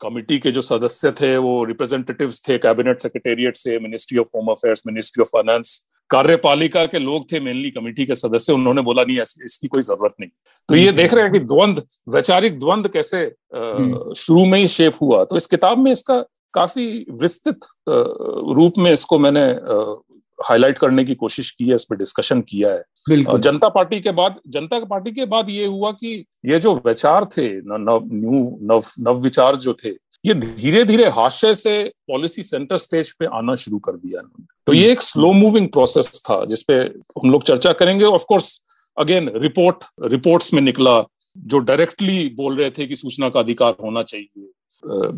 कमिटी 0.00 0.38
के 0.38 0.50
जो 0.50 0.62
सदस्य 0.62 1.10
थे 1.12 1.36
वो 1.36 1.52
रिप्रेजेंटेटिव्स 1.64 2.42
थे 2.48 2.58
कैबिनेट 2.58 3.00
सेक्रेटेरिएट 3.00 3.56
से 3.56 3.78
ministry 3.78 4.18
of 4.18 4.36
home 4.36 4.46
affairs 4.48 4.82
ministry 4.86 5.22
of 5.22 5.28
finance 5.28 5.84
कार्यपालिका 6.10 6.84
के 6.86 6.98
लोग 6.98 7.24
थे 7.32 7.40
मेनली 7.40 7.70
कमेटी 7.70 8.04
के 8.06 8.14
सदस्य। 8.14 8.52
उन्होंने 8.52 8.82
बोला 8.82 9.02
नहीं 9.04 9.18
इसकी 9.44 9.68
कोई 9.68 9.82
ज़रूरत 9.82 10.14
नहीं। 10.20 10.30
तो 10.68 10.74
ये 10.74 10.92
देख 10.92 11.14
रहे 11.14 11.24
हैं 11.24 11.32
कि 11.32 11.38
द्वंद 11.38 11.82
वैचारिक 12.08 12.58
द्वंद 12.60 12.88
कैसे 12.88 13.20
हम्म। 13.56 14.14
शुरू 14.14 14.44
में 14.46 14.58
ही 14.58 14.68
शेप 14.68 14.96
हुआ। 15.02 15.24
तो 15.24 15.36
इस 15.36 15.46
किताब 15.46 15.78
में 15.78 15.90
इसका 15.92 16.24
काफ़ी 16.54 16.86
विस्तृत 17.20 17.66
रूप 18.56 18.78
में 18.78 18.92
इसको 18.92 19.18
मैंने 19.18 19.44
हाईलाइट 20.40 20.78
करने 20.78 21.04
की 21.04 21.14
कोशिश 21.14 21.50
की 21.50 21.68
है 21.68 21.74
इस 21.74 21.84
पर 21.84 21.96
डिस्कशन 21.96 22.40
किया 22.40 22.72
है। 22.72 23.38
जनता 23.38 23.68
पार्टी 23.68 24.00
के 24.00 24.10
बाद 24.12 24.34
जनता 24.48 24.78
पार्टी 24.80 25.12
के 25.12 25.24
बाद 25.26 25.50
ये 25.50 25.66
हुआ 25.66 25.90
कि 25.92 26.12
ये 26.46 26.58
जो 26.58 26.74
विचार 26.86 27.24
थे 27.36 27.48
नव 27.58 28.08
न्यू 28.12 28.58
नव 28.62 28.84
नव 29.00 29.20
विचार 29.22 29.56
जो 29.56 29.74
थे 29.74 29.90
ये 30.24 30.34
धीरे 30.34 30.84
धीरे 30.84 31.08
हास्य 31.10 31.54
से 31.54 31.72
पॉलिसी 32.08 32.42
सेंटर 32.42 32.76
स्टेज 32.76 33.12
पे 33.12 33.26
आना 33.32 33.54
शुरू 33.54 33.78
कर 33.78 33.92
दिया 33.92 34.22
तो 34.66 34.72
ये 34.72 34.90
एक 34.92 35.02
स्लो 35.02 35.32
मूविंग 35.32 35.68
प्रोसेस 35.68 36.20
था 36.20 36.44
जिसपे 36.44 36.74
हम 36.74 37.30
लोग 37.30 37.42
चर्चा 37.42 37.72
करेंगे। 37.72 38.04
Of 38.04 38.24
course 38.28 38.60
again 38.96 39.30
report 39.36 39.84
reports 40.04 40.52
में 40.54 40.60
निकला 40.62 41.02
जो 41.36 41.58
डायरेक्टली 41.60 42.28
बोल 42.36 42.56
रहे 42.56 42.70
थे 42.70 42.86
कि 42.86 42.96
सूचना 42.96 43.28
का 43.28 43.40
अधिकार 43.40 43.76
होना 43.82 44.02
चाहिए 44.02 44.50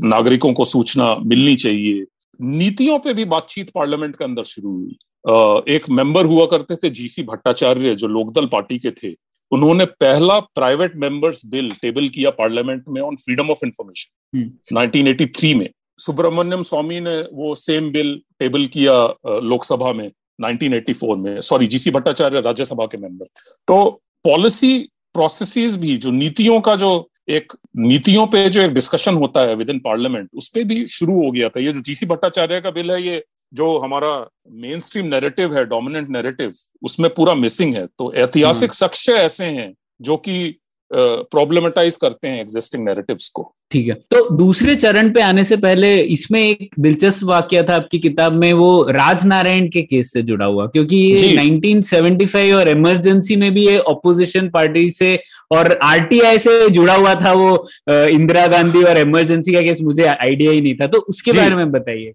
नागरिकों 0.06 0.52
को 0.52 0.64
सूचना 0.64 1.14
मिलनी 1.16 1.56
चाहिए। 1.56 2.04
नीतियों 2.40 2.98
पे 2.98 3.14
भी 3.14 3.24
बातचीत 3.26 3.70
पार्लियामेंट 3.70 4.16
के 4.16 4.24
अंदर 4.24 4.44
शुरू 4.44 4.70
हुई। 4.70 4.96
एक 5.24 5.88
मेंबर 5.90 6.26
हुआ 6.26 6.46
करते 6.46 6.76
थे 6.76 6.90
जीसी 6.90 7.22
भट्टाचार्य 7.22 7.94
जो 7.94 8.08
लोकदल 8.08 8.46
पार्टी 8.46 8.78
के 8.78 8.90
थे। 8.92 9.14
उन्होंने 9.52 9.84
पहला 9.84 10.38
प्राइवेट 10.40 10.96
मेंबर्स 10.96 11.44
बिल 11.46 11.70
टेबल 11.82 12.08
किया 12.08 12.30
पार्लियामेंट 12.32 12.84
में 12.88 13.00
ऑन 13.02 13.16
फ्रीडम 13.16 13.50
ऑफ़ 13.50 13.64
इंफॉर्मेशन 13.66 14.50
1983 14.72 15.54
में। 15.54 15.68
सुब्रमण्यम 15.98 16.62
स्वामी 16.62 17.00
ने 17.00 17.16
वो 17.32 17.54
सेम 17.56 17.90
बिल 17.92 18.20
टेबल 18.40 18.66
किया 18.66 18.94
लोकसभा 19.42 19.92
में 19.92 20.10
1984 20.38 21.16
में। 21.16 21.40
सॉरी 21.40 21.66
जीसी 21.66 21.90
भट्टाचार्य 21.90 22.40
राज्यसभा 22.40 22.86
के 22.86 22.98
मेंबर 22.98 23.26
तो 23.68 23.88
पॉलिसी 24.24 24.78
प्रोसेसेस 25.14 25.76
भी 25.76 25.96
जो 25.96 26.10
नीतियों 26.10 26.60
का 26.60 26.74
जो 26.76 27.08
एक 27.28 27.52
नीतियों 27.78 28.26
पे 28.26 28.48
जो 28.48 28.60
एक 28.62 28.72
डिस्कशन 28.74 29.14
होता 29.14 29.40
है 29.40 29.54
विद 29.54 29.70
इन 29.70 29.78
पार्लियामेंट 29.80 30.28
उस 30.34 30.48
पर 30.48 30.64
भी 30.64 30.86
शुरू 30.88 31.14
हो 31.24 31.30
गया 31.30 31.48
था। 31.48 31.60
ये 31.60 31.72
जो 31.72 31.80
जीसी 31.80 32.06
भट्टाचार्य 32.06 32.60
का 32.60 32.70
बिल 32.70 32.90
है 32.92 33.02
ये 33.02 33.22
जो 33.52 33.76
हमारा 33.78 34.10
मेन 34.50 34.80
स्ट्रीम 34.80 35.06
नेरेटिव 35.06 35.56
है 35.56 35.64
डोमिनेंट 35.64 36.08
नेरेटिव 36.08 36.52
उसमें 36.82 37.10
पूरा 37.14 37.34
मिसिंग 37.34 37.74
है 37.74 37.86
तो 37.98 38.12
ऐतिहासिक 38.14 38.72
साक्ष्य 38.72 39.12
हम्म। 39.12 39.22
ऐसे 39.22 39.44
हैं 39.44 39.74
जो 40.00 40.16
कि 40.16 40.56
प्रॉब्लमेटाइज 40.92 41.96
करते 41.96 42.28
हैं 42.28 42.40
एग्जिस्टिंग 42.40 42.84
नैरेटिव्स 42.84 43.28
को। 43.28 43.52
ठीक 43.70 43.88
है। 43.88 43.94
तो 44.10 44.28
दूसरे 44.36 44.74
चरण 44.76 45.10
पे 45.10 45.20
आने 45.22 45.44
से 45.44 45.56
पहले 45.56 45.94
इसमें 46.14 46.40
एक 46.40 46.74
दिलचस्प 46.80 47.24
वाक्य 47.26 47.62
था 47.62 47.74
आपकी 47.74 47.98
किताब 47.98 48.32
में 48.32 48.52
वो 48.52 48.70
राजनारायण 48.90 49.68
के 49.68 49.82
केस 49.82 50.12
से 50.12 50.22
जुड़ा 50.22 50.46
हुआ 50.46 50.66
क्योंकि 50.66 50.96
ये 50.96 51.36
1975 51.36 52.52
और 52.52 52.68
इमरजेंसी 52.68 53.36
में 53.36 53.52
भी 53.54 53.66
ये 53.66 53.78
ऑपोजिशन 53.78 54.48
पार्टी 54.48 54.90
से 54.90 55.18
और 55.52 55.72
आरटीआई 55.82 56.38
से 56.38 56.68
जुड़ा 56.70 56.94
हुआ 56.94 57.14
था 57.14 57.32
वो 57.32 57.66
इंदिरा 57.88 58.46
गांधी 58.46 58.82
और 58.82 58.98
इमरजेंसी 58.98 59.52
का 59.52 59.62
केस 59.62 59.80
मुझे 59.82 60.04
आइडिया 60.04 60.52
ही 60.52 60.60
नहीं 60.60 60.74
था। 60.74 60.86
तो 60.86 60.98
उसके 60.98 61.32
बारे 61.32 61.56
में 61.56 61.70
बताइए। 61.72 62.12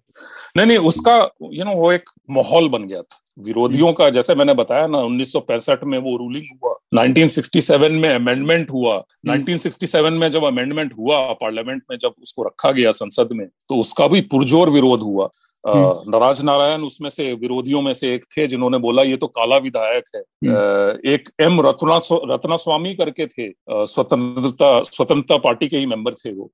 नहीं 0.56 0.66
नहीं 0.66 0.78
उसका 0.88 1.16
यू 1.52 1.64
नो 1.64 1.74
वो 1.74 1.92
एक 1.92 2.10
माहौल 2.30 2.68
बन 2.68 2.86
गया 2.88 3.02
था। 3.02 3.22
विरोधियों 3.38 3.92
का 3.92 4.08
जैसे 4.10 4.34
मैंने 4.34 4.52
बताया 4.54 4.86
ना 4.86 4.98
1965 4.98 5.82
में 5.84 5.98
वो 5.98 6.16
रूलिंग 6.16 6.44
हुआ 6.54 6.74
1967 6.96 7.90
में 7.92 8.08
अमेंडमेंट 8.08 8.70
हुआ 8.70 8.96
1967 9.26 9.96
हम्म। 9.96 10.18
में 10.18 10.30
जब 10.30 10.44
अमेंडमेंट 10.44 10.92
हुआ 10.98 11.20
पार्लियामेंट 11.34 11.82
में 11.90 11.96
जब 11.98 12.14
उसको 12.22 12.42
रखा 12.42 12.70
गया 12.72 12.92
संसद 12.94 13.28
में 13.32 13.46
तो 13.46 13.80
उसका 13.80 14.06
भी 14.06 14.20
पुरजोर 14.26 14.70
विरोध 14.70 15.02
हुआ 15.02 15.28
हम्म। 15.64 16.10
नाराज़ 16.10 16.44
नारायण 16.44 16.80
उसमें 16.82 17.08
से 17.10 17.32
विरोधियों 17.34 17.80
में 17.82 17.92
से 17.94 18.14
एक 18.14 18.24
थे 18.26 18.46
जिन्होंने 18.46 18.78
बोला 18.78 19.02
ये 19.02 19.16
तो 19.16 19.26
काला 19.28 19.56
विधायक 19.58 20.04
है 20.14 20.20
हम्म। 20.20 21.10
एक 21.10 21.28
एम 21.40 21.60
रत्ना 21.60 21.96
रत्ना 22.26 22.56
स्वामी 22.56 22.94
करके 22.94 23.26
थे 23.28 23.50
स्वतंत्रता 23.70 24.70
स्वतंत्रता 24.84 25.38
पार्टी 25.40 25.68
के 25.68 25.78
ही 25.78 25.86
मेंबर 25.86 26.14
थे 26.14 26.32
वो 26.32 26.50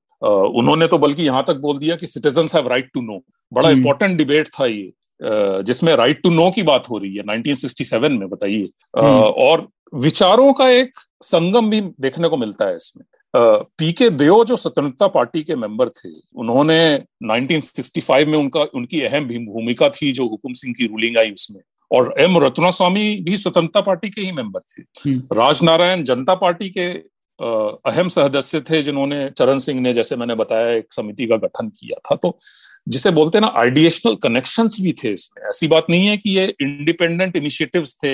उन्होंने 0.54 0.86
तो 0.86 0.98
बल्कि 0.98 1.22
यहाँ 1.22 1.44
तक 1.48 1.60
बोल 1.60 1.78
दिया 1.78 1.96
कि 1.96 2.06
citizen 2.06 2.48
have 2.54 2.68
right 2.68 2.90
to 2.94 3.00
know 3.02 3.20
बड़ा 3.52 3.70
इंपॉर्टेंट 3.70 4.16
डिबेट 4.18 4.48
था 4.50 4.66
ये 4.66 4.92
जिसमें 5.62 5.96
राइट 5.96 6.22
टू 6.22 6.30
नो 6.30 6.50
की 6.50 6.62
बात 6.62 6.88
हो 6.90 6.98
रही 6.98 7.16
है 7.16 7.22
1967 7.22 8.10
में 8.10 8.28
बताइए। 8.28 8.70
हम्म। 8.98 9.22
और 9.22 9.68
विचारों 9.94 10.52
का 10.52 10.68
एक 10.68 10.92
संगम 11.22 11.70
भी 11.70 11.80
देखने 11.80 12.28
को 12.28 12.36
मिलता 12.36 12.64
है 12.64 12.76
इसमें। 12.76 13.04
पी 13.78 13.92
के 13.92 14.10
देव 14.10 14.44
जो 14.44 14.56
स्वतंत्रता 14.56 15.06
पार्टी 15.06 15.42
के 15.42 15.56
मेंबर 15.56 15.88
थे 15.88 16.08
उन्होंने 16.34 17.02
1965 17.24 18.26
में 18.26 18.38
उनका 18.38 18.60
उनकी 18.60 19.00
अहम 19.00 19.24
भूमिका 19.24 19.88
थी 19.88 20.12
जो 20.12 20.28
हुकुम 20.28 20.52
सिंह 20.52 20.74
की 20.78 20.86
रूलिंग 20.86 21.16
आई 21.16 21.30
उसमें। 21.30 21.60
और 21.92 22.14
एम 22.18 22.38
रत्ना 22.38 22.70
स्वामी 22.70 23.16
भी 23.16 23.36
स्वतंत्रता 23.36 23.80
पार्टी 23.80 24.10
के 24.10 24.20
ही 24.20 24.32
मेंबर 24.32 24.60
थे। 24.60 25.10
हम्म। 25.10 25.22
राजनारायण 25.32 26.04
जनता 26.04 26.34
पार्टी 26.34 26.70
के 26.70 27.12
अहम 27.90 28.08
सदस्य 28.08 28.60
थे 28.60 28.82
जिन्होंने 28.82 29.30
चरण 29.30 29.58
सिंह 29.58 29.80
ने 29.80 29.94
जैसे 29.94 30.16
मैंने 30.16 30.34
बताया 30.34 30.70
एक 30.70 30.92
समिति 30.92 31.26
का 31.26 31.36
गठन 31.36 31.68
किया 31.68 31.98
था। 31.98 32.16
तो 32.16 32.38
जिसे 32.86 33.10
बोलते 33.10 33.38
हैं 33.38 33.40
ना 33.40 33.52
आइडिएशनल 33.56 34.14
कनेक्शन 34.14 34.68
भी 34.80 34.92
थे 34.92 35.12
इसमें। 35.12 35.48
ऐसी 35.48 35.66
बात 35.68 35.86
नहीं 35.90 36.06
है 36.06 36.16
कि 36.16 36.30
ये 36.30 36.44
इंडिपेंडेंट 36.60 37.36
इनिशिएटिव्स 37.36 37.94
थे 37.94 38.12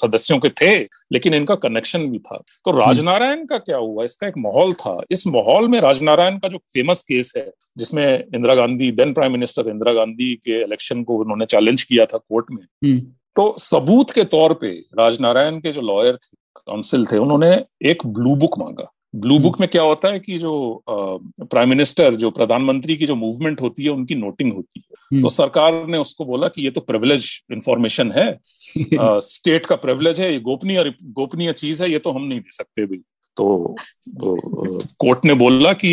सदस्यों 0.00 0.38
के 0.38 0.48
थे 0.60 0.74
लेकिन 1.12 1.34
इनका 1.34 1.54
कनेक्शन 1.54 2.06
भी 2.10 2.18
था। 2.18 2.36
तो 2.36 2.70
हम्म। 2.70 2.82
राजनारायण 2.82 3.46
का 3.46 3.58
क्या 3.58 3.76
हुआ? 3.76 4.04
इसका 4.04 4.26
एक 4.26 4.38
माहौल 4.38 4.72
था। 4.74 5.00
इस 5.10 5.26
माहौल 5.26 5.68
में 5.68 5.80
राजनारायण 5.80 6.38
का 6.38 6.48
जो 6.48 6.58
फ़ेमस 6.58 7.02
केस 7.02 7.32
है 7.36 7.50
जिसमें 7.78 8.06
Indira 8.34 8.54
Gandhi 8.54 8.90
then 8.92 9.12
prime 9.12 9.32
minister 9.32 9.68
Indira 9.68 9.92
Gandhi 9.92 10.34
के 10.34 10.62
इलेक्शन 10.62 11.02
को 11.02 11.18
उन्होंने 11.18 11.46
चैलेंज 11.46 11.82
किया 11.82 12.06
था 12.06 12.18
कोर्ट 12.18 12.46
में। 12.50 12.62
हम्म। 12.62 13.00
तो 13.36 13.54
सबूत 13.58 14.10
के 14.10 14.24
तौर 14.24 14.52
पे 14.54 14.70
राजनारायण 14.98 15.58
के 15.58 15.72
जो 15.72 15.80
लॉयर 15.80 16.16
थे 16.16 16.36
काउंसिल 16.56 17.06
थे 17.06 17.18
उन्होंने 17.18 17.52
एक 17.82 18.06
ब्लू 18.06 18.34
बुक 18.36 18.58
मांगा। 18.58 18.91
ब्लू 19.14 19.38
बुक 19.38 19.54
हम्म। 19.54 19.62
में 19.62 19.68
क्या 19.68 19.82
होता 19.82 20.08
है 20.08 20.18
कि 20.20 20.38
जो 20.38 20.82
प्राइम 20.88 21.68
मिनिस्टर 21.68 22.14
जो 22.14 22.30
प्रधानमंत्री 22.30 22.96
की 22.96 23.06
जो 23.06 23.14
मूवमेंट 23.16 23.60
होती 23.60 23.84
है 23.84 23.90
उनकी 23.90 24.14
नोटिंग 24.14 24.52
होती 24.52 24.80
है 24.80 24.96
हम्म। 25.12 25.22
तो 25.22 25.28
सरकार 25.28 25.86
ने 25.86 25.98
उसको 25.98 26.24
बोला 26.24 26.48
कि 26.48 26.62
ये 26.62 26.70
तो 26.70 26.80
प्रिविलेज 26.80 27.30
इंफॉर्मेशन 27.52 28.12
है 28.12 28.28
स्टेट 29.24 29.66
का 29.66 29.76
प्रिविलेज 29.76 30.20
है 30.20 30.32
ये 30.32 30.38
गोपनीय 30.40 30.94
गोपनीय 31.12 31.52
चीज़ 31.54 31.82
है 31.82 31.90
ये 31.90 31.98
तो 31.98 32.12
हम 32.12 32.22
नहीं 32.22 32.40
दे 32.40 32.50
सकते 32.52 32.86
भाई 32.86 33.02
तो, 33.36 33.76
तो 34.10 34.78
कोर्ट 35.00 35.24
ने 35.24 35.34
बोला 35.34 35.72
कि 35.74 35.92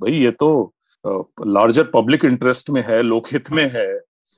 भाई 0.00 0.12
ये 0.14 0.30
तो 0.30 0.50
लार्जर 1.04 1.84
पब्लिक 1.84 2.24
इंटरेस्ट 2.24 2.70
में 2.70 2.82
है 2.82 3.02
लोकहित 3.02 3.50
में 3.52 3.66
है 3.66 3.86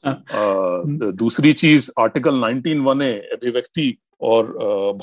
हाँ। 0.04 0.22
हम्म। 0.32 1.10
दूसरी 1.12 1.52
चीज़ 1.54 1.90
आर्टिकल 2.00 2.40
19 2.40 2.80
वन 2.80 3.02
ए 3.02 3.12
अभिव्यक्ति 3.32 3.96
और 4.20 4.52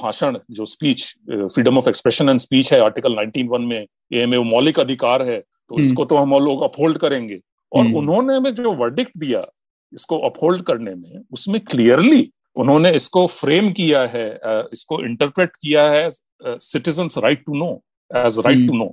भाषण 0.01 0.38
जो 0.51 0.66
speech 0.66 1.03
freedom 1.30 1.78
of 1.78 1.89
expression 1.89 2.30
and 2.30 2.39
speech 2.39 2.74
है 2.74 2.80
आर्टिकल 2.80 3.16
19 3.16 3.47
वन 3.47 3.61
में 3.61 3.86
ये 4.14 4.26
में 4.26 4.38
मौलिक 4.38 4.80
अधिकार 4.80 5.22
है 5.22 5.39
तो 5.39 5.76
हम्म। 5.76 5.86
इसको 5.86 6.05
तो 6.05 6.16
हम 6.16 6.34
लोग 6.36 6.64
अपहोल्ड 6.64 6.97
करेंगे। 6.97 7.39
और 7.72 7.86
हम्म। 7.86 7.97
उन्होंने 7.97 8.39
में 8.39 8.53
जो 8.55 8.72
वर्डिक्ट 8.74 9.18
दिया 9.18 9.45
इसको 9.93 10.18
अपहोल्ड 10.20 10.61
करने 10.61 10.93
में 10.95 11.22
उसमें 11.34 11.59
क्लियरली 11.61 12.30
उन्होंने 12.55 12.91
इसको 12.91 13.26
फ्रेम 13.28 13.72
किया 13.74 14.01
है 14.05 14.28
इसको 14.74 14.99
इंटरप्रेट 15.05 15.55
किया 15.61 15.89
है 15.91 16.09
citizen 16.45 17.09
right 17.18 17.45
to 17.45 17.53
know 17.53 17.70
as 18.11 18.39
right 18.39 18.68
to 18.68 18.78
know. 18.78 18.86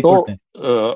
तो 0.00 0.26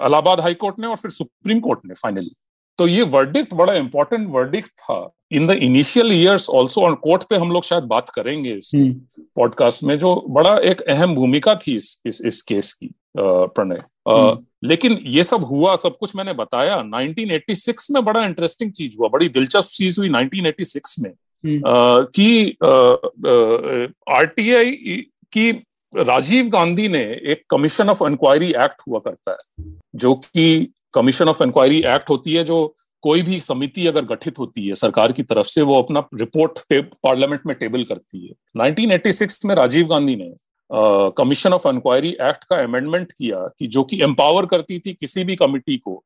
इलाहाबाद 0.06 0.40
हाईकोर्ट 0.40 0.78
ने 0.78 0.86
और 0.86 0.96
फिर 0.96 1.10
सुप्रीम 1.10 1.60
कोर्ट 1.60 1.80
ने 1.86 1.94
फाइनली 1.94 2.30
तो 2.78 2.86
ये 2.86 3.02
वर्डिक्ट 3.10 3.54
बड़ा 3.54 3.74
इंपॉर्टेंट 3.74 4.28
वर्डिक्ट 4.30 4.70
था 4.70 4.98
in 5.32 5.46
the 5.46 5.50
initial 5.60 6.12
years 6.12 6.48
also 6.50 6.80
on 6.80 6.94
court 7.02 7.22
पे 7.30 7.36
हम 7.36 7.50
लोग 7.52 7.64
शायद 7.64 7.84
बात 7.84 8.10
करेंगे 8.10 8.52
इस 8.52 8.70
पॉडकास्ट 9.36 9.82
हम्म। 9.82 9.90
में 9.90 9.98
जो 9.98 10.14
बड़ा 10.30 10.56
एक 10.70 10.80
अहम 10.82 11.14
भूमिका 11.14 11.54
थी 11.56 11.76
इस 11.76 12.00
इस, 12.06 12.20
इस 12.24 12.40
केस 12.42 12.72
की 12.72 12.90
प्रणय 13.16 13.78
हम्म। 14.08 14.68
लेकिन 14.68 14.98
ये 15.06 15.22
सब 15.24 15.44
हुआ 15.44 15.74
सब 15.76 15.96
कुछ 15.98 16.14
मैंने 16.16 16.32
बताया 16.34 16.76
1986 16.78 17.90
में 17.90 18.04
बड़ा 18.04 18.24
इंटरेस्टिंग 18.24 18.72
चीज़ 18.72 18.96
हुआ 18.98 19.08
बड़ी 19.08 19.28
दिलचस्प 19.30 19.76
चीज़ 19.76 20.00
हुई 20.00 20.08
1986 20.10 20.98
में 21.00 21.10
हम्म। 21.10 21.60
कि 22.10 22.56
आरटीआई 24.10 24.72
की 25.32 25.50
राजीव 25.94 26.48
गांधी 26.48 26.88
ने 26.88 27.02
एक 27.24 27.42
कमीशन 27.50 27.90
ऑफ़ 27.90 28.04
इंक्वायरी 28.04 28.48
एक्ट 28.48 28.82
हुआ 28.88 28.98
करता 29.00 29.30
है 29.30 29.64
जो 29.96 30.14
कि 30.14 30.72
कमीशन 30.96 31.28
ऑफ़ 31.28 31.42
इंक्वायरी 31.42 31.78
एक्ट 31.88 32.10
होती 32.10 32.34
है 32.34 32.44
जो 32.44 32.58
कोई 33.04 33.22
भी 33.22 33.38
समिति 33.42 33.86
अगर 33.86 34.04
गठित 34.04 34.38
होती 34.38 34.66
है 34.68 34.74
सरकार 34.76 35.12
की 35.12 35.22
तरफ़ 35.24 35.46
से 35.48 35.62
वो 35.62 35.82
अपना 35.82 36.04
रिपोर्ट 36.16 36.58
पार्लियामेंट 36.72 37.46
में 37.46 37.54
टेबल 37.56 37.84
करती 37.84 38.26
है 38.26 38.70
1986 38.70 39.44
में 39.44 39.54
राजीव 39.54 39.86
गांधी 39.86 40.16
ने 40.16 40.32
कमीशन 41.16 41.52
ऑफ़ 41.52 41.68
इंक्वायरी 41.68 42.08
एक्ट 42.22 42.44
का 42.44 42.56
अमेंडमेंट 42.62 43.12
किया 43.12 43.46
कि 43.58 43.66
जो 43.68 43.84
कि 43.84 44.02
एम्पावर 44.02 44.46
करती 44.46 44.78
थी 44.78 44.92
किसी 44.94 45.24
भी 45.24 45.36
कमिटी 45.36 45.76
को 45.78 46.02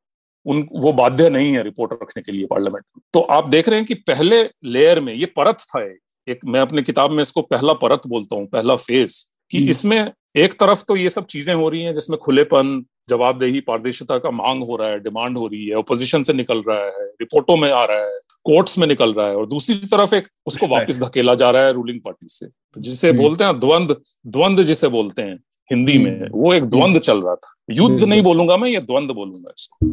उन 0.47 0.67
वो 0.75 0.93
बाध्य 0.95 1.29
नहीं 1.31 1.53
है 1.53 1.63
रिपोर्ट 1.63 1.93
रखने 1.93 2.23
के 2.23 2.33
लिए 2.33 2.47
पार्लियामेंट 2.47 2.85
तो 3.15 3.21
आप 3.31 3.49
देख 3.49 3.69
रहे 3.69 3.79
हैं 3.79 3.87
कि 3.87 3.95
पहले 4.05 4.43
लेयर 4.69 5.01
में 5.01 5.13
ये 5.15 5.27
परत 5.37 5.67
था 5.67 5.83
एक 6.29 6.41
मैं 6.47 6.61
अपने 6.61 6.83
किताब 6.83 7.11
में 7.11 7.23
इसको 7.23 7.43
पहला 7.45 7.73
परत 7.79 8.07
बोलता 8.07 8.37
हूँ 8.37 8.47
पहला 8.49 8.77
फ़ेज़ 8.79 9.25
कि 9.51 9.59
हम्म। 9.59 9.71
इसमें 9.71 10.13
एक 10.37 10.53
तरफ़ 10.55 10.85
तो 10.85 10.97
ये 10.97 11.09
सब 11.11 11.27
चीज़ें 11.29 11.55
हो 11.55 11.69
रही 11.69 11.83
हैं 11.83 11.95
जिसमें 11.95 12.19
खुलेपन 12.19 12.81
जवाबदेही 13.09 13.61
पारदर्शिता 13.61 14.19
का 14.19 14.31
मांग 14.31 14.63
हो 14.63 14.77
रहा 14.77 14.89
है 14.89 15.01
डिमांड 15.01 15.39
हो 15.39 15.47
रही 15.47 15.67
है 15.67 15.75
ओपोजिशन 15.75 16.23
से 16.23 16.33
निकल 16.33 16.63
रहा 16.69 16.79
है 16.79 17.05
रिपोर्टों 17.05 17.57
में 17.57 17.71
आ 17.71 17.85
रहा 17.85 18.05
है 18.05 18.19
कोर्ट्स 18.45 18.79
में 18.79 18.87
निकल 18.87 19.13
रहा 19.13 19.27
है 19.27 19.37
और 19.37 19.47
दूसरी 19.47 19.77
तरफ़ 19.77 20.15
एक 20.15 20.29
उसको 20.47 20.67
वापस 20.67 20.99
धकेला 20.99 21.35
जा 21.35 21.51
रहा 21.51 21.65
है 21.65 21.73
रूलिंग 21.73 22.01
पार्टी 22.01 22.27
से। 22.29 22.47
तो 22.47 22.81
जिसे 22.81 23.09
हम्म। 23.09 23.23
बोलते 23.23 23.45
हैं 23.45 23.61
द्वंद 23.61 23.97
द्वंद 24.27 24.63
जिसे 24.63 24.89
बोलते 24.89 25.23
हैं 25.23 25.37
हिंदी 25.71 25.99
में 25.99 26.21
हम्म। 26.21 26.29
वो 26.33 26.55
एक 26.55 26.65
द्वंद 26.65 26.99
चल 26.99 27.23
रहा 27.23 27.35
था। 27.35 27.55
युद्ध 27.71 28.05
नहीं 28.05 28.23
बोलूँगा 28.23 28.57
मैं 28.57 28.69
ये 28.69 28.81
द्वंद 28.81 29.11
बोलूँगा 29.11 29.51
इसको। 29.51 29.87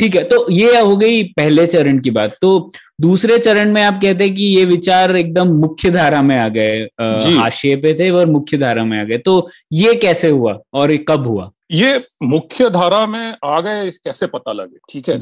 ठीक 0.00 0.14
है 0.16 0.22
तो 0.24 0.46
ये 0.50 0.78
हो 0.78 0.96
गई 0.96 1.22
पहले 1.36 1.66
चरण 1.66 1.98
की 2.00 2.10
बात। 2.10 2.36
तो 2.40 2.70
दूसरे 3.00 3.38
चरण 3.38 3.72
में 3.72 3.82
आप 3.82 3.98
कहते 4.02 4.24
हैं 4.24 4.34
कि 4.34 4.44
ये 4.44 4.64
विचार 4.64 5.16
एकदम 5.16 5.48
मुख्य 5.56 5.90
धारा 5.90 6.22
में 6.22 6.36
आ 6.38 6.48
गए 6.48 6.78
हाशिए 7.00 7.76
पे 7.76 7.92
थे 7.98 8.08
और 8.10 8.26
मुख्य 8.28 8.58
धारा 8.58 8.84
में 8.84 8.98
आ 9.00 9.02
गए। 9.04 9.18
तो 9.18 9.48
ये 9.72 9.94
कैसे 9.96 10.28
हुआ 10.28 10.58
और 10.74 10.90
ये 10.90 10.98
कब 11.08 11.26
हुआ? 11.26 11.50
ये 11.72 12.00
मुख्य 12.22 12.70
धारा 12.70 13.04
में 13.06 13.34
आ 13.44 13.60
गए 13.60 13.90
कैसे 14.04 14.26
पता 14.28 14.52
लगे? 14.52 14.78
ठीक 14.90 15.08
है 15.08 15.18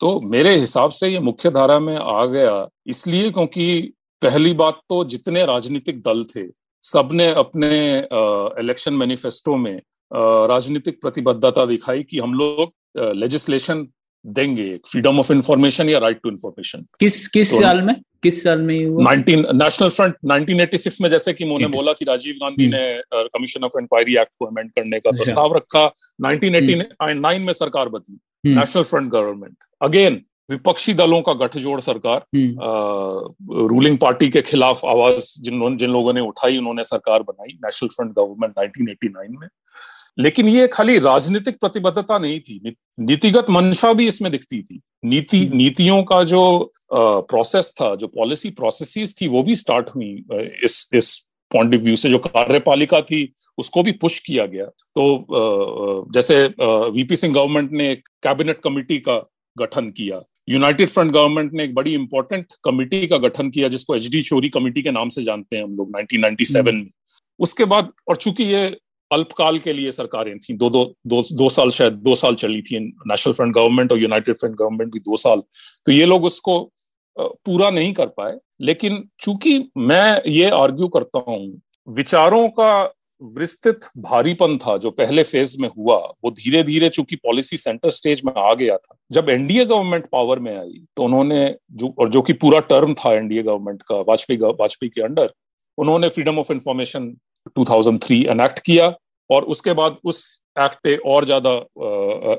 तो 0.00 0.18
मेरे 0.22 0.54
हिसाब 0.56 0.90
से 0.90 1.08
ये 1.08 1.18
मुख्य 1.20 1.50
धारा 1.50 1.78
में 1.80 1.96
आ 1.96 2.24
गया 2.26 2.66
इसलिए 2.86 3.30
क्योंकि 3.30 3.92
पहली 4.22 4.52
बात 4.54 4.80
तो 4.88 5.04
जितने 5.04 5.44
राजनीतिक 5.46 6.00
दल 6.02 6.24
थे 6.34 6.48
सबने 6.84 7.26
अपने 7.34 7.76
इलेक्शन 8.60 8.94
मैनिफेस्टो 8.94 9.56
में 9.56 9.76
राजनीतिक 10.12 11.00
प्रतिबद्धता 11.02 11.64
दिखाई 11.66 12.02
कि 12.02 12.18
हम 12.18 12.34
लोग 12.34 12.72
लेजिस्लेशन 13.16 13.86
देंगे 14.26 14.80
फ्रीडम 14.90 15.18
ऑफ़ 15.18 15.32
इंफॉर्मेशन 15.32 15.88
या 15.88 15.98
राइट 15.98 16.20
टू 16.22 16.30
इंफॉर्मेशन 16.30 16.86
किस 17.00 17.26
किस 17.28 17.50
तो 17.50 17.60
साल 17.60 17.82
में? 17.82 17.94
किस 18.22 18.42
साल 18.42 18.60
में 18.60 19.04
नाइनटीन 19.04 19.46
नेशनल 19.52 19.88
फ्रंट 19.88 20.14
1986 20.24 21.00
में 21.00 21.10
जैसे 21.10 21.32
कि 21.32 21.44
उन्होंने 21.44 21.66
बोला 21.66 21.92
कि 21.92 22.04
राजीव 22.04 22.34
गांधी 22.34 22.64
हम्म। 22.64 22.76
ने 22.76 23.28
कमीशन 23.28 23.64
ऑफ़ 23.64 23.72
इंक्वायरी 23.80 24.16
एक्ट 24.16 24.32
को 24.38 24.46
अमेंड 24.46 24.70
करने 24.70 25.00
का 25.00 25.10
अच्छा। 25.10 25.24
प्रस्ताव 25.24 25.56
रखा। 25.56 25.92
1989 26.22 27.38
में 27.38 27.52
सरकार 27.52 27.88
बदली 27.88 28.54
नेशनल 28.54 28.82
फ्रंट 28.82 29.12
गवर्नमेंट 29.12 29.56
अगेन 29.82 30.24
विपक्षी 30.50 30.94
दलों 30.94 31.22
का 31.22 31.32
गठजोड़ 31.32 31.80
सरकार 31.80 32.24
हम्म। 32.36 33.66
रूलिंग 33.68 33.98
पार्टी 33.98 34.28
के 34.28 34.42
खिलाफ 34.42 34.84
आवाज़ 34.84 35.42
जिन 35.42 35.76
जिन 35.76 35.90
लोगों 35.90 36.12
ने 36.12 36.20
उठाई 36.20 36.58
उन्होंने 36.58 36.84
सरकार 36.84 37.22
बनाई 37.22 37.52
नेशनल 37.64 37.88
फ्रंट 37.88 38.12
गवर्नमेंट 38.12 38.58
1989 38.58 39.36
में। 39.40 39.48
लेकिन 40.20 40.48
ये 40.48 40.66
खाली 40.68 40.98
राजनीतिक 40.98 41.58
प्रतिबद्धता 41.60 42.18
नहीं 42.18 42.40
थी। 42.40 42.74
नीतिगत 43.00 43.46
मंशा 43.50 43.92
भी 43.92 44.06
इसमें 44.08 44.30
दिखती 44.32 44.62
थी। 44.62 44.80
नीति 45.04 45.44
हम्म। 45.46 45.56
नीतियों 45.56 46.02
का 46.02 46.22
जो 46.24 46.72
प्रोसेस 46.92 47.72
था 47.80 47.94
जो 47.96 48.06
पॉलिसी 48.06 48.50
प्रोसेसेस 48.50 49.14
थी 49.20 49.28
वो 49.28 49.42
भी 49.42 49.56
स्टार्ट 49.56 49.88
हुई 49.94 50.24
इस 50.64 50.88
इस 50.94 51.16
पॉइंट 51.50 51.74
ऑफ़ 51.74 51.82
व्यू 51.82 51.96
से। 51.96 52.10
जो 52.10 52.18
कार्यपालिका 52.18 53.00
थी 53.00 53.32
उसको 53.58 53.82
भी 53.82 53.92
पुश 53.92 54.18
किया 54.18 54.46
गया। 54.46 54.64
तो 54.64 55.26
जैसे 56.14 56.44
वीपी 56.60 57.16
सिंह 57.16 57.34
गवर्नमेंट 57.34 57.72
ने 57.72 57.90
एक 57.92 58.08
कैबिनेट 58.22 58.60
कमिटी 58.64 58.98
का 58.98 59.16
गठन 59.58 59.90
किया। 59.90 60.20
यूनाइटेड 60.48 60.88
फ्रंट 60.88 61.12
गवर्नमेंट 61.12 61.52
ने 61.52 61.64
एक 61.64 61.74
बड़ी 61.74 61.94
इंपॉर्टेंट 61.94 62.46
कमिटी 62.64 63.06
का 63.06 63.16
गठन 63.16 63.50
किया 63.50 63.68
जिसको 63.68 63.96
एच 63.96 64.08
डी 64.08 64.22
चोरी 64.22 64.48
कमिटी 64.48 64.82
के 64.82 64.90
नाम 64.90 65.08
से 65.08 65.22
जानते 65.24 65.56
हैं 65.56 65.64
हम 65.64 65.76
लोग 65.76 65.90
1997 65.90 66.68
हम्म। 66.68 66.78
में। 66.78 66.90
उसके 67.38 67.64
बाद 67.64 67.92
और 68.08 68.16
चूँकि 68.16 68.44
ये 68.44 68.76
अल्पकाल 69.10 69.58
के 69.58 69.72
लिए 69.72 69.90
सरकारें 69.92 70.38
थी। 70.38 70.54
दो 70.54 70.70
दो 70.70 70.84
दो 71.06 71.22
दो 71.32 71.48
साल 71.48 71.70
शायद, 71.70 71.92
दो 71.94 72.14
साल 72.14 72.34
चली 72.34 72.60
थी। 72.62 72.78
नेशनल 72.78 73.32
फ्रंट 73.32 73.54
गवर्नमेंट 73.54 73.92
और 73.92 73.98
यूनाइटेड 73.98 74.36
फ्रंट 74.36 74.54
गवर्नमेंट 74.56 74.92
भी 74.92 74.98
दो 75.00 75.16
साल। 75.16 75.42
तो 75.86 75.92
ये 75.92 76.04
लोग 76.06 76.24
उसको 76.24 76.60
पूरा 77.16 77.70
नहीं 77.70 77.92
कर 77.92 78.06
पाए। 78.08 78.36
लेकिन 78.60 79.02
चूँकि 79.20 79.58
मैं 79.78 80.22
ये 80.28 80.48
आर्ग्यू 80.50 80.88
करता 80.88 81.24
हूँ, 81.28 81.60
विचारों 81.88 82.48
का 82.50 82.94
विस्तृत 83.22 83.88
भारीपन 83.98 84.56
था, 84.58 84.76
जो 84.76 84.90
पहले 84.90 85.22
फ़ेज़ 85.22 85.56
में 85.60 85.68
हुआ, 85.68 85.96
वो 86.24 86.30
धीरे 86.30 86.62
धीरे 86.62 86.88
चूँकि 86.88 87.16
पॉलिसी 87.16 87.56
सेंटर 87.56 87.90
स्टेज 87.90 88.22
में 88.24 88.32
आ 88.38 88.52
गया 88.54 88.76
था। 88.76 88.96
जब 89.12 89.28
एनडीए 89.30 89.64
गवर्नमेंट 89.64 90.04
पावर 90.12 90.38
में 90.38 90.56
आई 90.56 90.82
तो 90.96 91.04
उन्होंने 91.04 91.56
जो, 91.72 91.94
और 91.98 92.10
जो 92.10 92.22
कि 92.22 92.32
पूरा 92.34 92.60
टर्म 92.62 92.94
था 92.94 93.12
एनडीए 93.14 93.42
गवर्नमेंट 93.42 93.82
का, 93.82 93.96
वाजपेयी 93.98 94.38
वाजपेयी 94.40 94.90
के 94.90 95.02
अंडर 95.02 95.32
उन्होंने 95.78 96.08
फ्रीडम 96.08 96.38
ऑफ़ 96.38 96.52
इंफॉर्मेशन 96.52 97.14
2003 97.58 98.26
एनेक्ट 98.26 98.58
किया 98.60 98.94
और 99.30 99.44
उसके 99.44 99.72
बाद 99.72 99.96
उस 100.04 100.22
एक्ट 100.58 100.78
पे 100.84 100.96
और 101.06 101.24
ज़्यादा 101.24 101.50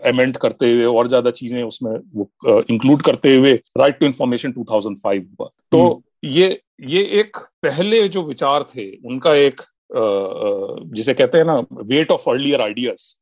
अमेंड 0.10 0.38
करते 0.38 0.72
हुए 0.72 0.86
और 0.88 1.08
ज़्यादा 1.08 1.32
चीज़ें 1.32 1.62
उसमें 1.64 1.92
वो 2.16 2.60
इंक्लूड 2.70 3.02
करते 3.02 3.36
हुए 3.36 3.54
राइट 3.78 4.00
टू 4.00 4.06
इंफॉर्मेशन 4.06 4.54
2005 4.54 5.06
हुआ 5.06 5.50
तो 5.72 5.84
हम्म। 5.84 6.30
ये 6.30 6.50
ये 6.88 7.04
एक 7.20 7.38
पहले 7.64 8.08
जो 8.10 8.24
विचार 8.24 8.64
थे 8.76 8.92
उनका 9.06 9.34
एक 9.38 9.62
जिसे 10.92 11.14
कहते 11.14 11.38
हैं 11.38 11.46
ना 11.46 11.58
वेट 11.86 12.12
ऑफ़ 12.12 12.30
अर्लियर 12.30 12.62
आइडियाज़ 12.62 13.14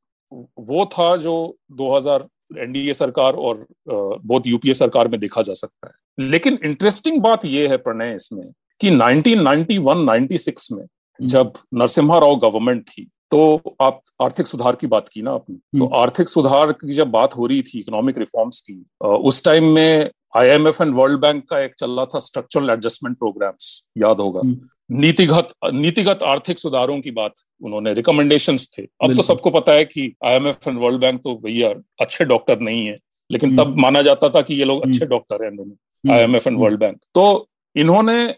वो 0.63 0.86
था 0.93 1.15
जो 1.17 1.36
2000 1.77 2.27
एनडीए 2.57 2.93
सरकार 2.93 3.34
और 3.36 3.65
बहुत 3.88 4.47
यूपीए 4.47 4.73
सरकार 4.73 5.07
में 5.07 5.19
देखा 5.19 5.41
जा 5.41 5.53
सकता 5.55 5.88
है 5.88 6.27
लेकिन 6.30 6.59
इंटरेस्टिंग 6.63 7.19
बात 7.21 7.45
यह 7.47 7.69
है 7.69 7.77
प्रणय 7.80 8.15
इसमें 8.15 8.51
कि 8.82 8.89
1991-96 8.91 10.71
में 10.71 10.86
जब 11.22 11.53
नरसिम्हा 11.74 12.20
राव 12.20 12.36
गवर्नमेंट 12.39 12.88
थी 12.89 13.07
तो 13.32 13.76
आप 13.82 14.01
आर्थिक 14.22 14.47
सुधार 14.47 14.76
की 14.76 14.88
बात 14.88 15.09
की 15.09 15.22
ना 15.22 15.32
आपने 15.32 15.55
तो 15.55 15.86
हम्म। 15.86 15.97
आर्थिक 15.97 16.30
सुधार 16.30 16.72
की 16.72 16.93
जब 16.93 17.11
बात 17.11 17.36
हो 17.38 17.45
रही 17.45 17.61
थी 17.61 17.80
इकोनॉमिक 17.80 18.17
रिफॉर्म्स 18.17 18.59
की 18.61 18.84
उस 19.01 19.43
टाइम 19.43 19.63
में 19.63 20.09
आईएमएफ 20.36 20.82
एंड 20.82 20.95
वर्ल्ड 20.95 21.20
बैंक 21.20 21.43
का 21.49 21.59
एक 21.59 21.74
चल 21.80 21.91
रहा 21.91 22.05
था 22.05 22.20
स्ट्रक्चरल 22.20 22.70
एडजस्टमेंट 22.70 23.17
प्रोग्राम्स 23.17 23.84
याद 23.97 24.20
होगा। 24.20 24.39
हम्म। 24.39 24.99
नीतिगत 24.99 25.49
नीतिगत 25.74 26.24
आर्थिक 26.24 26.59
सुधारों 26.59 26.99
की 27.01 27.11
बात 27.11 27.34
उन्होंने 27.61 27.93
रिकमेंडेशन 27.93 28.57
थे। 28.78 28.84
अब 29.03 29.15
तो 29.15 29.22
सबको 29.22 29.49
पता 29.49 29.72
है 29.72 29.86
कि 29.86 30.13
आईएमएफ 30.26 30.67
एंड 30.67 30.80
वर्ल्ड 30.80 31.01
बैंक 31.01 31.22
तो 31.24 31.36
भैया 31.36 31.74
अच्छे 32.01 32.26
डॉक्टर 32.26 32.59
नहीं 32.59 32.86
है 32.86 32.97
लेकिन 33.30 33.55
तब 33.57 33.67
हम्म। 33.67 33.82
माना 33.82 34.01
जाता 34.01 34.30
था 34.30 34.41
कि 34.41 34.55
ये 34.55 34.65
लोग 34.65 34.86
अच्छे 34.86 35.05
डॉक्टर 35.05 35.43
हैं 35.43 35.55
दोनों 35.55 36.13
आईएमएफ 36.15 36.47
एंड 36.47 36.59
वर्ल्ड 36.59 36.80
बैंक 36.80 36.97
तो 37.15 37.47
इन्होंने 37.76 38.36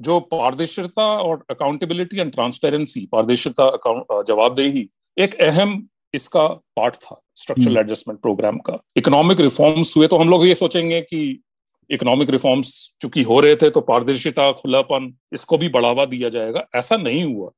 जो 0.00 0.18
पारदर्शिता 0.30 1.06
और 1.18 1.44
अकाउंटेबिलिटी 1.50 2.20
एंड 2.20 2.32
ट्रांसपेरेंसी 2.32 3.06
पारदर्शिता 3.12 4.22
जवाबदेही 4.28 4.88
एक 5.16 5.34
अहम 5.42 5.82
इसका 6.14 6.46
पार्ट 6.76 6.94
था 6.94 7.20
स्ट्रक्चरल 7.36 7.76
एडजस्टमेंट 7.76 8.20
प्रोग्राम 8.20 8.58
का। 8.58 8.78
इकोनॉमिक 8.96 9.40
रिफॉर्म्स 9.40 9.96
हुए 9.96 10.06
तो 10.06 10.16
हम 10.16 10.28
लोग 10.28 10.46
ये 10.46 10.54
सोचेंगे 10.54 11.00
कि 11.02 11.40
इकोनॉमिक 11.90 12.30
रिफॉर्म्स 12.30 12.70
चूँकि 13.02 13.22
हो 13.22 13.38
रहे 13.40 13.56
थे 13.56 13.70
तो 13.70 13.80
पारदर्शिता 13.80 14.50
खुलापन 14.52 15.12
इसको 15.32 15.58
भी 15.58 15.68
बढ़ावा 15.68 16.04
दिया 16.04 16.28
जाएगा। 16.28 16.66
ऐसा 16.74 16.96
नहीं 16.96 17.24
हुआ। 17.24 17.50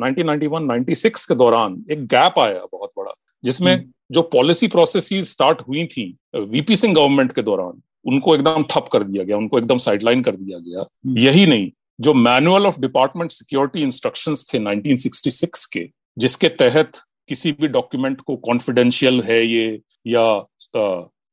1991-96 0.00 1.24
के 1.26 1.34
दौरान 1.34 1.84
एक 1.90 2.06
गैप 2.06 2.38
आया 2.38 2.64
बहुत 2.72 2.90
बड़ा 2.98 3.12
जिसमें 3.44 3.72
हम्म। 3.74 3.92
जो 4.12 4.22
पॉलिसी 4.32 4.68
प्रोसेस 4.68 5.08
स्टार्ट 5.30 5.60
हुई 5.68 5.84
थी 5.86 6.04
वीपी 6.36 6.76
सिंह 6.76 6.94
गवर्नमेंट 6.94 7.32
के 7.32 7.42
दौरान 7.42 7.80
उनको 8.06 8.34
एकदम 8.34 8.62
ठप 8.70 8.88
कर 8.92 9.02
दिया 9.02 9.24
गया 9.24 9.36
उनको 9.36 9.58
एकदम 9.58 9.78
साइडलाइन 9.78 10.22
कर 10.22 10.36
दिया 10.36 10.58
गया। 10.58 10.80
हम्म। 10.80 11.18
यही 11.18 11.46
नहीं 11.46 11.70
जो 12.00 12.14
manual 12.16 12.66
of 12.66 12.80
department 12.80 13.32
security 13.32 13.82
instructions 13.82 14.46
थे 14.52 14.58
1966 14.58 15.64
के 15.72 15.88
जिसके 16.16 16.48
तहत 16.56 17.00
किसी 17.28 17.52
भी 17.52 17.68
डॉक्यूमेंट 17.68 18.20
को 18.20 18.36
कॉन्फिडेंशियल 18.38 19.20
है 19.22 19.44
ये 19.46 19.66
या 20.06 20.24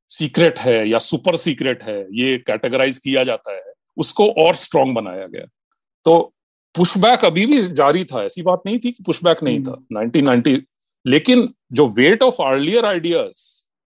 सीक्रेट 0.10 0.60
है 0.60 0.78
या 0.90 0.98
सुपर 1.02 1.36
सीक्रेट 1.38 1.84
है 1.84 2.00
ये 2.14 2.38
कैटेगराइज 2.48 2.98
किया 2.98 3.24
जाता 3.24 3.56
है 3.56 3.74
उसको 3.98 4.28
और 4.38 4.56
स्ट्रॉन्ग 4.56 4.96
बनाया 4.96 5.28
गया 5.28 5.46
तो 6.06 6.20
पुशबैक 6.76 7.26
अभी 7.26 7.46
भी 7.46 7.62
जारी 7.74 8.04
था 8.06 8.24
ऐसी 8.24 8.42
बात 8.42 8.62
नहीं 8.66 8.80
थी 8.80 8.92
कि 8.92 9.04
पुशबैक 9.04 9.44
नहीं 9.44 9.62
था 9.64 9.78
1990 9.94 10.28
हम्म। 10.28 10.62
लेकिन 11.06 11.46
जो 11.74 11.88
वेट 11.94 12.24
ऑफ़ 12.24 12.42
अर्लियर 12.42 12.86
आइडियाज़ 12.86 13.42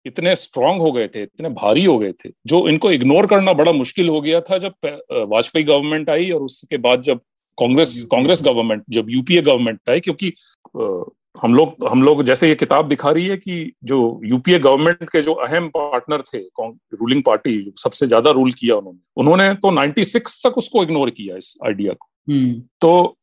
इतने 0.08 0.34
स्ट्रांग 0.36 0.80
हो 0.80 0.92
गए 0.92 1.08
थे 1.08 1.22
इतने 1.22 1.48
भारी 1.54 1.84
हो 1.84 1.98
गए 1.98 2.12
थे 2.12 2.30
जो 2.46 2.66
इनको 2.68 2.90
इग्नोर 2.90 3.26
करना 3.26 3.52
बड़ा 3.52 3.72
मुश्किल 3.72 4.08
हो 4.08 4.20
गया 4.20 4.40
था 4.40 4.58
जब 4.58 4.74
वाजपेयी 5.28 5.64
गवर्नमेंट 5.64 6.10
आई 6.10 6.30
और 6.30 6.42
उसके 6.42 6.76
बाद 6.78 7.02
जब 7.02 7.20
कांग्रेस 7.58 8.02
कांग्रेस 8.10 8.42
गवर्नमेंट 8.44 8.82
जब 8.90 9.06
यूपीए 9.10 9.42
गवर्नमेंट 9.42 9.80
आई 9.90 10.00
क्योंकि 10.00 10.32
हम 11.36 11.54
लोग 11.54 11.86
हम 11.88 12.02
लोग 12.02 12.22
जैसे 12.24 12.48
ये 12.48 12.54
किताब 12.54 12.88
दिखा 12.88 13.10
रही 13.10 13.26
है 13.26 13.36
कि 13.36 13.72
जो 13.84 13.98
यूपीए 14.24 14.58
गवर्नमेंट 14.58 15.10
के 15.10 15.22
जो 15.22 15.32
अहम 15.32 15.68
पार्टनर 15.68 16.22
थे 16.22 16.38
रूलिंग 16.94 17.22
पार्टी 17.22 17.72
सबसे 17.76 18.06
ज़्यादा 18.06 18.30
रूल 18.30 18.52
किया 18.52 18.76
उन्होंने। 18.76 18.98
उन्होंने 19.16 19.52
तो 19.54 19.70
96 19.70 20.36
तक 20.44 20.58
उसको 20.58 20.82
इग्नोर 20.82 21.10
किया 21.10 21.36
इस 21.36 21.54
आइडिया 21.66 21.92
को। 21.92 22.08
हम्म। 22.28 22.60
तो 22.80 23.14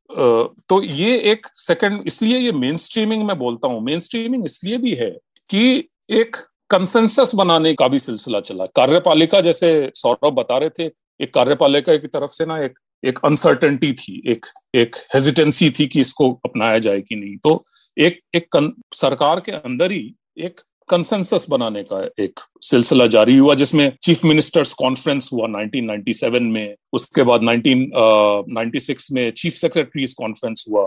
तो 0.69 0.81
ये 0.83 1.17
एक 1.31 1.47
सेकंड 1.47 2.03
इसलिए 2.07 2.37
ये 2.37 2.51
मेन 2.51 2.77
स्ट्रीमिंग 2.77 3.23
में 3.23 3.37
बोलता 3.39 3.67
हूँ 3.67 3.81
मेन 3.81 3.99
स्ट्रीमिंग 3.99 4.45
इसलिए 4.45 4.77
भी 4.77 4.93
है 4.95 5.09
कि 5.49 5.89
एक 6.09 6.35
कंसेंसस 6.69 7.31
बनाने 7.35 7.73
का 7.73 7.87
भी 7.87 7.99
सिलसिला 7.99 8.39
चला। 8.39 8.65
कार्यपालिका 8.65 9.41
जैसे 9.41 9.91
सौरभ 9.95 10.33
बता 10.33 10.57
रहे 10.57 10.69
थे 10.69 10.91
एक 11.21 11.33
कार्यपालिका 11.33 11.95
की 11.97 12.07
तरफ़ 12.07 12.31
से 12.31 12.45
ना 12.45 12.59
एक 12.63 12.79
एक 13.03 13.19
अनसर्टेनिटी 13.25 13.91
थी 13.93 14.21
एक 14.27 14.45
एक 14.75 14.95
हेजिटेंसी 15.13 15.69
थी 15.69 15.87
कि 15.87 15.99
इसको 15.99 16.31
अपनाया 16.45 16.79
जाए 16.79 17.01
कि 17.01 17.15
नहीं। 17.15 17.37
तो 17.37 17.65
एक 17.97 18.19
एक 18.35 18.47
कन, 18.51 18.71
सरकार 18.93 19.39
के 19.39 19.51
अंदर 19.51 19.91
ही 19.91 20.15
एक 20.37 20.61
कंसेंसस 20.89 21.45
बनाने 21.49 21.83
का 21.83 22.01
एक 22.23 22.39
सिलसिला 22.61 23.07
जारी 23.07 23.37
हुआ 23.37 23.53
जिसमें 23.55 23.91
चीफ 24.03 24.25
मिनिस्टर्स 24.25 24.73
कॉन्फ्रेंस 24.73 25.29
हुआ 25.33 25.47
1997 25.47 26.51
में 26.51 26.75
उसके 26.93 27.23
बाद 27.23 27.41
1996 27.41 29.11
में 29.11 29.29
चीफ 29.31 29.53
सेक्रेटरीज 29.53 30.13
कॉन्फ्रेंस 30.13 30.65
हुआ 30.69 30.83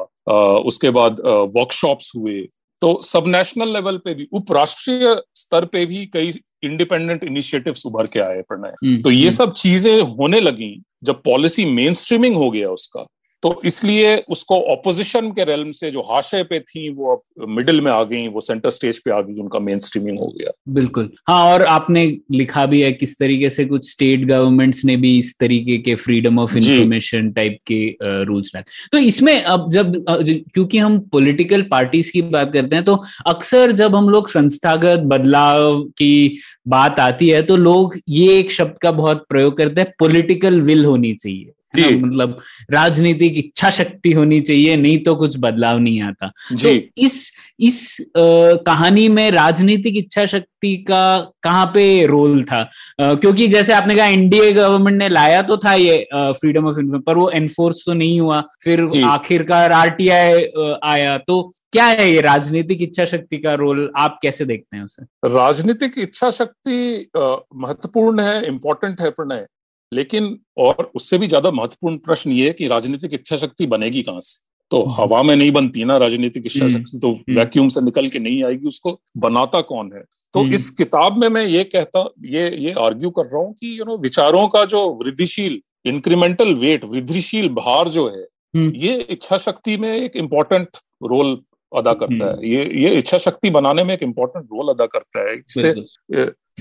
उसके 0.59 0.91
बाद 0.91 1.21
वर्कशॉप्स 1.57 2.13
हुए 2.17 2.49
तो 2.83 3.01
सब 3.03 3.25
नेशनल 3.27 3.73
लेवल 3.73 3.97
पे 3.97 4.15
भी 4.15 4.29
उपराष्ट्रीय 4.33 5.17
स्तर 5.35 5.65
पे 5.65 5.87
भी 5.87 6.07
कई 6.07 6.33
इंडिपेंडेंट 6.63 7.25
इनिशिएटिव 7.25 7.75
उभर 7.87 8.07
के 8.07 8.21
आए 8.21 8.43
प्रणय। 8.43 9.01
तो 9.03 9.11
ये 9.11 9.31
सब 9.31 9.53
चीज़ें 9.53 10.01
होने 10.01 10.41
लगी 10.41 10.83
जब 11.05 11.23
पॉलिसी 11.23 11.65
मेन 11.65 11.95
स्ट्रीमिंग 11.95 12.37
हो 12.37 12.51
गया 12.51 12.71
उसका। 12.71 13.03
तो 13.43 13.61
इसलिए 13.65 14.17
उसको 14.29 14.61
ऑपोजिशन 14.73 15.31
के 15.33 15.45
रेलम 15.45 15.71
से 15.71 15.91
जो 15.91 16.01
हाशे 16.03 16.43
पे 16.43 16.59
थी 16.61 16.89
वो 16.95 17.13
अब 17.13 17.47
मिडिल 17.49 17.81
में 17.81 17.91
आ 17.93 18.03
गई 18.05 18.27
वो 18.29 18.41
सेंटर 18.41 18.71
स्टेज 18.71 18.99
पे 18.99 19.11
आ 19.11 19.21
गई 19.21 19.41
उनका 19.41 19.59
मेन 19.59 19.79
स्ट्रीमिंग 19.79 20.19
हो 20.21 20.27
गया। 20.39 20.51
बिल्कुल। 20.75 21.11
हाँ 21.29 21.53
और 21.53 21.65
आपने 21.67 22.05
लिखा 22.33 22.65
भी 22.67 22.81
है 22.81 22.93
किस 22.93 23.19
तरीके 23.19 23.51
से 23.51 23.65
कुछ 23.65 23.91
स्टेट 23.91 24.25
गवर्नमेंट्स 24.29 24.85
ने 24.85 24.97
भी 24.97 25.17
इस 25.19 25.35
तरीके 25.41 25.77
के 25.79 25.95
फ्रीडम 25.97 26.39
ऑफ़ 26.39 26.57
इंफॉर्मेशन 26.57 27.31
टाइप 27.33 27.59
के 27.67 28.25
रूल्स 28.25 28.51
लाए। 28.55 28.65
तो 28.93 28.99
इसमें 28.99 29.43
अब 29.43 29.71
जब 29.71 29.93
क्योंकि 30.09 30.79
हम 30.79 30.99
पॉलिटिकल 31.13 31.63
पार्टीज़ 31.71 32.13
की 32.13 32.23
बात 32.23 32.53
करते 32.53 32.77
हैं 32.77 32.85
तो 32.85 33.03
अक्सर 33.27 33.73
जब 33.73 33.95
हम 33.97 34.09
लोग 34.09 34.29
संस्थागत 34.29 35.03
बदलाव 35.07 35.83
की 35.99 36.39
बात 36.69 37.01
आती 37.01 37.29
है 37.29 37.43
तो 37.43 37.57
लोग 37.57 37.95
ये 38.09 38.39
एक 38.39 38.51
शब्द 38.53 38.79
का 38.79 38.93
बहुत 38.93 39.25
प्रयोग 39.29 39.57
करते 39.57 39.81
हैं 39.81 39.93
पॉलिटिकल 39.99 40.61
विल 40.61 40.85
होनी 40.85 41.13
चाहिए। 41.15 41.53
ना 41.75 41.89
मतलब 42.07 42.37
राजनीतिक 42.71 43.39
इच्छा 43.39 43.71
शक्ति 43.71 44.13
होनी 44.13 44.41
चाहिए 44.41 44.77
नहीं 44.77 44.99
तो 45.05 45.15
कुछ 45.17 45.37
बदलाव 45.39 45.79
नहीं 45.79 46.01
आता। 46.03 46.33
तो 46.53 46.69
इस 46.97 47.31
इस 47.61 47.97
आ, 48.01 48.23
कहानी 48.67 49.09
में 49.09 49.31
राजनीतिक 49.31 49.97
इच्छा 49.97 50.25
शक्ति 50.27 50.77
का 50.89 51.19
कहाँ 51.43 51.67
पे 51.67 51.85
रोल 52.07 52.43
था? 52.43 52.61
आ, 53.01 53.15
क्योंकि 53.15 53.49
जैसे 53.49 53.73
आपने 53.73 53.97
कहा 53.97 54.07
एनडीए 54.07 54.53
गवर्नमेंट 54.53 54.99
ने 54.99 55.09
लाया 55.09 55.43
तो 55.43 55.57
था 55.57 55.75
ये 55.75 55.99
फ्रीडम 56.13 56.67
ऑफ़ 56.67 56.79
इंफॉर्मेशन 56.79 57.03
पर 57.03 57.17
वो 57.17 57.29
एनफोर्स 57.31 57.83
तो 57.87 57.93
नहीं 57.93 58.21
हुआ। 58.21 58.41
फिर 58.65 58.89
आखिरकार 59.07 59.73
आरटीआई 59.73 60.45
आया। 60.85 61.17
तो 61.19 61.43
क्या 61.73 61.85
है 61.85 62.11
ये 62.11 62.21
राजनीतिक 62.21 62.83
इच्छा 62.83 63.05
शक्ति 63.05 63.39
का 63.39 63.55
रोल? 63.55 63.91
आप 63.97 64.19
कैसे 64.23 64.45
देखते 64.45 64.77
हैं 64.77 64.85
उसे? 64.85 65.05
राजनीतिक 65.29 65.99
इच्छा 65.99 66.31
शक्ति 66.31 67.09
महत्वपूर्ण 67.17 68.21
है 68.21 68.47
इम्पोर्टेंट 68.47 69.01
है 69.01 69.11
प्रणय। 69.11 69.47
लेकिन 69.93 70.39
और 70.59 70.91
उससे 70.97 71.19
भी 71.19 71.27
ज़्यादा 71.27 71.51
महत्वपूर्ण 71.51 71.97
प्रश्न 71.99 72.33
ये 72.33 72.47
है 72.47 72.53
कि 72.53 72.67
राजनीतिक 72.67 73.15
इच्छा 73.15 73.37
शक्ति 73.37 73.67
बनेगी 73.67 74.03
कहाँ 74.03 74.21
से? 74.21 74.45
तो 74.71 74.83
हम्म। 74.83 74.95
हवा 74.95 75.23
में 75.23 75.35
नहीं 75.37 75.51
बनती 75.53 75.85
ना 75.85 75.97
राजनीतिक 75.97 76.47
इच्छा 76.47 76.65
हम्म। 76.65 76.75
शक्ति 76.75 76.99
तो 76.99 77.11
वैक्यूम 77.11 77.65
हम्म। 77.65 77.69
से 77.69 77.81
निकल 77.81 78.09
के 78.09 78.19
नहीं 78.19 78.43
आएगी 78.45 78.69
उसको 78.69 78.99
बनाता 79.19 79.61
कौन 79.61 79.93
है? 79.95 80.03
तो 80.35 80.45
इस 80.47 80.69
किताब 80.71 81.17
में 81.17 81.29
मैं 81.29 81.45
ये 81.47 81.63
कहता 81.65 82.09
ये 82.25 82.49
ये 82.57 82.73
आर्ग्यू 82.79 83.11
कर 83.11 83.25
रहा 83.25 83.43
हूँ 83.43 83.55
कि 83.55 83.79
यू 83.79 83.85
नो 83.85 83.97
विचारों 83.99 84.47
का 84.49 84.65
जो 84.65 84.89
वृद्धिशील 85.03 85.61
इंक्रीमेंटल 85.87 86.53
वेट 86.55 86.85
वृद्धिशील 86.85 87.49
भार 87.55 87.89
जो 87.89 88.09
है 88.09 88.27
ये 88.57 88.95
इच्छा 89.11 89.37
शक्ति 89.37 89.77
में 89.77 89.89
एक 89.89 90.17
इम्पोर्टेंट 90.17 90.77
रोल 91.03 91.39
अदा 91.73 91.93
करता 91.95 92.27
है। 92.27 92.49
ये 92.49 92.65
ये 92.83 92.91
इच्छा 92.95 93.19
शक्ति 93.19 93.51
बनाने 93.51 93.85
में 93.85 93.95
एक 93.95 94.03
इम्पोर्टेंट 94.03 94.45
रोल 94.45 94.69
अदा 94.69 94.87
करता 94.87 95.29
है। 95.29 95.35
इससे 95.37 95.75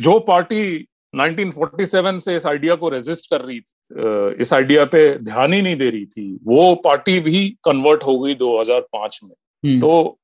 जो 0.01 0.17
पार्टी 0.19 0.63
1947 1.13 2.19
से 2.19 2.35
इस 2.35 2.45
आइडिया 2.45 2.75
को 2.75 2.89
रेजिस्ट 2.89 3.29
कर 3.29 3.41
रही 3.41 3.59
थी। 3.59 4.41
इस 4.41 4.53
आइडिया 4.53 4.85
पे 4.85 5.17
ध्यान 5.17 5.53
ही 5.53 5.61
नहीं 5.61 5.75
दे 5.75 5.89
रही 5.89 6.05
थी। 6.05 6.39
वो 6.43 6.73
पार्टी 6.75 7.19
भी 7.19 7.49
कन्वर्ट 7.63 8.03
हो 8.03 8.19
गई 8.19 8.35
2005 8.35 9.19
में। 9.23 9.35
हम्म। 9.63 9.79
तो 9.79 10.17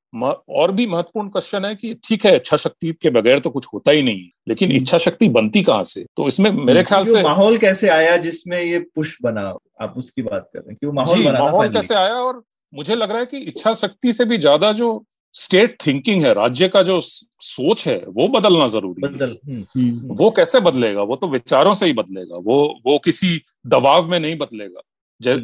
और 0.48 0.72
भी 0.72 0.86
महत्वपूर्ण 0.86 1.28
क्वेश्चन 1.28 1.64
है 1.64 1.74
कि 1.74 1.94
ठीक 2.04 2.24
है 2.26 2.34
इच्छा 2.36 2.56
शक्ति 2.56 2.92
के 3.02 3.10
बगैर 3.10 3.38
तो 3.38 3.50
कुछ 3.50 3.66
होता 3.74 3.90
ही 3.90 4.02
नहीं 4.02 4.28
लेकिन 4.48 4.68
हम्म। 4.68 4.80
इच्छा 4.80 4.98
शक्ति 4.98 5.28
बनती 5.28 5.62
कहाँ 5.62 5.84
से? 5.84 6.04
तो 6.16 6.26
इसमें 6.28 6.50
मेरे 6.50 6.78
हम्म। 6.78 6.88
ख्याल 6.88 7.06
से 7.06 7.22
माहौल 7.22 7.58
कैसे 7.58 7.88
आया 7.88 8.16
जिसमें 8.16 8.60
ये 8.62 8.78
पुश 8.78 9.16
बना? 9.22 9.54
आप 9.80 9.94
उसकी 9.96 10.22
बात 10.22 10.48
कर 10.52 10.58
रहे 10.58 10.70
हैं। 10.70 10.76
कि 10.80 10.86
माहौल 10.86 11.24
माहौल 11.32 11.72
कैसे 11.72 11.94
आया 11.94 12.14
और 12.14 12.42
मुझे 12.72 12.94
लग 12.94 13.10
रहा 13.10 13.18
है 13.18 13.26
कि 13.26 13.38
इच्छा 13.38 13.74
शक्ति 13.74 14.12
से 14.12 14.24
भी 14.24 14.38
ज़्यादा 14.38 14.72
जो 14.72 15.04
स्टेट 15.34 15.76
थिंकिंग 15.86 16.24
है 16.24 16.32
राज्य 16.34 16.68
का 16.68 16.82
जो 16.82 17.00
सोच 17.00 17.86
है 17.86 17.96
वो 18.08 18.26
बदलना 18.28 18.66
ज़रूरी 18.68 19.02
बदल 19.02 19.36
है 19.46 19.54
हम्म, 19.54 19.64
हम्म। 19.76 20.14
वो 20.14 20.30
कैसे 20.30 20.60
बदलेगा? 20.60 21.02
वो 21.02 21.16
तो 21.16 21.28
विचारों 21.28 21.74
से 21.74 21.86
ही 21.86 21.92
बदलेगा। 21.92 22.36
वो 22.36 22.58
वो 22.86 22.98
किसी 22.98 23.40
दबाव 23.66 24.10
में 24.10 24.18
नहीं 24.20 24.36
बदलेगा। 24.38 24.80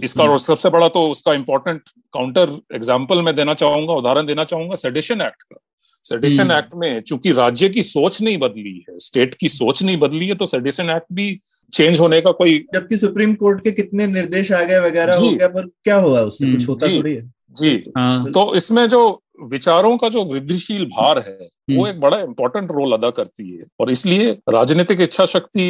इसका 0.04 0.24
हम्म। 0.24 0.36
सबसे 0.36 0.70
बड़ा 0.70 0.88
तो 0.88 1.08
उसका 1.10 1.32
इंपॉर्टेंट 1.34 1.80
काउंटर 2.14 2.56
एग्ज़ाम्पल 2.74 3.22
मैं 3.22 3.34
देना 3.36 3.54
चाहूँगा 3.54 3.94
उदाहरण 3.94 4.26
देना 4.26 4.44
चाहूँगा 4.44 4.74
सेडिशन 4.74 5.20
एक्ट 5.20 5.42
का। 5.42 5.60
सेडिशन 6.04 6.50
एक्ट 6.50 6.74
में 6.74 7.00
चूँकि 7.00 7.32
राज्य 7.32 7.68
की 7.68 7.82
सोच 7.82 8.20
नहीं 8.22 8.38
बदली 8.38 8.84
है 8.88 8.98
स्टेट 8.98 9.34
की 9.34 9.48
सोच 9.48 9.82
नहीं 9.82 9.96
बदली 9.96 10.26
है 10.26 10.34
तो 10.34 10.46
सेडिशन 10.46 10.90
एक्ट 10.90 11.12
भी 11.12 11.40
चेंज 11.72 12.00
होने 12.00 12.20
का 12.20 12.30
कोई 12.32 12.58
जबकि 12.74 12.96
सुप्रीम 12.96 13.34
कोर्ट 13.34 13.62
के 13.64 13.70
कितने 13.70 14.06
निर्देश 14.06 14.52
आ 14.52 14.62
गए 14.62 14.78
वगैरह 14.80 15.16
हो 15.16 15.30
गया 15.30 15.48
पर 15.48 15.66
क्या 15.84 15.96
हुआ 15.96 16.20
उससे? 16.20 16.52
कुछ 16.52 16.68
होता 16.68 16.88
थोड़ी 16.88 17.14
है। 17.14 17.22
जी। 17.52 17.92
हाँ। 17.98 18.30
तो 18.30 18.54
इसमें 18.54 18.88
जो 18.88 19.22
विचारों 19.42 19.96
का 19.96 20.08
जो 20.08 20.24
वृद्धिशील 20.24 20.84
भार 20.86 21.18
है 21.18 21.34
वो 21.34 21.74
हम्म। 21.76 21.86
एक 21.86 22.00
बड़ा 22.00 22.18
इंपॉर्टेंट 22.20 22.70
रोल 22.70 22.92
अदा 22.92 23.10
करती 23.10 23.50
है 23.50 23.64
और 23.80 23.90
इसलिए 23.90 24.30
राजनीतिक 24.48 25.00
इच्छा 25.00 25.24
शक्ति 25.26 25.66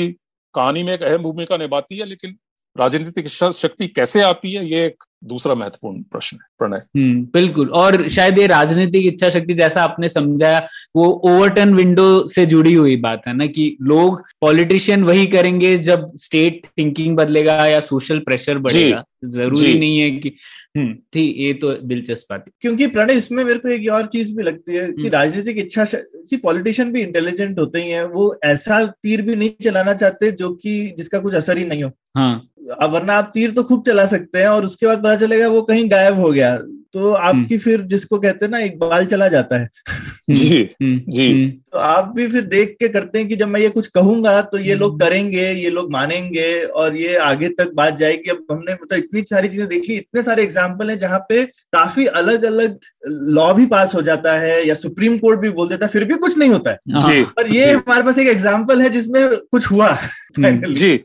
कहानी 0.54 0.82
में 0.82 0.92
एक 0.92 1.02
अहम 1.02 1.22
भूमिका 1.22 1.56
निभाती 1.56 1.98
है 1.98 2.06
लेकिन 2.06 2.36
राजनीतिक 2.76 3.26
इच्छा 3.26 3.50
शक्ति 3.52 3.88
कैसे 3.88 4.20
आती 4.22 4.52
है 4.52 4.64
ये 4.66 4.84
एक 4.86 5.04
दूसरा 5.24 5.54
महत्वपूर्ण 5.54 6.02
प्रश्न 6.02 6.36
है 6.36 6.46
प्रणय। 6.58 6.82
हम्म, 6.96 7.22
बिल्कुल। 7.32 7.68
और 7.68 8.08
शायद 8.08 8.38
ये 8.38 8.46
राजनीतिक 8.46 9.06
इच्छा 9.06 9.30
शक्ति 9.30 9.54
जैसा 9.54 9.82
आपने 9.82 10.08
समझाया 10.08 10.66
वो 10.96 11.06
ओवरटर्न 11.24 11.74
विंडो 11.74 12.26
से 12.28 12.46
जुड़ी 12.46 12.74
हुई 12.74 12.96
बात 12.96 13.22
है 13.28 13.36
ना 13.36 13.46
कि 13.46 13.76
लोग 13.82 14.22
पॉलिटिशियन 14.40 15.04
वही 15.04 15.26
करेंगे 15.26 15.76
जब 15.78 16.10
स्टेट 16.16 16.66
थिंकिंग 16.78 17.16
बदलेगा 17.16 17.66
या 17.66 17.80
सोशल 17.80 18.18
प्रेशर 18.18 18.58
बढ़ेगा। 18.58 19.04
ज़रूरी 19.24 19.78
नहीं 19.78 19.98
है 19.98 20.10
कि 20.10 20.32
हम्म 20.76 20.94
थी 21.14 21.22
ये 21.38 21.52
तो 21.54 21.72
दिलचस्प 21.74 22.26
बात 22.30 22.44
है। 22.46 22.52
क्योंकि 22.60 22.86
प्रणय 22.86 23.14
इसमें 23.14 23.44
मेरे 23.44 23.58
को 23.58 23.68
एक 23.68 23.88
और 23.92 24.06
चीज़ 24.06 24.34
भी 24.36 24.42
लगती 24.42 24.74
है 24.74 24.86
कि 24.86 25.00
हम्म। 25.02 25.08
राजनीतिक 25.08 25.58
इच्छा 25.58 25.84
सी 25.84 26.36
पॉलिटिशियन 26.36 26.92
भी 26.92 27.00
इंटेलिजेंट 27.02 27.58
होते 27.58 27.82
ही 27.82 27.90
हैं 27.90 28.04
वो 28.04 28.34
ऐसा 28.44 28.84
तीर 28.86 29.22
भी 29.22 29.36
नहीं 29.36 29.50
चलाना 29.64 29.94
चाहते 29.94 30.30
जो 30.30 30.50
कि 30.54 30.94
जिसका 30.96 31.18
कुछ 31.18 31.34
असर 31.34 31.58
ही 31.58 31.64
नहीं 31.64 31.82
हो। 31.82 31.90
हाँ। 32.16 32.46
वरना 32.90 33.14
आप 33.14 33.30
तीर 33.34 33.50
तो 33.50 33.62
खूब 33.62 33.82
चला 33.86 34.04
सकते 34.06 34.38
हैं 34.38 34.48
और 34.48 34.64
उसके 34.64 34.86
बाद 34.86 35.02
पता 35.10 35.26
चलेगा 35.26 35.48
वो 35.48 35.62
कहीं 35.62 35.90
गायब 35.90 36.18
हो 36.18 36.30
गया। 36.30 36.58
तो 36.92 37.12
आपकी 37.12 37.54
हम्म। 37.54 37.58
फिर 37.58 37.80
जिसको 37.80 38.18
कहते 38.18 38.44
हैं 38.44 38.50
ना 38.52 38.58
एक 38.58 38.78
बाल 38.78 39.04
चला 39.06 39.28
जाता 39.28 39.58
है। 39.60 39.68
जी 40.30 40.58
हम्म, 40.82 41.00
जी। 41.08 41.30
हम्म। 41.32 41.48
तो 41.72 41.78
आप 41.78 42.12
भी 42.16 42.26
फिर 42.28 42.44
देख 42.44 42.76
के 42.80 42.88
करते 42.88 43.18
हैं 43.18 43.28
कि 43.28 43.36
जब 43.36 43.48
मैं 43.48 43.60
ये 43.60 43.68
कुछ 43.68 43.86
कहूँगा 43.86 44.40
तो 44.42 44.58
ये 44.58 44.74
लोग 44.74 44.98
करेंगे 45.00 45.50
ये 45.50 45.70
लोग 45.70 45.92
मानेंगे 45.92 46.62
और 46.62 46.96
ये 46.96 47.16
आगे 47.16 47.48
तक 47.48 47.72
बात 47.74 47.98
जाएगी। 47.98 48.30
अब 48.30 48.44
हमने 48.50 48.72
मतलब 48.72 48.98
इतनी 48.98 49.22
सारी 49.22 49.48
चीज़ें 49.48 49.68
देख 49.68 49.88
ली 49.88 49.96
इतने 49.96 50.22
सारे 50.22 50.42
एग्ज़ाम्पल 50.42 50.90
हैं 50.90 50.98
जहाँ 50.98 51.18
पे 51.18 51.44
काफ़ी 51.72 52.06
अलग 52.06 52.44
अलग 52.44 52.78
लॉ 53.06 53.52
भी 53.54 53.66
पास 53.66 53.94
हो 53.94 54.02
जाता 54.02 54.32
है 54.38 54.66
या 54.68 54.74
सुप्रीम 54.74 55.18
कोर्ट 55.18 55.40
भी 55.40 55.50
बोल 55.50 55.68
देता 55.68 55.86
है 55.86 55.92
फिर 55.92 56.04
भी 56.04 56.14
कुछ 56.14 56.38
नहीं 56.38 56.50
होता 56.50 56.70
है। 56.70 56.78
जी, 56.88 57.22
और 57.22 57.48
ये 57.48 57.72
हमारे 57.72 58.02
पास 58.02 58.18
एक 58.18 58.28
एग्ज़ाम्पल 58.28 58.82
है 58.82 58.90
जिसमें 58.90 59.28
कुछ 59.36 59.70
हुआ 59.70 59.98
जी। 60.38 61.04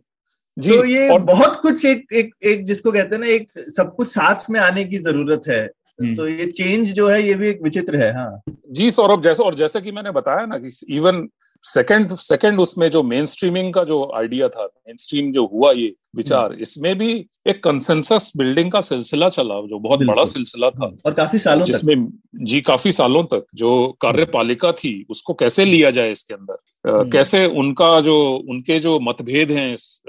जी 0.57 0.77
तो 0.77 0.83
ये 0.85 1.07
और 1.09 1.21
बहुत 1.23 1.59
कुछ 1.61 1.85
एक 1.85 2.13
एक 2.13 2.33
एक 2.43 2.65
जिसको 2.65 2.91
कहते 2.91 3.15
हैं 3.15 3.21
ना 3.21 3.27
एक 3.27 3.59
सब 3.77 3.93
कुछ 3.95 4.09
साथ 4.09 4.49
में 4.49 4.59
आने 4.59 4.83
की 4.83 4.97
ज़रूरत 4.97 5.47
है 5.47 5.63
हम्म। 6.01 6.15
तो 6.15 6.27
ये 6.27 6.45
चेंज 6.47 6.91
जो 6.91 7.07
है 7.07 7.21
ये 7.23 7.33
भी 7.33 7.47
एक 7.47 7.61
विचित्र 7.63 7.97
है 7.97 8.11
हाँ 8.13 8.41
जी 8.71 8.89
सौरभ 8.91 9.21
जैसे 9.21 9.43
और 9.43 9.55
जैसे 9.55 9.81
कि 9.81 9.91
मैंने 9.91 10.11
बताया 10.11 10.45
ना 10.45 10.57
कि 10.57 10.69
इवन 10.95 11.27
सेकंड 11.65 12.13
सेकंड 12.15 12.59
उसमें 12.59 12.91
जो 12.91 13.03
मेन 13.03 13.25
स्ट्रीमिंग 13.25 13.73
का 13.73 13.83
जो 13.83 14.11
आइडिया 14.15 14.47
था 14.47 14.65
मेन 14.65 14.95
स्ट्रीम 14.95 15.31
जो 15.31 15.45
हुआ 15.45 15.71
ये 15.71 15.95
विचार 16.15 16.51
हम्म। 16.51 16.61
इसमें 16.61 16.97
भी 16.97 17.27
एक 17.47 17.63
कंसेंसस 17.63 18.31
बिल्डिंग 18.37 18.71
का 18.71 18.81
सिलसिला 18.81 19.29
चला 19.29 19.55
जो 19.61 19.79
बहुत 19.79 20.03
बड़ा 20.03 20.25
सिलसिला 20.25 20.69
था। 20.69 20.91
और 21.05 21.13
काफ़ी 21.13 21.39
सालों 21.39 21.65
जिसमें 21.65 22.07
जी 22.43 22.61
काफ़ी 22.61 22.91
सालों 22.91 23.23
तक 23.23 23.45
जो 23.55 23.97
कार्यपालिका 24.01 24.71
थी 24.71 25.05
उसको 25.09 25.33
कैसे 25.33 25.65
लिया 25.65 25.91
जाए 25.91 26.11
इसके 26.11 26.33
अंदर? 26.33 26.57
हम्म। 26.87 27.09
कैसे 27.09 27.45
उनका 27.45 28.01
जो 28.01 28.43
उनके 28.49 28.79
जो 28.79 28.99
मतभेद 28.99 29.51
हैं 29.51 29.73
इस 29.73 30.01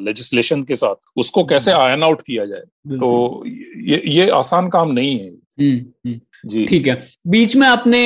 लेजिस्लेशन 0.00 0.62
के 0.62 0.76
साथ 0.76 0.94
उसको 1.16 1.44
कैसे 1.44 1.72
आयन 1.72 2.02
आउट 2.02 2.22
किया 2.22 2.44
जाए? 2.44 2.62
तो 2.98 3.44
ये 3.76 4.02
ये 4.06 4.30
आसान 4.30 4.68
काम 4.68 4.92
नहीं 4.92 5.18
है। 5.18 5.36
जी। 6.46 6.64
ठीक 6.66 6.86
है। 6.86 7.00
बीच 7.26 7.56
में 7.56 7.66
आपने 7.68 8.00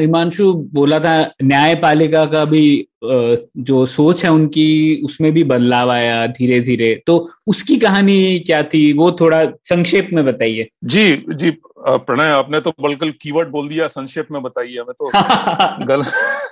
हिमांशु 0.00 0.52
बोला 0.72 0.98
था 1.00 1.14
न्यायपालिका 1.42 2.24
का 2.26 2.44
भी 2.44 2.64
जो 3.04 3.84
सोच 3.86 4.24
है 4.24 4.30
उनकी 4.30 5.02
उसमें 5.04 5.30
भी 5.32 5.44
बदलाव 5.44 5.90
आया 5.90 6.26
धीरे 6.26 6.60
धीरे 6.60 6.94
तो 7.06 7.16
उसकी 7.46 7.76
कहानी 7.76 8.38
क्या 8.46 8.62
थी 8.62 8.92
वो 8.92 9.10
थोड़ा 9.12 9.44
संक्षेप 9.64 10.08
में 10.12 10.24
बताइए। 10.24 10.68
जी 10.84 11.24
जी 11.30 11.50
प्रणय 11.86 12.30
आपने 12.30 12.60
तो 12.60 12.70
बल्कि 12.80 13.10
कीवर्ड 13.12 13.48
बोल 13.48 13.68
दिया 13.68 13.86
संक्षेप 13.88 14.28
में 14.32 14.42
बताइए 14.42 14.78
हमें 14.78 14.94
तो 14.98 15.10
गल 15.86 16.02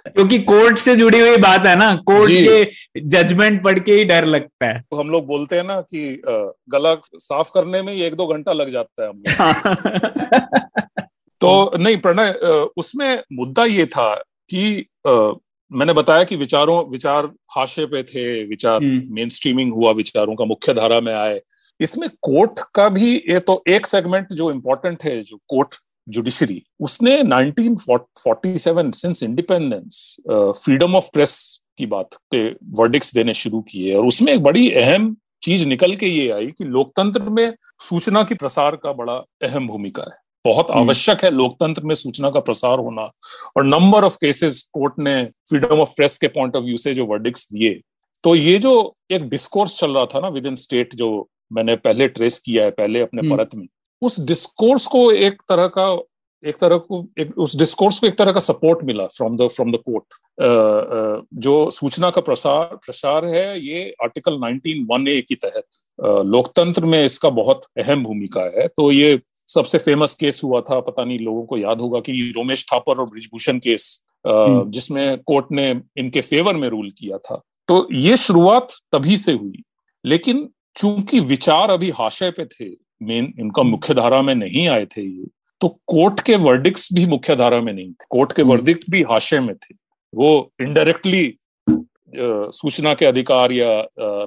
क्योंकि 0.09 0.39
कोर्ट 0.39 0.79
से 0.79 0.97
जुड़ी 0.97 1.21
हुई 1.21 1.37
बात 1.37 1.67
है 1.67 1.75
ना 1.79 1.95
कोर्ट 2.07 2.31
के 2.31 3.01
जजमेंट 3.09 3.63
पढ़ 3.63 3.79
के 3.79 3.93
ही 3.93 4.05
डर 4.05 4.25
लगता 4.25 4.67
है। 4.67 4.81
तो 4.81 4.97
हम 4.97 5.11
लोग 5.11 5.27
बोलते 5.27 5.57
हैं 5.57 5.65
ना 5.65 5.81
कि 5.81 6.23
गला 6.69 6.95
साफ़ 7.15 7.51
करने 7.55 7.83
में 7.83 7.93
ही 7.95 8.03
एक 8.03 8.15
दो 8.15 8.27
घंटा 8.27 8.53
लग 8.53 8.73
जाता 8.73 9.03
है 9.03 9.09
हम 9.09 9.23
तो 11.43 11.77
नहीं 11.77 11.97
प्रणय 11.97 12.33
उसमें 12.77 13.23
मुद्दा 13.33 13.65
ये 13.65 13.87
था 13.87 14.15
कि 14.51 14.87
आ, 15.07 15.33
मैंने 15.71 15.93
बताया 15.93 16.25
कि 16.25 16.37
विचारों 16.37 16.91
विचार 16.91 17.27
हाशे 17.57 17.87
पे 17.87 18.03
थे 18.03 18.45
विचार 18.45 18.81
मेन 18.81 19.19
हम्म। 19.19 19.29
स्ट्रीमिंग 19.29 19.73
हुआ 19.73 19.93
विचारों 19.93 20.35
का 20.35 20.45
मुख्य 20.45 20.75
धारा 20.75 21.01
में 21.01 21.15
आए। 21.15 21.41
इसमें 21.81 22.09
कोर्ट 22.23 22.61
का 22.75 22.89
भी 22.89 23.15
ये 23.29 23.39
तो 23.39 23.63
एक 23.69 23.87
सेगमेंट 23.87 24.33
जो 24.33 24.51
इम्पोर्टेंट 24.51 25.03
है 25.03 25.23
जो 25.23 25.39
कोर्ट 25.49 25.75
जुडिशरी 26.09 26.63
उसने 26.81 27.23
1947 27.23 28.93
since 28.93 29.23
independence 29.23 30.17
freedom 30.31 30.97
of 30.97 31.09
press 31.13 31.61
की 31.79 31.87
बात 31.87 32.17
पे 32.31 32.57
वर्डिक्स 32.71 33.15
देने 33.15 33.35
शुरू 33.35 33.61
किए 33.61 33.95
और 33.95 34.07
उसमें 34.07 34.33
एक 34.33 34.43
बड़ी 34.43 34.71
अहम 34.71 35.17
चीज़ 35.43 35.67
निकल 35.67 35.97
के 35.97 36.07
ये 36.07 36.31
आई 36.31 36.47
कि 36.47 36.65
लोकतंत्र 36.65 37.23
में 37.23 37.55
सूचना 37.81 38.23
की 38.23 38.35
प्रसार 38.35 38.77
का 38.77 38.93
बड़ा 38.93 39.15
अहम 39.43 39.69
भूमिका 39.69 40.03
है। 40.03 40.22
बहुत 40.45 40.71
हम्म। 40.71 40.81
आवश्यक 40.81 41.25
है 41.25 41.31
लोकतंत्र 41.33 41.83
में 41.83 41.95
सूचना 41.95 42.31
का 42.31 42.41
प्रसार 42.41 42.79
होना 42.79 43.11
और 43.57 43.65
नंबर 43.67 44.05
ऑफ़ 44.05 44.17
केसेस 44.17 44.63
कोर्ट 44.73 44.95
ने 44.99 45.25
फ्रीडम 45.49 45.81
ऑफ़ 45.81 45.93
प्रेस 45.97 46.19
के 46.19 46.29
पॉइंट 46.31 46.57
ऑफ़ 46.57 46.65
व्यू 46.65 46.77
से 46.77 46.95
जो 46.95 47.07
वर्डिक्स 47.07 47.49
दिए 47.53 47.81
तो 48.25 48.35
ये 48.35 48.59
जो 48.59 48.73
एक 49.11 49.29
डिस्कोर्स 49.29 49.79
चल 49.79 49.95
रहा 49.95 50.07
था 50.07 50.21
ना 50.21 50.29
विद 50.31 50.47
इन 50.47 50.57
स्टेट 50.59 50.95
जो 50.95 51.11
मैंने 51.53 51.77
पहले 51.79 52.09
ट्रेस 52.09 52.39
किया 52.39 52.65
है 52.65 52.71
पहले 52.73 53.01
अपने 53.01 53.21
हम्म। 53.21 53.37
परत 53.37 53.55
में 53.55 53.67
उस 54.03 54.21
डिस्कोर्स 54.27 54.87
को 54.87 55.11
एक 55.13 55.43
तरह 55.49 55.67
का 55.69 55.87
एक 56.45 56.57
तरह 56.57 56.77
को 56.79 57.05
एक 57.19 57.39
उस 57.39 57.57
डिस्कोर्स 57.57 57.99
को 57.99 58.07
एक 58.07 58.17
तरह 58.19 58.33
का 58.33 58.41
सपोर्ट 58.41 58.83
मिला 58.85 59.07
from 59.09 59.37
the 59.37 59.49
from 59.49 59.73
the 59.73 59.79
court 59.81 60.15
जो 61.41 61.55
सूचना 61.71 62.11
का 62.11 62.21
प्रसार 62.21 62.75
प्रसार 62.77 63.25
है 63.27 63.45
ये 63.61 63.85
आर्टिकल 64.03 64.39
19 64.39 64.85
वन 64.89 65.07
ए 65.09 65.21
के 65.29 65.35
तहत 65.37 65.65
लोकतंत्र 66.27 66.85
में 66.85 67.05
इसका 67.05 67.31
बहुत 67.33 67.67
अहम 67.79 68.03
भूमिका 68.05 68.43
है 68.57 68.67
तो 68.69 68.91
ये 68.93 69.21
सबसे 69.55 69.79
फ़ेमस 69.79 70.15
केस 70.15 70.41
हुआ 70.45 70.61
था 70.61 70.81
पता 70.81 71.05
नहीं 71.05 71.19
लोगों 71.19 71.45
को 71.45 71.59
याद 71.59 71.81
होगा 71.81 72.01
कि 72.01 72.13
रोमेश 72.37 72.65
थापर 72.73 72.99
और 72.99 73.11
ब्रिजभूषण 73.11 73.59
केस 73.59 74.05
uh, 74.27 74.71
जिसमें 74.71 75.19
कोर्ट 75.19 75.47
ने 75.53 75.71
इनके 75.97 76.21
फेवर 76.21 76.57
में 76.57 76.69
रूल 76.69 76.91
किया 76.91 77.19
था। 77.19 77.41
तो 77.69 77.87
ये 77.93 78.17
शुरुआत 78.17 78.69
तभी 78.93 79.17
से 79.17 79.33
हुई 79.33 79.63
लेकिन 80.05 80.49
चूँकि 80.77 81.21
विचार 81.21 81.71
अभी 81.71 81.91
हाशय 81.91 82.31
पे 82.31 82.45
थे 82.45 82.71
मेन 83.03 83.33
इनका 83.41 83.63
मुख्य 83.63 83.95
धारा 83.95 84.23
में 84.23 84.35
नहीं 84.35 84.69
आए 84.69 84.87
थे 84.87 85.03
ये 85.03 85.27
तो 85.61 85.69
कोर्ट 85.87 86.21
के 86.21 86.37
वर्डिक्स 86.37 86.89
भी 86.93 87.07
मुख्य 87.07 87.37
धारा 87.37 87.61
में 87.61 87.73
नहीं 87.73 87.91
थे 87.93 88.07
कोर्ट 88.11 88.33
के 88.33 88.43
वर्डिक्स 88.43 88.87
हम्म। 88.89 88.99
भी 88.99 89.03
हाशय 89.13 89.41
में 89.41 89.55
थे। 89.55 89.75
वो 90.15 90.53
इनडायरेक्टली 90.61 91.35
सूचना 92.53 92.95
के 92.95 93.07
अधिकार 93.07 93.53
या 93.53 93.69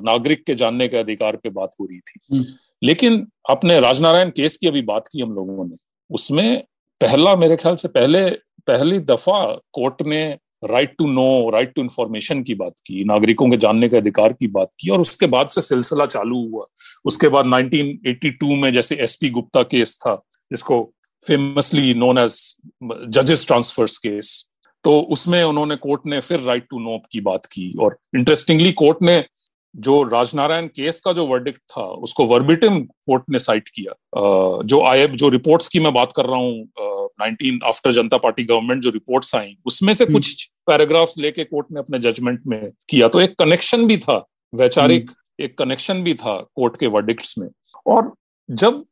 नागरिक 0.04 0.44
के 0.46 0.56
जानने 0.56 0.88
के 0.88 0.98
अधिकार 0.98 1.36
पे 1.36 1.50
बात 1.50 1.72
हो 1.80 1.86
रही 1.86 2.00
थी। 2.00 2.20
हम्म। 2.32 2.46
लेकिन 2.82 3.26
अपने 3.50 3.80
राजनारायण 3.80 4.30
केस 4.30 4.58
की 4.58 4.68
अभी 4.68 4.82
बात 4.84 5.08
की 5.12 5.22
हम 5.22 5.34
लोगों 5.34 5.68
ने, 5.68 5.76
उसमें 6.10 6.64
पहला 7.02 7.36
मेरे 7.36 7.56
ख्याल 7.56 7.76
से 7.76 7.88
पहले, 7.90 8.30
पहली 8.68 9.00
दफ़ा 9.02 9.44
कोर्ट 9.74 10.02
ने 10.02 10.26
right 10.64 10.96
to 10.98 11.08
know 11.08 11.50
right 11.50 11.74
to 11.74 11.82
information 11.82 12.42
की 12.44 12.54
बात 12.56 12.74
की, 12.86 13.04
नागरिकों 13.04 13.50
के 13.50 13.58
जानने 13.58 13.90
के 13.90 13.98
अधिकार 13.98 14.34
की 14.34 14.48
बात 14.48 14.70
की, 14.80 14.90
और 14.90 15.02
उसके 15.02 15.28
बाद 15.28 15.50
से 15.50 15.62
सिलसिला 15.62 16.06
चालू 16.08 16.42
हुआ। 16.48 16.66
उसके 17.06 17.28
बाद 17.28 17.46
1982 17.46 18.56
में 18.62 18.72
जैसे 18.74 18.96
एसपी 19.04 19.30
गुप्ता 19.30 19.64
केस 19.66 19.96
था, 19.98 20.16
जिसको 20.52 20.84
फेमसली 21.24 21.94
नोन 21.94 22.18
एज 22.18 22.34
जजेस 23.10 23.46
ट्रांसफर्स 23.48 23.98
केस 23.98 24.50
तो 24.84 25.00
उसमें 25.12 25.44
उन्होंने 25.44 25.76
कोर्ट 25.76 26.02
ने 26.06 26.20
फिर 26.20 26.40
राइट 26.40 26.66
टू 26.70 26.80
नो 26.80 26.98
की 27.12 27.22
बात 27.22 27.46
की, 27.46 27.72
और 27.80 27.98
इंटरेस्टिंगली 28.16 28.72
कोर्ट 28.74 28.98
ने 29.02 29.24
जो 29.78 30.02
राजनारायण 30.06 30.68
केस 30.70 31.00
का 31.00 31.12
जो 31.14 31.26
वर्डिक्ट 31.26 31.60
था 31.72 31.84
उसको 32.04 32.26
वर्बिटिम 32.26 32.80
कोर्ट 32.82 33.24
ने 33.30 33.40
साइट 33.40 33.70
किया 33.70 33.94
जो 34.66 34.84
आए 34.86 35.08
जो 35.08 35.30
रिपोर्ट्स 35.30 35.68
की 35.68 35.80
मैं 35.80 35.94
बात 35.94 36.14
कर 36.16 36.26
रहा 36.26 36.38
हूँ 36.38 37.10
nineteen 37.20 37.60
after 37.66 37.92
Janata 37.94 38.18
party 38.20 38.44
government 38.44 38.84
जो 38.84 38.90
रिपोर्ट्स 38.92 39.36
आई 39.36 39.56
उसमें 39.66 39.94
से 39.94 40.04
हम्म। 40.04 40.14
कुछ 40.14 40.50
पैराग्राफ्स 40.68 41.18
लेके 41.18 41.44
कोर्ट 41.46 41.68
ने 41.72 41.80
अपने 41.80 42.00
जजमेंट 42.02 42.42
में 42.46 42.72
किया 42.90 43.08
तो 43.08 43.22
एक 43.22 43.36
कनेक्शन 43.40 43.86
भी 43.88 43.98
था 43.98 44.24
वैचारिक 44.54 45.10
हम्म। 45.10 45.46
एक 45.46 45.58
कनेक्शन 45.58 46.04
भी 46.04 46.14
था 46.16 46.38
कोर्ट 46.56 46.78
के 46.78 46.88
वर्डिक्ट्स 46.90 47.38
में 47.38 47.48
और 47.86 48.14
जब 48.50 48.84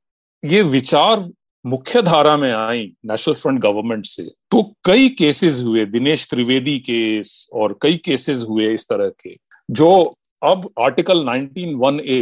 ये 0.44 0.62
विचार 0.70 1.30
मुख्य 1.66 2.02
धारा 2.02 2.36
में 2.38 2.52
आई 2.52 2.92
नेशनल 3.06 3.36
फ्रंट 3.36 3.62
गवर्नमेंट 3.62 4.06
से 4.06 4.24
तो 4.52 4.62
कई 4.86 5.10
केसेस 5.10 5.62
हुए 5.64 5.86
दिनेश 5.88 6.28
त्रिवेदी 6.30 6.78
केस 6.82 7.48
और 7.54 7.78
कई 7.82 7.98
केसेस 8.06 8.46
हुए 8.50 8.74
इस 8.74 8.88
तरह 8.88 9.10
के 9.18 9.36
जो 9.70 9.90
अब 10.44 10.70
आर्टिकल 10.82 11.26
19 11.26 11.74
वन 11.78 12.00
ए 12.00 12.22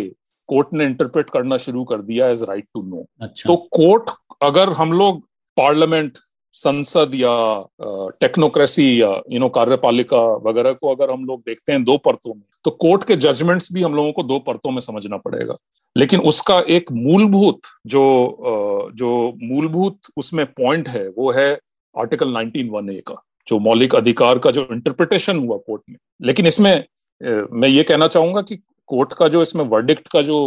कोर्ट 0.49 0.73
ने 0.73 0.85
इंटरप्रेट 0.85 1.29
करना 1.29 1.57
शुरू 1.57 1.83
कर 1.83 2.01
दिया 2.01 2.27
एज 2.29 2.43
राइट 2.43 2.65
टू 2.73 2.81
नो 2.83 3.05
तो 3.45 3.55
कोर्ट 3.73 4.09
अगर 4.43 4.69
हम 4.79 4.93
लोग 4.93 5.23
पार्लियामेंट 5.57 6.17
संसद 6.55 7.11
या 7.15 7.33
टेक्नोक्रेसी 8.21 8.85
या 9.01 9.09
यू 9.31 9.39
नो 9.39 9.49
कार्यपालिका 9.49 10.21
वगैरह 10.47 10.71
को 10.71 10.95
अगर 10.95 11.11
हम 11.11 11.25
लोग 11.25 11.41
देखते 11.41 11.71
हैं 11.71 11.83
दो 11.83 11.97
परतों 11.97 12.33
में 12.33 12.43
तो 12.63 12.71
कोर्ट 12.81 13.03
के 13.03 13.15
जजमेंट्स 13.17 13.71
भी 13.73 13.81
हम 13.81 13.95
लोगों 13.95 14.11
को 14.11 14.23
दो 14.23 14.39
परतों 14.39 14.71
में 14.71 14.79
समझना 14.81 15.17
पड़ेगा। 15.17 15.55
लेकिन 15.95 16.19
उसका 16.31 16.59
एक 16.69 16.91
मूलभूत 16.91 17.61
जो 17.87 18.91
जो 18.95 19.11
मूलभूत 19.43 20.11
उसमें 20.17 20.45
पॉइंट 20.53 20.89
है 20.89 21.07
वो 21.17 21.31
है 21.31 21.51
आर्टिकल 21.95 22.33
19 22.33 22.69
वन 22.71 22.89
ए 22.89 23.01
का 23.07 23.15
जो 23.47 23.59
मौलिक 23.59 23.95
अधिकार 23.95 24.39
का 24.39 24.51
जो 24.51 24.67
इंटरप्रिटेशन 24.71 25.39
हुआ 25.39 25.57
कोर्ट 25.57 25.81
में। 25.89 25.97
लेकिन 26.21 26.47
इसमें 26.47 26.73
मैं 27.21 27.67
ये 27.67 27.83
कहना 27.83 28.07
चाहूँगा 28.07 28.41
कि 28.41 28.55
कोर्ट 28.89 29.13
का 29.13 29.27
जो 29.27 29.41
इसमें 29.41 29.63
वर्डिक्ट 29.65 30.07
का 30.07 30.21
जो 30.21 30.39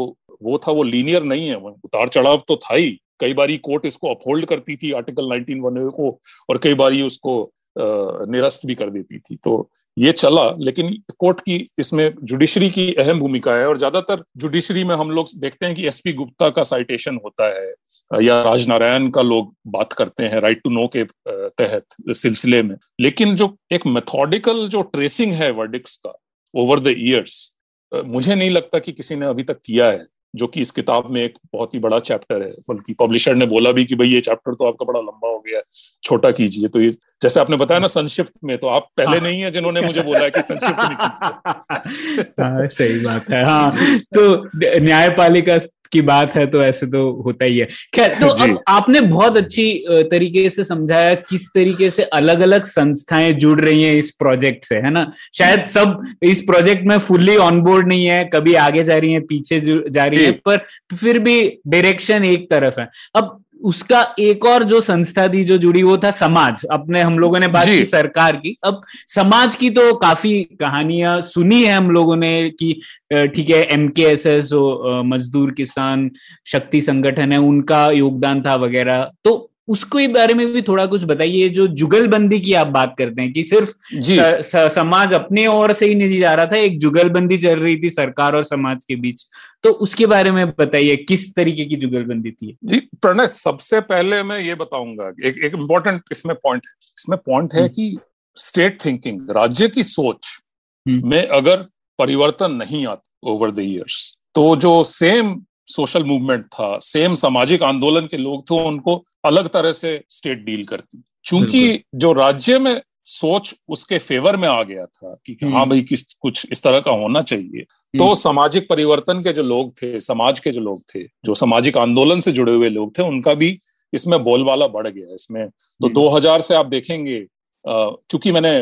वो 0.42 0.58
था, 0.58 0.72
वो 0.72 0.82
लीनियर 0.82 1.22
नहीं 1.24 1.46
है। 1.48 1.56
उतार 1.56 2.08
चढ़ाव 2.08 2.42
तो 2.48 2.56
था 2.56 2.74
ही। 2.74 2.90
कई 3.20 3.34
बार 3.34 3.56
कोर्ट 3.64 3.84
इसको 3.86 4.08
अपहोल्ड 4.08 4.44
करती 4.46 4.76
थी 4.76 4.90
आर्टिकल 4.92 5.28
19 5.28 5.60
वन 5.60 5.88
को 5.90 6.18
और 6.48 6.58
कई 6.58 6.74
बार 6.74 6.92
उसको 7.02 7.40
निरस्त 7.78 8.66
भी 8.66 8.74
कर 8.74 8.90
देती 8.90 9.18
थी। 9.18 9.36
तो 9.36 9.70
ये 9.96 10.12
चला, 10.12 10.44
लेकिन 10.58 10.96
कोर्ट 11.18 11.40
की 11.40 11.56
इसमें 11.78 12.10
जुडिशरी 12.22 12.68
की 12.70 12.92
अहम 12.94 13.20
भूमिका 13.20 13.54
है 13.54 13.66
और 13.68 13.78
ज़्यादातर 13.78 14.22
जुडिशरी 14.36 14.84
में 14.84 14.94
हम 14.94 15.10
लोग 15.10 15.28
देखते 15.36 15.66
हैं 15.66 15.74
कि 15.74 15.86
एसपी 15.86 16.12
गुप्ता 16.12 16.48
का 16.50 16.62
साइटेशन 16.64 17.18
होता 17.24 17.48
है 17.50 18.22
या 18.24 18.40
राजनारायण 18.42 19.08
का 19.10 19.22
लोग 19.22 19.54
बात 19.68 19.92
करते 19.92 20.24
हैं 20.24 20.40
राइट 20.40 20.60
टू 20.64 20.70
नो 20.70 20.86
के 20.96 21.04
तहत 21.28 21.84
सिलसिले 22.12 22.62
में। 22.62 22.76
लेकिन 23.00 23.36
जो 23.36 23.54
एक 23.72 23.86
मेथोडिकल 23.86 24.66
जो 24.68 24.82
ट्रेसिंग 24.84 25.32
है 25.32 25.50
वर्डिक्स 25.52 25.96
का 25.96 26.12
ओवर 26.54 26.80
द 26.80 26.94
ईयर्स 26.98 27.54
मुझे 27.94 28.34
नहीं 28.34 28.50
लगता 28.50 28.78
कि 28.78 28.92
किसी 28.92 29.16
ने 29.16 29.26
अभी 29.26 29.42
तक 29.42 29.60
किया 29.64 29.86
है 29.86 30.06
जो 30.36 30.46
कि 30.46 30.60
इस 30.60 30.70
किताब 30.70 31.10
में 31.10 31.22
एक 31.22 31.38
बहुत 31.52 31.74
ही 31.74 31.78
बड़ा 31.78 32.00
चैप्टर 32.00 32.42
है। 32.42 32.50
बल्कि 32.50 32.94
पब्लिशर 33.00 33.34
ने 33.34 33.46
बोला 33.46 33.72
भी 33.72 33.84
कि 33.84 33.94
भाई 33.94 34.08
ये 34.08 34.20
चैप्टर 34.20 34.54
तो 34.54 34.64
आपका 34.64 34.84
बड़ा 34.84 35.00
लंबा 35.00 35.28
हो 35.28 35.38
गया 35.38 35.56
है 35.56 35.62
छोटा 36.02 36.30
कीजिए। 36.30 36.68
तो 36.68 36.80
ये 36.80 36.90
जैसे 37.22 37.40
आपने 37.40 37.56
बताया 37.56 37.80
ना 37.80 37.86
संक्षिप्त 37.86 38.32
में 38.44 38.58
तो 38.58 38.66
आप 38.66 38.88
पहले 38.96 39.18
हाँ। 39.18 39.20
नहीं 39.20 39.40
है 39.40 39.50
जिन्होंने 39.50 39.80
मुझे 39.80 40.02
बोला 40.02 40.18
है 40.18 40.30
कि 40.30 40.42
संक्षिप्त 40.42 40.78
में 40.78 40.96
हाँ, 42.44 42.68
सही 42.68 43.00
बात 43.00 43.30
है। 43.30 43.44
हाँ 43.44 43.70
तो 43.98 44.44
न्यायपालिका 44.80 45.58
की 45.94 46.02
बात 46.02 46.34
है 46.34 46.46
तो 46.46 46.62
ऐसे 46.62 46.86
तो 46.86 47.00
होता 47.26 47.44
ही 47.44 47.58
है। 47.58 47.68
खैर 47.94 48.14
तो 48.20 48.28
अब 48.28 48.58
आपने 48.68 49.00
बहुत 49.00 49.36
अच्छी 49.36 49.72
तरीके 50.10 50.48
से 50.50 50.64
समझाया 50.64 51.14
किस 51.14 51.46
तरीके 51.54 51.90
से 51.90 52.02
अलग 52.14 52.40
अलग 52.40 52.64
संस्थाएँ 52.66 53.32
जुड़ 53.34 53.60
रही 53.60 53.82
हैं 53.82 53.94
इस 53.94 54.10
प्रोजेक्ट 54.10 54.64
से 54.64 54.76
है 54.76 54.90
ना? 54.90 55.10
शायद 55.34 55.66
सब 55.68 56.02
इस 56.22 56.40
प्रोजेक्ट 56.42 56.86
में 56.86 56.98
फुल्ली 56.98 57.36
ऑन 57.36 57.60
बोर्ड 57.62 57.88
नहीं 57.88 58.06
है 58.06 58.24
कभी 58.24 58.54
आगे 58.60 58.84
जा 58.84 58.98
रही 58.98 59.12
है 59.12 59.20
पीछे 59.20 59.60
जा 59.90 60.04
रही 60.06 60.24
है 60.24 60.32
पर 60.44 60.56
फिर 60.96 61.18
भी 61.18 61.40
डायरेक्शन 61.66 62.24
एक 62.24 62.50
तरफ़ 62.50 62.80
है। 62.80 62.88
अब 63.14 63.43
उसका 63.64 64.02
एक 64.18 64.44
और 64.44 64.62
जो 64.64 64.80
संस्था 64.80 65.26
थी 65.28 65.42
जो 65.44 65.58
जुड़ी 65.58 65.82
वो 65.82 65.96
था 65.98 66.10
समाज। 66.12 66.64
अपने 66.72 67.00
हम 67.00 67.18
लोगों 67.18 67.38
ने 67.40 67.48
बात 67.48 67.66
की 67.66 67.84
सरकार 67.84 68.36
की। 68.36 68.56
अब 68.64 68.82
समाज 69.08 69.56
की 69.56 69.70
तो 69.70 69.92
काफ़ी 69.94 70.42
कहानियाँ 70.60 71.20
सुनी 71.22 71.62
है 71.64 71.72
हम 71.72 71.90
लोगों 71.90 72.16
ने 72.16 72.50
कि 72.50 72.72
ठीक 73.12 73.50
है 73.50 73.62
एम 73.72 73.88
के 73.88 74.02
एस 74.02 74.26
एस 74.26 74.44
जो 74.46 75.02
मजदूर 75.04 75.50
किसान 75.52 76.10
शक्ति 76.46 76.80
संगठन 76.80 77.32
है 77.32 77.38
उनका 77.40 77.90
योगदान 77.92 78.42
था 78.42 78.54
वगैरह। 78.56 79.10
तो 79.24 79.50
उसको 79.68 79.98
बारे 80.08 80.34
में 80.34 80.46
भी 80.52 80.62
थोड़ा 80.62 80.84
कुछ 80.86 81.04
बताइए 81.04 81.48
जो 81.48 81.66
जुगलबंदी 81.74 82.40
की 82.40 82.52
आप 82.54 82.66
बात 82.68 82.94
करते 82.98 83.22
हैं 83.22 83.32
कि 83.32 83.42
सिर्फ़ 83.44 83.70
जी 83.94 84.16
स, 84.16 84.20
स, 84.42 84.68
समाज 84.74 85.12
अपने 85.14 85.46
ओर 85.46 85.72
से 85.72 85.86
ही 85.86 85.94
नहीं 85.94 86.18
जा 86.20 86.34
रहा 86.34 86.46
था 86.46 86.56
एक 86.58 86.78
जुगलबंदी 86.78 87.38
चल 87.38 87.60
रही 87.60 87.76
थी 87.82 87.90
सरकार 87.90 88.36
और 88.36 88.44
समाज 88.44 88.84
के 88.84 88.96
बीच 88.96 89.24
तो 89.64 89.70
उसके 89.80 90.06
बारे 90.06 90.30
में 90.30 90.46
बताइए 90.50 90.96
किस 91.04 91.34
तरीके 91.36 91.64
की 91.64 91.76
जुगलबंदी 91.76 92.30
थी 92.32 92.56
जी 92.64 92.80
प्रणय 93.02 93.26
सबसे 93.28 93.80
पहले 93.84 94.22
मैं 94.22 94.38
ये 94.40 94.54
बताऊँगा 94.56 95.12
एक 95.24 95.44
एक 95.44 95.54
इम्पोर्टेंट 95.54 96.02
इसमें 96.12 96.34
पॉइंट 96.36 96.62
है 96.64 96.92
इसमें 96.98 97.18
पॉइंट 97.20 97.54
है 97.54 97.60
हम्म। 97.60 97.68
कि 97.70 97.98
स्टेट 98.36 98.84
थिंकिंग 98.84 99.30
राज्य 99.32 99.68
की 99.68 99.82
सोच 99.84 100.38
हम्म। 100.86 101.08
में 101.08 101.26
अगर 101.28 101.66
परिवर्तन 101.98 102.52
नहीं 102.54 102.86
आता 102.86 103.30
ओवर 103.30 103.50
द 103.50 103.58
इयर्स 103.60 104.14
तो 104.34 104.54
जो 104.56 104.82
सेम 104.84 105.34
सोशल 105.68 106.04
मूवमेंट 106.04 106.44
था 106.46 106.78
सेम 106.82 107.14
सामाजिक 107.16 107.62
आंदोलन 107.62 108.06
के 108.06 108.16
लोग 108.16 108.50
थे 108.50 108.64
उनको 108.64 109.02
अलग 109.24 109.48
तरह 109.48 109.72
से 109.74 110.02
स्टेट 110.10 110.44
डील 110.44 110.64
करती 110.64 111.02
चूँकि 111.26 111.82
जो 111.96 112.12
राज्य 112.12 112.58
में 112.58 112.80
सोच 113.06 113.54
उसके 113.68 113.98
फेवर 113.98 114.36
में 114.36 114.48
आ 114.48 114.62
गया 114.62 114.84
था 114.86 115.14
कि 115.16 115.32
हाँ 115.34 115.50
हम्म। 115.50 115.70
भाई 115.70 115.82
किस 115.82 116.02
कुछ 116.14 116.46
इस 116.52 116.62
तरह 116.62 116.80
का 116.80 116.90
होना 116.92 117.22
चाहिए 117.22 117.62
तो 117.62 118.04
हम्म। 118.04 118.14
सामाजिक 118.16 118.68
परिवर्तन 118.68 119.22
के 119.22 119.32
जो 119.32 119.42
लोग 119.42 119.72
थे 119.72 119.98
समाज 120.00 120.40
के 120.40 120.50
जो 120.50 120.60
लोग 120.60 120.80
थे 120.94 121.02
जो 121.24 121.34
सामाजिक 121.34 121.76
आंदोलन 121.78 122.20
से 122.20 122.32
जुड़े 122.32 122.54
हुए 122.54 122.68
लोग 122.70 122.98
थे 122.98 123.02
उनका 123.02 123.34
भी 123.34 123.58
इसमें 123.92 124.22
बोलबाला 124.24 124.66
बढ़ 124.68 124.88
गया 124.88 125.14
इसमें 125.14 125.48
तो 125.48 125.88
2000 125.90 126.26
हम्म। 126.26 126.40
से 126.40 126.54
आप 126.54 126.66
देखेंगे 126.66 127.24
चूँकि 127.64 128.32
मैंने 128.32 128.58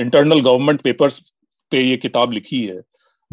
इंटरनल 0.00 0.40
गवर्नमेंट 0.40 0.80
पेपर्स 0.80 1.18
पे 1.72 1.80
ये 1.80 1.96
किताब 1.98 2.32
लिखी 2.32 2.64
है 2.64 2.80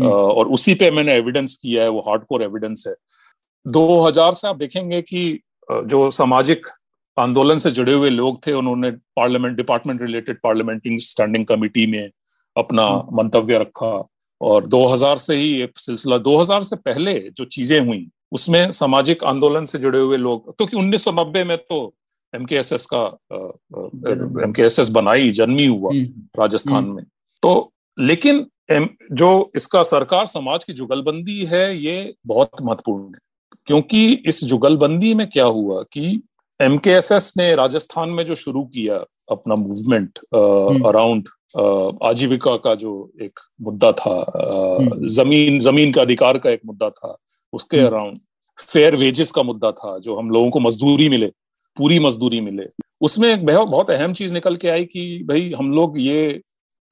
और 0.03 0.47
उसी 0.49 0.73
पे 0.73 0.91
मैंने 0.91 1.13
एविडेंस 1.13 1.55
किया 1.55 1.83
है 1.83 1.89
वो 1.89 1.99
हार्डकोर 1.99 2.43
एविडेंस 2.43 2.83
है। 2.87 2.93
2000 3.65 4.33
से 4.33 4.47
आप 4.47 4.55
देखेंगे 4.57 5.01
कि 5.01 5.39
जो 5.69 6.09
सामाजिक 6.11 6.67
आंदोलन 7.17 7.57
से 7.57 7.71
जुड़े 7.71 7.93
हुए 7.93 8.09
लोग 8.09 8.45
थे 8.47 8.53
उन्होंने 8.53 8.91
parliament 8.91 9.57
department 9.57 10.01
related 10.01 10.39
parliamentary 10.43 10.99
standing 10.99 11.45
committee 11.45 11.85
में 11.87 12.09
अपना 12.55 12.87
मंतव्य 13.13 13.57
रखा। 13.57 14.07
और 14.41 14.65
2000 14.67 15.17
से 15.17 15.35
ही 15.35 15.49
एक 15.61 15.79
सिलसिला 15.79 16.17
2000 16.17 16.63
से 16.63 16.75
पहले 16.75 17.13
जो 17.29 17.45
चीज़ें 17.45 17.79
हुई 17.79 18.07
उसमें 18.31 18.71
सामाजिक 18.71 19.23
आंदोलन 19.23 19.65
से 19.65 19.79
जुड़े 19.79 19.99
हुए 19.99 20.17
लोग 20.17 20.55
क्योंकि 20.57 20.77
1990 20.77 21.43
में 21.45 21.57
तो 21.59 21.93
एम 22.33 22.45
का 22.93 23.03
एम 24.43 24.53
एस 24.59 24.89
बनाई 24.93 25.31
जन्मी 25.31 25.65
हुआ 25.65 25.91
राजस्थान 26.39 26.85
में। 26.85 27.03
तो 27.43 27.71
लेकिन 27.97 28.45
जो 29.11 29.51
इसका 29.55 29.83
सरकार 29.83 30.25
समाज 30.25 30.63
की 30.63 30.73
जुगलबंदी 30.73 31.45
है 31.45 31.77
ये 31.77 32.13
बहुत 32.27 32.49
महत्वपूर्ण 32.61 33.03
है। 33.03 33.19
क्योंकि 33.65 34.13
इस 34.13 34.43
जुगलबंदी 34.43 35.13
में 35.13 35.29
क्या 35.29 35.45
हुआ 35.45 35.81
कि 35.83 36.21
एम 36.61 36.79
ने 37.37 37.55
राजस्थान 37.55 38.09
में 38.09 38.25
जो 38.25 38.35
शुरू 38.35 38.63
किया 38.63 39.05
अपना 39.31 39.55
मूवमेंट 39.55 40.19
अराउंड 40.85 41.27
आजीविका 42.03 42.55
का 42.55 42.75
जो 42.75 43.11
एक 43.21 43.39
मुद्दा 43.61 43.91
था 43.91 44.11
आ, 44.11 44.77
ज़मीन 45.07 45.59
ज़मीन 45.59 45.93
का 45.93 46.01
अधिकार 46.01 46.37
का 46.37 46.49
एक 46.49 46.61
मुद्दा 46.65 46.89
था 46.89 47.17
उसके 47.53 47.79
अराउंड 47.79 48.17
फेयर 48.59 48.95
वेजेस 48.95 49.31
का 49.31 49.43
मुद्दा 49.43 49.71
था 49.71 49.99
जो 49.99 50.15
हम 50.15 50.29
लोगों 50.29 50.49
को 50.49 50.59
मजदूरी 50.59 51.09
मिले 51.09 51.27
पूरी 51.77 51.99
मजदूरी 51.99 52.41
मिले। 52.41 52.67
उसमें 53.01 53.33
एक 53.33 53.45
बहुत 53.45 53.91
अहम 53.91 54.13
चीज़ 54.13 54.33
निकल 54.33 54.55
के 54.55 54.69
आई 54.69 54.85
कि 54.85 55.23
भाई 55.23 55.53
हम 55.57 55.71
लोग 55.71 55.99
ये 55.99 56.41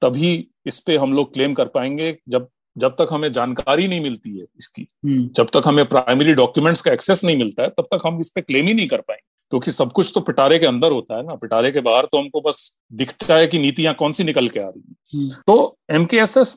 तभी 0.02 0.32
इस 0.66 0.78
पे 0.80 0.96
हम 0.96 1.12
लोग 1.12 1.32
क्लेम 1.34 1.54
कर 1.54 1.66
पाएँगे 1.66 2.16
जब 2.28 2.48
जब 2.76 2.94
तक 2.98 3.08
हमें 3.12 3.30
जानकारी 3.32 3.86
नहीं 3.88 4.00
मिलती 4.00 4.38
है 4.38 4.44
इसकी। 4.58 4.86
हम्म। 5.04 5.28
जब 5.36 5.48
तक 5.54 5.62
हमें 5.66 5.84
प्राइमरी 5.86 6.32
डॉक्यूमेंट्स 6.34 6.80
का 6.80 6.92
एक्सेस 6.92 7.24
नहीं 7.24 7.36
मिलता 7.36 7.62
है 7.62 7.68
तब 7.68 7.86
तक 7.94 8.06
हम 8.06 8.20
इस 8.20 8.30
पे 8.30 8.40
क्लेम 8.40 8.66
ही 8.66 8.74
नहीं 8.74 8.86
कर 8.88 9.00
पाएँगे। 9.00 9.28
क्योंकि 9.50 9.70
सब 9.70 9.92
कुछ 9.92 10.10
तो 10.14 10.20
पिटारे 10.20 10.58
के 10.58 10.66
अंदर 10.66 10.92
होता 10.92 11.16
है 11.16 11.22
ना। 11.26 11.34
पिटारे 11.34 11.70
के 11.72 11.80
बाहर 11.80 12.04
तो 12.04 12.18
हमको 12.18 12.40
बस 12.40 12.78
दिखता 12.92 13.36
है 13.36 13.46
कि 13.46 13.58
नीतियाँ 13.58 13.94
कौन 13.94 14.12
सी 14.12 14.24
निकल 14.24 14.48
के 14.48 14.60
आ 14.60 14.68
रही 14.68 14.82
हैं। 14.88 14.96
हम्म। 15.14 15.42
तो 15.46 15.76
एम 15.90 16.06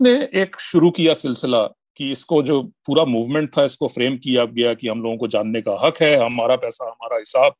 ने 0.01 0.41
एक 0.41 0.55
शुरू 0.59 0.91
किया 0.91 1.13
सिलसिला 1.13 1.63
कि 1.97 2.11
इसको 2.11 2.41
जो 2.43 2.61
पूरा 2.85 3.05
मूवमेंट 3.05 3.49
था 3.57 3.63
इसको 3.63 3.87
फ्रेम 3.87 4.17
किया 4.17 4.45
गया 4.45 4.73
कि 4.73 4.87
हम 4.87 5.01
लोगों 5.03 5.17
को 5.17 5.27
जानने 5.27 5.61
का 5.61 5.77
हक 5.85 6.01
है 6.01 6.15
हमारा 6.25 6.55
पैसा 6.55 6.85
हमारा 6.85 7.17
हिसाब 7.17 7.53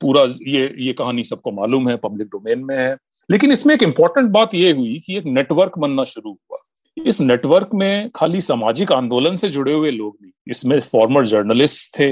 पूरा 0.00 0.22
ये 0.48 0.74
ये 0.78 0.92
कहानी 0.92 1.24
सबको 1.24 1.52
मालूम 1.52 1.88
है 1.88 1.96
पब्लिक 1.96 2.28
डोमेन 2.28 2.64
में 2.64 2.76
है। 2.76 2.96
लेकिन 3.28 3.52
इसमें 3.52 3.74
एक 3.74 3.82
इंपॉर्टेंट 3.82 4.30
बात 4.30 4.54
यह 4.54 4.74
हुई 4.74 4.98
कि 5.06 5.16
एक 5.16 5.24
नेटवर्क 5.26 5.78
बनना 5.78 6.04
शुरू 6.04 6.30
हुआ। 6.30 6.58
इस 6.96 7.20
नेटवर्क 7.20 7.70
में 7.74 8.10
खाली 8.14 8.40
सामाजिक 8.40 8.92
आंदोलन 8.92 9.36
से 9.36 9.48
जुड़े 9.48 9.72
हुए 9.72 9.90
लोग 9.90 10.16
नहीं, 10.22 10.32
इसमें 10.50 10.80
फॉर्मर 10.82 11.26
जर्नलिस्ट 11.26 11.98
थे, 11.98 12.10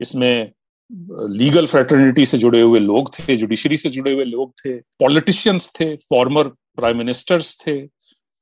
इसमें 0.00 0.52
लीगल 1.30 1.66
फ्रेटर्निटी 1.66 2.24
से 2.26 2.38
जुड़े 2.38 2.60
हुए 2.60 2.80
लोग 2.80 3.12
थे 3.14 3.36
जुडिशरी 3.36 3.76
से 3.76 3.88
जुड़े 3.88 4.12
हुए 4.12 4.24
लोग 4.24 4.52
थे 4.58 4.76
पॉलिटिशियंस 5.00 5.70
थे 5.80 5.94
फॉर्मर 6.10 6.48
प्राइम 6.48 6.98
मिनिस्टर्स 6.98 7.56
थे। 7.66 7.76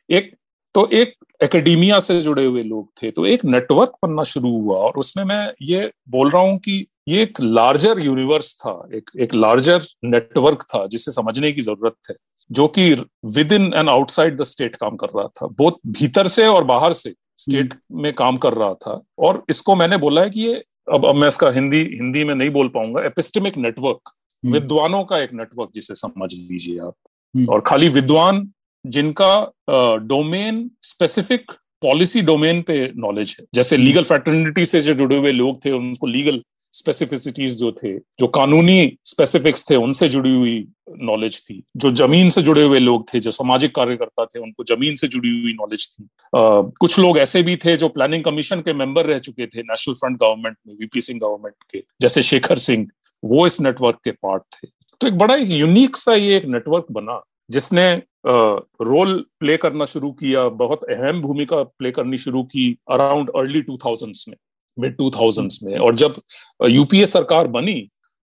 एक 0.08 0.30
तो 0.74 0.88
एक 0.92 1.14
एकेडमिया 1.40 1.98
से 2.00 2.20
जुड़े 2.22 2.44
हुए 2.44 2.62
लोग 2.62 2.88
थे 3.02 3.10
तो 3.10 3.26
एक 3.26 3.44
नेटवर्क 3.46 3.92
बनना 4.02 4.22
शुरू 4.24 4.50
हुआ 4.52 4.76
और 4.78 4.98
उसमें 4.98 5.24
मैं 5.24 5.52
ये 5.62 5.90
बोल 6.08 6.30
रहा 6.30 6.42
हूँ 6.42 6.58
कि 6.58 6.86
ये 7.08 7.22
एक 7.22 7.40
लार्जर 7.40 8.00
यूनिवर्स 8.00 8.54
था 8.56 8.72
एक 8.94 9.10
एक 9.20 9.34
लार्जर 9.34 9.86
नेटवर्क 10.06 10.62
था 10.64 10.86
जिसे 10.86 11.12
समझने 11.12 11.52
की 11.52 11.60
ज़रूरत 11.60 11.94
है 12.10 12.14
जो 12.50 12.66
कि 12.68 12.92
within 13.52 13.72
and 13.74 13.88
outside 13.88 14.36
the 14.36 14.42
state 14.44 14.76
काम 14.76 14.96
कर 14.96 15.08
रहा 15.08 15.26
था 15.30 15.46
बहुत 15.48 15.78
भीतर 15.92 16.28
से 16.28 16.46
और 16.46 16.64
बाहर 16.64 16.92
से 16.94 17.14
स्टेट 17.38 17.74
हम्म। 17.74 18.02
में 18.02 18.12
काम 18.14 18.36
कर 18.36 18.54
रहा 18.54 18.74
था 18.76 19.00
और 19.18 19.42
इसको 19.50 19.74
मैंने 19.74 19.96
बोला 19.96 20.22
है 20.22 20.30
कि 20.30 20.40
ये 20.40 20.62
अब 20.92 21.06
अब 21.06 21.14
मैं 21.14 21.28
इसका 21.28 21.50
हिंदी 21.50 21.80
हिंदी 21.92 22.24
में 22.24 22.34
नहीं 22.34 22.50
बोल 22.50 22.68
पाऊँगा 22.68 23.02
एपिस्टमिक 23.02 23.56
नेटवर्क 23.58 24.10
हम्म। 24.42 24.52
विद्वानों 24.52 25.02
का 25.04 25.18
एक 25.18 25.32
नेटवर्क 25.32 25.70
जिसे 25.74 25.94
समझ 25.96 26.32
लीजिए 26.34 26.78
आप 26.80 26.94
हम्म। 27.34 27.48
और 27.48 27.60
खाली 27.60 27.88
विद्वान 27.90 28.46
जिनका 28.85 29.99
डोमेन 30.07 30.70
स्पेसिफिक 30.83 31.53
पॉलिसी 31.83 32.20
डोमेन 32.22 32.62
पे 32.62 32.80
नॉलेज 32.97 33.37
है। 33.41 33.45
जैसे 33.55 33.76
लीगल 33.76 34.05
फ्रेटर्निटी 34.05 34.64
से 34.64 34.80
जो 34.80 34.95
जुड़े 34.95 35.16
हुए 35.16 35.33
लोग 35.33 35.64
थे 35.64 35.70
उनको 35.72 36.07
लीगल 36.07 36.43
स्पेसिफिसिटीज 36.74 37.57
जो 37.59 37.70
थे 37.72 37.93
जो 38.20 38.26
कानूनी 38.26 38.97
स्पेसिफिक्स 39.05 39.68
थे 39.70 39.76
उनसे 39.76 40.09
जुड़ी 40.09 40.35
हुई 40.35 40.66
नॉलेज 41.01 41.41
थी। 41.45 41.62
जो 41.76 41.91
ज़मीन 41.93 42.28
से 42.30 42.43
जुड़े 42.43 42.64
हुए 42.64 42.78
लोग 42.78 43.05
थे 43.12 43.20
जो 43.20 43.30
सामाजिक 43.30 43.74
कार्यकर्ता 43.74 44.24
थे 44.24 44.39
उनको 44.39 44.64
ज़मीन 44.64 44.95
से 44.97 45.09
जुड़ी 45.09 45.28
हुई 45.30 45.53
नॉलेज 45.53 45.89
थी। 45.89 46.05
आ, 46.05 46.62
कुछ 46.80 46.99
लोग 46.99 47.18
ऐसे 47.18 47.43
भी 47.43 47.57
थे 47.57 47.76
जो 47.76 47.89
प्लानिंग 47.89 48.24
कमीशन 48.24 48.61
के 48.61 48.72
मेंबर 48.74 49.07
रह 49.07 49.18
चुके 49.18 49.47
थे 49.47 49.62
नेशनल 49.62 49.95
फ्रंट 49.95 50.18
गवर्नमेंट 50.20 50.57
में 50.66 50.74
वीपी 50.74 51.01
सिंह 51.01 51.20
गवर्नमेंट 51.20 51.55
के 51.72 51.83
जैसे 52.03 52.22
शेखर 52.22 52.59
सिंह 52.59 52.87
वो 53.22 53.47
इस 53.47 53.61
नेटवर्क 53.61 53.99
के 54.05 54.11
पार्ट 54.12 54.43
थे। 54.55 54.68
तो 55.01 55.07
एक 55.07 55.18
बड़ा 55.18 55.37
यूनिक 55.37 55.97
सा 55.97 56.14
ये 56.14 56.37
एक 56.37 56.45
नेटवर्क 56.47 56.87
बना 56.93 57.20
जिसने 57.51 57.91
रोल 58.24 59.18
प्ले 59.40 59.56
करना 59.56 59.84
शुरू 59.86 60.10
किया 60.12 60.48
बहुत 60.58 60.84
अहम 60.90 61.20
भूमिका 61.22 61.62
प्ले 61.62 61.90
करनी 61.90 62.18
शुरू 62.18 62.42
की 62.44 62.66
अराउंड 62.90 63.30
अर्ली 63.36 63.62
टू 63.62 63.76
थाउजेंड्स 63.76 64.24
में 64.28 64.36
मिड 64.76 64.96
टू 64.96 65.10
थाउजेंड्स 65.10 65.62
में। 65.62 65.76
और 65.78 65.96
जब 65.96 66.14
यूपीए 66.60 67.06
सरकार 67.08 67.46
बनी 67.48 67.80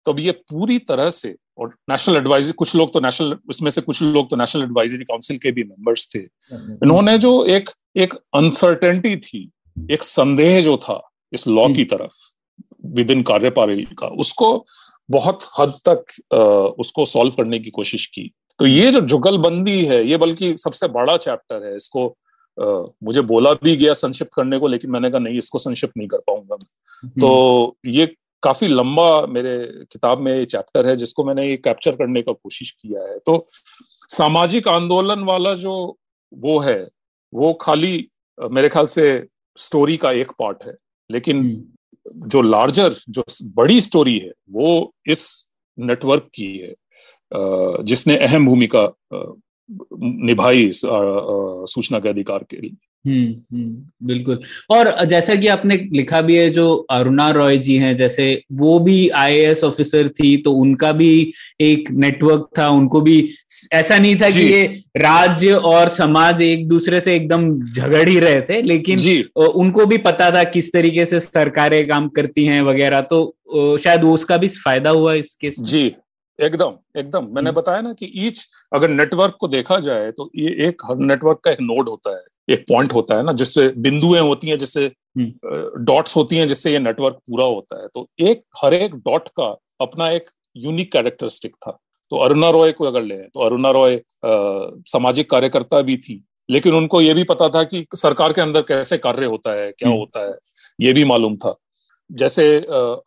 तब 0.06 0.20
ये 0.20 0.32
पूरी 0.50 0.78
तरह 0.80 1.10
से 1.10 1.34
और 1.58 1.74
नेशनल 1.90 2.16
एडवाइजरी 2.16 2.52
कुछ 2.52 2.74
लोग 2.76 2.92
तो 2.92 3.00
नेशनल 3.00 3.36
उसमें 3.48 3.70
से 3.70 3.80
कुछ 3.80 4.02
लोग 4.02 4.30
तो 4.30 4.36
नेशनल 4.36 4.62
एडवाइजरी 4.62 5.04
काउंसिल 5.04 5.38
के 5.38 5.52
भी 5.52 5.62
मेंबर्स 5.64 6.08
थे। 6.14 6.18
इन्होंने 6.18 7.18
जो 7.18 7.44
एक 7.46 7.70
एक 7.96 8.14
अनसर्टेनिटी 8.34 9.16
थी 9.18 9.50
एक 9.90 10.02
संदेह 10.04 10.60
जो 10.62 10.76
था 10.76 11.00
इस 11.32 11.46
लॉ 11.48 11.66
की 11.66 11.82
हम्म। 11.82 11.96
तरफ़ 11.96 12.14
विद 12.94 13.10
इन 13.10 13.22
कार्यपालिका 13.22 13.94
का 13.98 14.06
उसको 14.16 14.66
बहुत 15.08 15.40
हद 15.58 15.74
तक 15.88 16.04
आ, 16.34 16.38
उसको 16.82 17.04
सॉल्व 17.06 17.34
करने 17.36 17.58
की 17.58 17.70
कोशिश 17.70 18.06
की। 18.06 18.30
तो 18.58 18.66
ये 18.66 18.90
जो 18.92 19.00
जुगलबंदी 19.00 19.84
है 19.84 20.02
ये 20.06 20.16
बल्कि 20.16 20.56
सबसे 20.58 20.88
बड़ा 20.88 21.16
चैप्टर 21.16 21.64
है। 21.66 21.76
इसको 21.76 22.06
आ, 22.58 22.64
मुझे 23.02 23.20
बोला 23.22 23.52
भी 23.54 23.76
गया 23.76 23.92
संक्षिप्त 23.94 24.32
करने 24.34 24.58
को 24.58 24.68
लेकिन 24.68 24.90
मैंने 24.90 25.10
कहा 25.10 25.18
नहीं 25.18 25.38
इसको 25.38 25.58
संक्षिप्त 25.58 25.96
नहीं 25.96 26.08
कर 26.08 26.18
पाऊँगा 26.18 26.56
हम्म। 27.02 27.20
तो 27.20 27.76
ये 27.86 28.06
काफ़ी 28.42 28.68
लंबा 28.68 29.26
मेरे 29.26 29.56
किताब 29.92 30.18
में 30.18 30.44
चैप्टर 30.44 30.86
है 30.86 30.96
जिसको 30.96 31.24
मैंने 31.24 31.48
ये 31.48 31.56
कैप्चर 31.56 31.96
करने 31.96 32.22
का 32.22 32.32
कोशिश 32.32 32.70
किया 32.70 33.04
है। 33.04 33.18
तो 33.18 33.46
सामाजिक 34.08 34.68
आंदोलन 34.68 35.22
वाला 35.24 35.54
जो 35.54 35.74
वो 36.32 36.58
है 36.58 36.88
वो 37.32 37.52
खाली 37.62 38.08
मेरे 38.38 38.68
ख्याल 38.68 38.86
से 38.86 39.06
स्टोरी 39.58 39.96
का 39.96 40.12
एक 40.12 40.32
पार्ट 40.38 40.64
है। 40.64 40.74
लेकिन 41.10 41.38
हम्म। 41.38 42.28
जो 42.28 42.42
लार्जर 42.42 42.94
जो 43.08 43.24
बड़ी 43.54 43.80
स्टोरी 43.80 44.18
है 44.18 44.32
वो 44.50 44.94
इस 45.06 45.48
नेटवर्क 45.78 46.28
की 46.34 46.56
है। 46.58 46.74
जिसने 47.34 48.16
अहम 48.16 48.46
भूमिका 48.46 48.94
निभाई 49.70 50.64
इस 50.64 50.80
सूचना 51.72 51.98
के 51.98 52.08
अधिकार 52.08 52.44
के 52.50 52.56
लिए। 52.56 52.70
हम्म, 53.06 53.56
हम्म 53.56 54.06
बिल्कुल। 54.06 54.40
और 54.70 55.04
जैसा 55.04 55.34
कि 55.34 55.46
आपने 55.46 55.76
लिखा 55.92 56.20
भी 56.20 56.36
है 56.36 56.50
जो 56.50 56.74
अरुणा 56.90 57.30
रॉय 57.30 57.58
जी 57.58 57.76
हैं 57.76 57.96
जैसे 57.96 58.42
वो 58.52 58.78
भी 58.78 59.08
आईएएस 59.08 59.64
ऑफिसर 59.64 60.08
थी 60.08 60.36
तो 60.36 60.52
उनका 60.52 60.92
भी 60.92 61.32
एक 61.60 61.90
नेटवर्क 61.90 62.48
था 62.58 62.68
उनको 62.68 63.00
भी 63.00 63.30
ऐसा 63.72 63.98
नहीं 63.98 64.16
था 64.16 64.30
कि 64.30 64.40
ये 64.40 64.82
राज्य 64.96 65.52
और 65.52 65.88
समाज 65.88 66.42
एक 66.42 66.68
दूसरे 66.68 67.00
से 67.00 67.16
एकदम 67.16 67.60
झगड़ 67.60 68.08
ही 68.08 68.18
रहे 68.18 68.40
थे 68.40 68.62
लेकिन 68.62 69.24
उनको 69.36 69.86
भी 69.86 69.98
पता 69.98 70.30
था 70.30 70.44
किस 70.44 70.72
तरीके 70.72 71.04
से 71.04 71.20
सरकारें 71.20 71.86
काम 71.86 72.08
करती 72.08 72.44
हैं 72.44 72.62
वगैरह 72.62 73.00
तो 73.00 73.36
शायद 73.78 74.04
उसका 74.04 74.36
भी 74.36 74.48
फ़ायदा 74.48 74.90
हुआ 74.90 75.14
इसके 75.14 75.50
जी। 75.60 75.94
एकदम 76.38 76.74
एकदम 76.96 77.24
मैंने 77.24 77.48
हम्म। 77.48 77.60
बताया 77.60 77.80
ना 77.80 77.92
कि 77.92 78.10
ईच 78.16 78.46
अगर 78.72 78.88
नेटवर्क 78.88 79.36
को 79.40 79.48
देखा 79.48 79.78
जाए 79.80 80.10
तो 80.12 80.30
ये 80.36 80.50
एक 80.68 80.82
हर 80.84 80.96
नेटवर्क 80.96 81.40
का 81.44 81.50
एक 81.50 81.60
नोड 81.60 81.88
होता 81.88 82.16
है 82.16 82.22
एक 82.48 82.64
पॉइंट 82.68 82.92
होता 82.92 83.14
है 83.14 83.22
ना 83.22 83.32
जिससे 83.32 83.68
बिंदुएँ 83.78 84.20
होती 84.20 84.48
हैं 84.48 84.58
जिससे 84.58 84.86
डॉट्स 85.18 86.16
हम्म। 86.16 86.20
होती 86.20 86.36
हैं 86.36 86.46
जिससे 86.48 86.72
ये 86.72 86.78
नेटवर्क 86.78 87.14
पूरा 87.14 87.44
होता 87.44 87.80
है 87.82 87.88
तो 87.94 88.08
एक 88.20 88.42
हर 88.62 88.74
एक 88.74 88.94
डॉट 88.94 89.28
का 89.30 89.54
अपना 89.80 90.10
एक 90.10 90.30
यूनिक 90.56 90.92
कैरेक्टरिस्टिक 90.92 91.54
था 91.56 91.78
तो 92.12 92.16
अरुणा 92.16 92.50
रॉय 92.50 92.72
को 92.72 92.84
अगर 92.84 93.02
ले 93.02 93.16
तो 93.24 93.40
अरुणा 93.40 93.70
रॉय 93.70 94.00
सामाजिक 94.24 95.30
कार्यकर्ता 95.30 95.80
भी 95.80 95.96
थी 95.96 96.22
लेकिन 96.48 96.74
उनको 96.74 97.00
ये 97.00 97.14
भी 97.14 97.24
पता 97.24 97.48
था 97.48 97.62
कि 97.64 97.84
सरकार 97.94 98.32
के 98.32 98.40
अंदर 98.40 98.62
कैसे 98.62 98.98
कार्य 98.98 99.26
होता 99.26 99.52
है 99.52 99.70
क्या 99.72 99.88
हम्म। 99.88 99.98
होता 99.98 100.20
है 100.20 100.36
ये 100.78 100.92
भी 100.92 101.04
मालूम 101.04 101.34
था 101.36 101.54
जैसे 102.10 102.44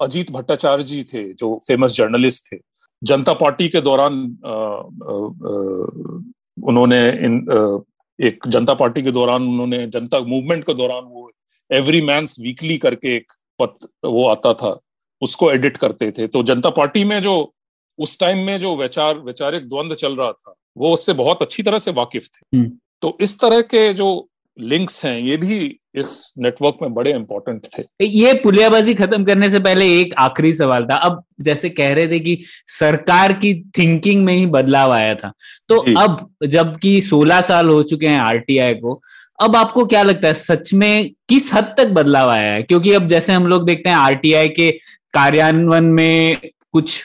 अजीत 0.01 0.32
भट्टाचार्य 0.32 0.84
जी 0.84 1.03
थे 1.03 1.23
जो 1.34 1.55
फ़ेमस 1.67 1.95
जर्नलिस्ट 1.95 2.51
थे 2.51 2.57
जनता 3.02 3.34
पार्टी 3.34 3.68
के 3.70 3.82
दौरान 3.82 4.14
उन्होंने 6.64 7.08
इन 7.20 7.45
एक 8.20 8.47
जनता 8.47 8.74
पार्टी 8.74 9.02
के 9.02 9.12
दौरान 9.12 9.43
उन्होंने 9.43 9.86
जनता 9.88 10.20
मूवमेंट 10.26 10.64
के 10.66 10.74
दौरान 10.74 11.04
वो 11.06 11.30
एवरी 11.70 12.02
मैंस 12.02 12.36
वीकली 12.39 12.78
करके 12.78 13.16
एक 13.16 13.32
पत्र 13.60 14.08
वो 14.08 14.28
आता 14.28 14.54
था 14.54 14.78
उसको 15.22 15.52
एडिट 15.52 15.78
करते 15.78 16.12
थे 16.12 16.28
तो 16.28 16.43
जनता 16.43 16.70
पार्टी 16.72 17.04
में 17.04 17.22
जो 17.22 17.36
उस 17.99 18.20
टाइम 18.20 18.45
में 18.45 18.60
जो 18.60 18.76
वैचार 18.76 19.18
वैचारिक 19.20 19.68
द्वंद्व 19.70 19.95
चल 19.95 20.16
रहा 20.16 20.32
था 20.32 20.56
वो 20.78 20.93
उससे 20.93 21.14
बहुत 21.14 21.41
अच्छी 21.41 21.64
तरह 21.64 21.80
से 21.80 21.91
वाकिफ 21.91 22.28
थे 22.28 22.58
हम्म। 22.58 22.72
तो 23.02 23.18
इस 23.22 23.39
तरह 23.39 23.62
के 23.64 23.93
जो 23.93 24.10
लिंक्स 24.58 25.04
हैं 25.06 25.20
ये 25.20 25.38
भी 25.38 25.60
इस 25.95 26.33
नेटवर्क 26.37 26.77
में 26.81 26.93
बड़े 26.93 27.11
इंपॉर्टेंट 27.11 27.65
थे। 27.77 28.05
ये 28.05 28.33
पुलियाबाजी 28.33 28.93
खत्म 28.93 29.23
करने 29.25 29.49
से 29.49 29.59
पहले 29.59 29.87
एक 29.99 30.13
आखिरी 30.17 30.53
सवाल 30.53 30.85
था। 30.85 30.95
अब 30.95 31.23
जैसे 31.41 31.69
कह 31.69 31.93
रहे 31.93 32.07
थे 32.07 32.19
कि 32.19 32.37
सरकार 32.67 33.33
की 33.33 33.53
थिंकिंग 33.77 34.23
में 34.25 34.33
ही 34.33 34.45
बदलाव 34.45 34.91
आया 34.91 35.15
था। 35.15 35.31
तो 35.69 35.77
अब 35.97 36.29
जबकि 36.45 37.01
16 37.01 37.41
साल 37.41 37.69
हो 37.69 37.81
चुके 37.83 38.07
हैं 38.07 38.19
आरटीआई 38.19 38.73
को 38.73 39.01
अब 39.39 39.55
आपको 39.55 39.85
क्या 39.85 40.01
लगता 40.03 40.27
है 40.27 40.33
सच 40.33 40.73
में 40.73 41.11
किस 41.29 41.53
हद 41.53 41.73
तक 41.77 41.87
बदलाव 41.89 42.29
आया 42.29 42.51
है? 42.53 42.63
क्योंकि 42.63 42.93
अब 42.93 43.07
जैसे 43.07 43.33
हम 43.33 43.47
लोग 43.47 43.65
देखते 43.65 43.89
हैं 43.89 43.95
आरटीआई 43.97 44.49
के 44.49 44.71
कार्यान्वयन 45.13 45.83
में 45.83 46.37
कुछ 46.71 47.01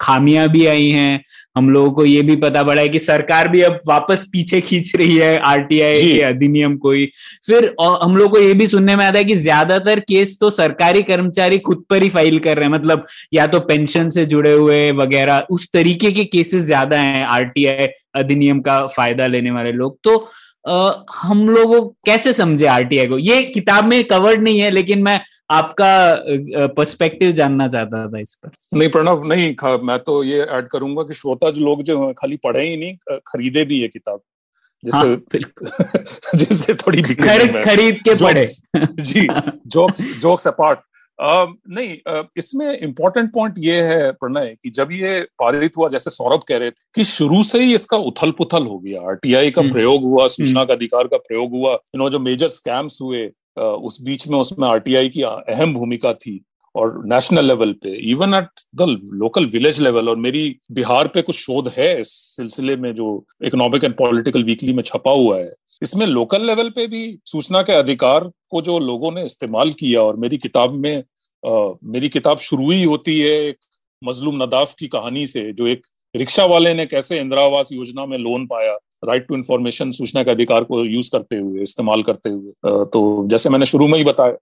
खामियाँ 0.00 0.48
भी 0.48 0.66
आई 0.66 0.88
हैं 0.88 1.24
हम 1.56 1.68
लोगों 1.70 1.90
को 1.92 2.04
ये 2.04 2.22
भी 2.22 2.36
पता 2.36 2.62
पड़ा 2.62 2.80
है 2.80 2.88
कि 2.88 2.98
सरकार 2.98 3.48
भी 3.48 3.60
अब 3.62 3.80
वापस 3.86 4.26
पीछे 4.32 4.60
खींच 4.60 4.92
रही 4.96 5.16
है 5.16 5.38
आरटीआई 5.40 6.02
के 6.04 6.20
अधिनियम 6.22 6.76
को 6.76 6.90
ही। 6.90 7.04
फिर 7.46 7.74
हम 7.78 8.16
लोग 8.16 8.30
को 8.30 8.38
ये 8.38 8.54
भी 8.54 8.66
सुनने 8.66 8.96
में 8.96 9.04
आता 9.04 9.18
है 9.18 9.24
कि 9.24 9.34
ज़्यादातर 9.36 10.00
केस 10.02 10.36
तो 10.40 10.50
सरकारी 10.52 11.02
कर्मचारी 11.04 11.58
खुद 11.60 11.84
पर 11.90 12.02
ही 12.02 12.08
फ़ाइल 12.10 12.38
कर 12.38 12.56
रहे 12.56 12.64
हैं। 12.64 12.72
मतलब 12.72 13.06
या 13.34 13.46
तो 13.46 13.60
पेंशन 13.62 14.10
से 14.10 14.24
जुड़े 14.26 14.52
हुए 14.52 14.90
वगैरह 14.94 15.46
उस 15.50 15.68
तरीके 15.72 16.12
के 16.12 16.24
केसेस 16.26 16.64
ज़्यादा 16.64 16.98
हैं 16.98 17.24
आरटीआई 17.26 17.86
अधिनियम 18.16 18.60
का 18.60 18.86
फ़ायदा 18.88 19.26
लेने 19.26 19.50
वाले 19.50 19.72
लोग। 19.72 19.98
तो 20.04 20.16
आ, 20.68 20.92
हम 21.14 21.48
लोगों 21.48 21.82
कैसे 21.82 22.32
समझे 22.32 22.66
आरटीआई 22.66 23.06
को? 23.06 23.18
ये 23.18 23.42
किताब 23.42 23.84
में 23.84 24.04
कवर्ड 24.04 24.42
नहीं 24.42 24.60
है 24.60 24.70
लेकिन 24.70 25.02
मैं 25.02 25.20
आपका 25.50 26.14
पर्सपेक्टिव 26.66 27.32
जानना 27.32 27.68
चाहता 27.68 28.06
था 28.08 28.18
इस 28.18 28.34
पर। 28.34 28.78
नहीं 28.78 28.88
प्रणव 28.90 29.24
नहीं 29.24 29.54
मैं 29.78 29.98
तो 29.98 30.22
ये 30.24 30.40
ऐड 30.40 30.68
करूँगा 30.68 31.02
कि 31.02 31.14
श्रोता 31.14 31.50
जो 31.50 31.64
लोग 31.64 31.82
जो 31.82 32.12
खाली 32.12 32.36
पढ़े 32.36 32.68
ही 32.68 32.76
नहीं 32.76 33.18
खरीदे 33.26 33.64
भी 33.64 33.80
ये 33.80 33.88
किताब। 33.88 34.20
जिससे 34.84 34.98
हाँ, 34.98 35.16
जिससे 36.34 36.74
थोड़ी 36.74 37.02
खरीद 37.02 37.62
खरीद 37.64 38.00
के 38.08 38.14
पढ़े। 38.14 38.46
जी 39.02 39.28
जोक्स 39.66 40.02
जोक्स 40.20 40.48
अपार्ट 40.48 40.78
नहीं 41.18 41.96
इसमें 42.38 42.66
इम्पोर्टेंट 42.68 43.32
पॉइंट 43.32 43.54
ये 43.58 43.80
है 43.82 44.10
प्रणय 44.14 44.54
कि 44.54 44.70
जब 44.70 44.92
ये 44.92 45.20
पारित 45.38 45.76
हुआ 45.76 45.88
जैसे 45.88 46.10
सौरभ 46.10 46.42
कह 46.48 46.56
रहे 46.56 46.70
थे 46.70 46.82
कि 46.94 47.04
शुरू 47.06 47.42
से 47.42 47.62
ही 47.62 47.74
इसका 47.74 47.96
उथल 48.04 48.30
पुथल 48.38 48.66
हो 48.66 48.78
गया 48.78 49.02
आरटीआई 49.02 49.50
का 49.50 49.62
हम्म। 49.62 49.72
प्रयोग 49.72 50.04
हुआ 50.04 50.26
सूचना 50.28 50.50
हम्म। 50.50 50.66
का 50.66 50.74
अधिकार 50.74 51.06
का 51.06 51.16
प्रयोग 51.18 51.52
हुआ 51.52 51.72
यू 51.72 51.98
नो 51.98 52.10
जो 52.10 52.18
मेजर 52.20 52.48
स्कैम्स 52.50 52.98
हुए 53.02 53.30
उस 53.56 54.00
बीच 54.02 54.26
में 54.28 54.38
उसमें 54.38 54.68
आरटीआई 54.68 55.08
की 55.08 55.22
अहम 55.22 55.74
भूमिका 55.74 56.12
थी 56.14 56.40
और 56.74 57.02
नेशनल 57.06 57.46
लेवल 57.46 57.72
पे 57.82 57.90
even 58.10 58.34
at 58.34 58.60
the 58.74 58.86
local 59.14 59.46
village 59.46 59.80
level 59.80 60.08
और 60.08 60.16
मेरी 60.18 60.44
बिहार 60.72 61.08
पे 61.08 61.22
कुछ 61.22 61.36
शोध 61.36 61.68
है 61.68 61.88
इस 62.00 62.12
सिलसिले 62.36 62.76
में 62.76 62.94
जो 62.94 63.10
इकोनॉमिक 63.44 63.84
एंड 63.84 63.94
पॉलिटिकल 63.96 64.44
वीकली 64.44 64.72
में 64.72 64.82
छपा 64.82 65.10
हुआ 65.12 65.38
है 65.38 65.52
इसमें 65.82 66.06
लोकल 66.06 66.46
लेवल 66.46 66.70
पे 66.70 66.86
भी 66.86 67.02
सूचना 67.26 67.62
के 67.62 67.72
अधिकार 67.72 68.30
को 68.54 68.62
जो 68.62 68.78
लोगों 68.78 69.12
ने 69.12 69.24
इस्तेमाल 69.24 69.70
किया 69.70 70.02
और 70.02 70.16
मेरी 70.16 70.38
किताब 70.38 70.74
में 70.74 71.02
आ, 71.46 71.72
मेरी 71.84 72.08
किताब 72.08 72.38
शुरू 72.38 72.70
ही 72.70 72.82
होती 72.84 73.18
है 73.20 73.34
एक 73.46 73.56
मजलूम 74.04 74.42
नदाफ 74.42 74.74
की 74.78 74.86
कहानी 74.88 75.26
से 75.26 75.52
जो 75.52 75.66
एक 75.66 75.86
रिक्शा 76.16 76.44
वाले 76.44 76.74
ने 76.74 76.86
कैसे 76.86 77.18
इंदिरा 77.20 77.42
आवास 77.42 77.68
योजना 77.72 78.06
में 78.06 78.18
लोन 78.18 78.46
पाया 78.46 78.72
राइट 79.08 79.26
टू 79.26 79.34
इन्फॉर्मेशन 79.34 79.90
सूचना 79.90 80.22
के 80.22 80.30
अधिकार 80.30 80.64
को 80.64 80.84
यूज़ 80.84 81.10
करते 81.12 81.36
हुए 81.36 81.62
इस्तेमाल 81.62 82.02
करते 82.02 82.30
हुए। 82.30 82.50
आ, 82.50 82.84
तो 82.84 83.28
जैसे 83.28 83.48
मैंने 83.48 83.66
शुरू 83.66 83.88
में 83.88 83.98
ही 83.98 84.04
बताया। 84.04 84.36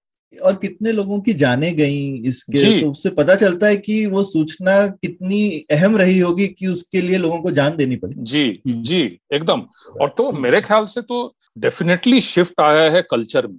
और 0.44 0.54
कितने 0.54 0.92
लोगों 0.92 1.20
की 1.20 1.32
जाने 1.32 1.70
गई 1.70 2.22
इसके? 2.28 2.80
तो 2.80 2.90
उससे 2.90 3.10
पता 3.10 3.34
चलता 3.34 3.66
है 3.66 3.76
कि 3.76 4.06
वो 4.06 4.22
सूचना 4.24 4.86
कितनी 4.86 5.64
अहम 5.70 5.96
रही 5.96 6.18
होगी 6.18 6.46
कि 6.48 6.66
उसके 6.66 7.00
लिए 7.00 7.18
लोगों 7.18 7.40
को 7.42 7.50
जान 7.50 7.76
देनी 7.76 7.96
पड़ी। 7.96 8.14
जी 8.18 8.60
हम्म। 8.66 8.82
जी 8.82 9.02
एकदम। 9.32 9.62
और 10.00 10.08
तो 10.08 10.32
मेरे 10.32 10.60
ख्याल 10.60 10.84
से 10.84 11.02
तो 11.02 11.34
डेफिनेटली 11.58 12.20
शिफ्ट 12.20 12.60
आया 12.60 12.90
है 12.90 13.02
कल्चर 13.10 13.46
में। 13.46 13.58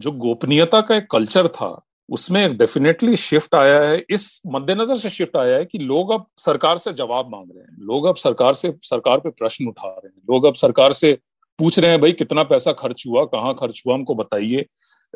जो 0.00 0.12
गोपनीयता 0.12 0.80
का 0.80 0.96
एक 0.96 1.06
कल्चर 1.10 1.48
था, 1.48 1.80
उसमें 2.10 2.56
डेफिनेटली 2.56 3.16
शिफ्ट 3.16 3.54
आया 3.54 3.80
है। 3.80 4.04
इस 4.10 4.42
मद्देनजर 4.46 4.96
से 4.96 5.10
शिफ्ट 5.10 5.36
आया 5.36 5.56
है 5.56 5.64
कि 5.64 5.78
लोग 5.78 6.12
अब 6.12 6.26
सरकार 6.36 6.78
से 6.78 6.92
जवाब 6.92 7.28
मांग 7.30 7.50
रहे 7.50 7.62
हैं। 7.62 7.76
लोग 7.80 8.04
अब 8.04 8.16
सरकार 8.16 8.54
से, 8.54 8.74
सरकार 8.82 9.18
पे 9.18 9.30
प्रश्न 9.30 9.66
उठा 9.66 9.88
रहे 9.88 10.06
हैं। 10.06 10.22
लोग 10.30 10.44
अब 10.44 10.54
सरकार 10.54 10.92
से 10.92 11.18
पूछ 11.58 11.78
रहे 11.78 11.90
हैं, 11.90 12.00
भाई, 12.00 12.12
कितना 12.12 12.42
पैसा 12.42 12.72
खर्च 12.72 13.04
हुआ? 13.08 13.24
कहाँ 13.24 13.54
खर्च 13.54 13.82
हुआ? 13.86 13.94
हमको 13.94 14.14
बताइए। 14.14 14.66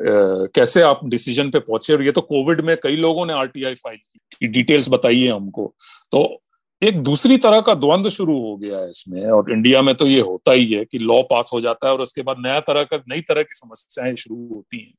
कैसे 0.01 0.81
आप 0.81 1.05
डिसीज़न 1.05 1.51
पे 1.51 1.59
पहुँचे? 1.59 1.93
और 1.93 2.03
ये 2.03 2.11
तो 2.11 2.21
कोविड 2.21 2.61
में 2.61 2.77
कई 2.83 2.95
लोगों 2.95 3.25
ने 3.25 3.33
आरटीआई 3.33 3.75
फ़ाइल 3.75 3.97
की। 3.97 4.47
डिटेल्स 4.47 4.89
बताइए 4.89 5.31
हमको। 5.31 5.75
तो 6.11 6.41
एक 6.83 7.03
दूसरी 7.03 7.37
तरह 7.37 7.61
का 7.61 7.73
द्वंद्व 7.73 8.09
शुरू 8.09 8.39
हो 8.39 8.55
गया 8.57 8.77
है 8.77 8.89
इसमें 8.89 9.25
और 9.25 9.51
इंडिया 9.51 9.81
में 9.81 9.95
तो 9.95 10.07
ये 10.07 10.19
होता 10.19 10.51
ही 10.51 10.65
है 10.65 10.85
कि 10.85 10.99
लॉ 10.99 11.21
पास 11.21 11.49
हो 11.53 11.61
जाता 11.61 11.87
है 11.87 11.93
और 11.93 12.01
उसके 12.01 12.21
बाद 12.21 12.37
नया 12.39 12.59
तरह 12.59 12.83
का 12.83 12.97
नई 13.09 13.21
तरह 13.21 13.43
की 13.43 13.57
समस्याएँ 13.57 14.15
शुरू 14.15 14.47
होती 14.55 14.79
हैं। 14.79 14.93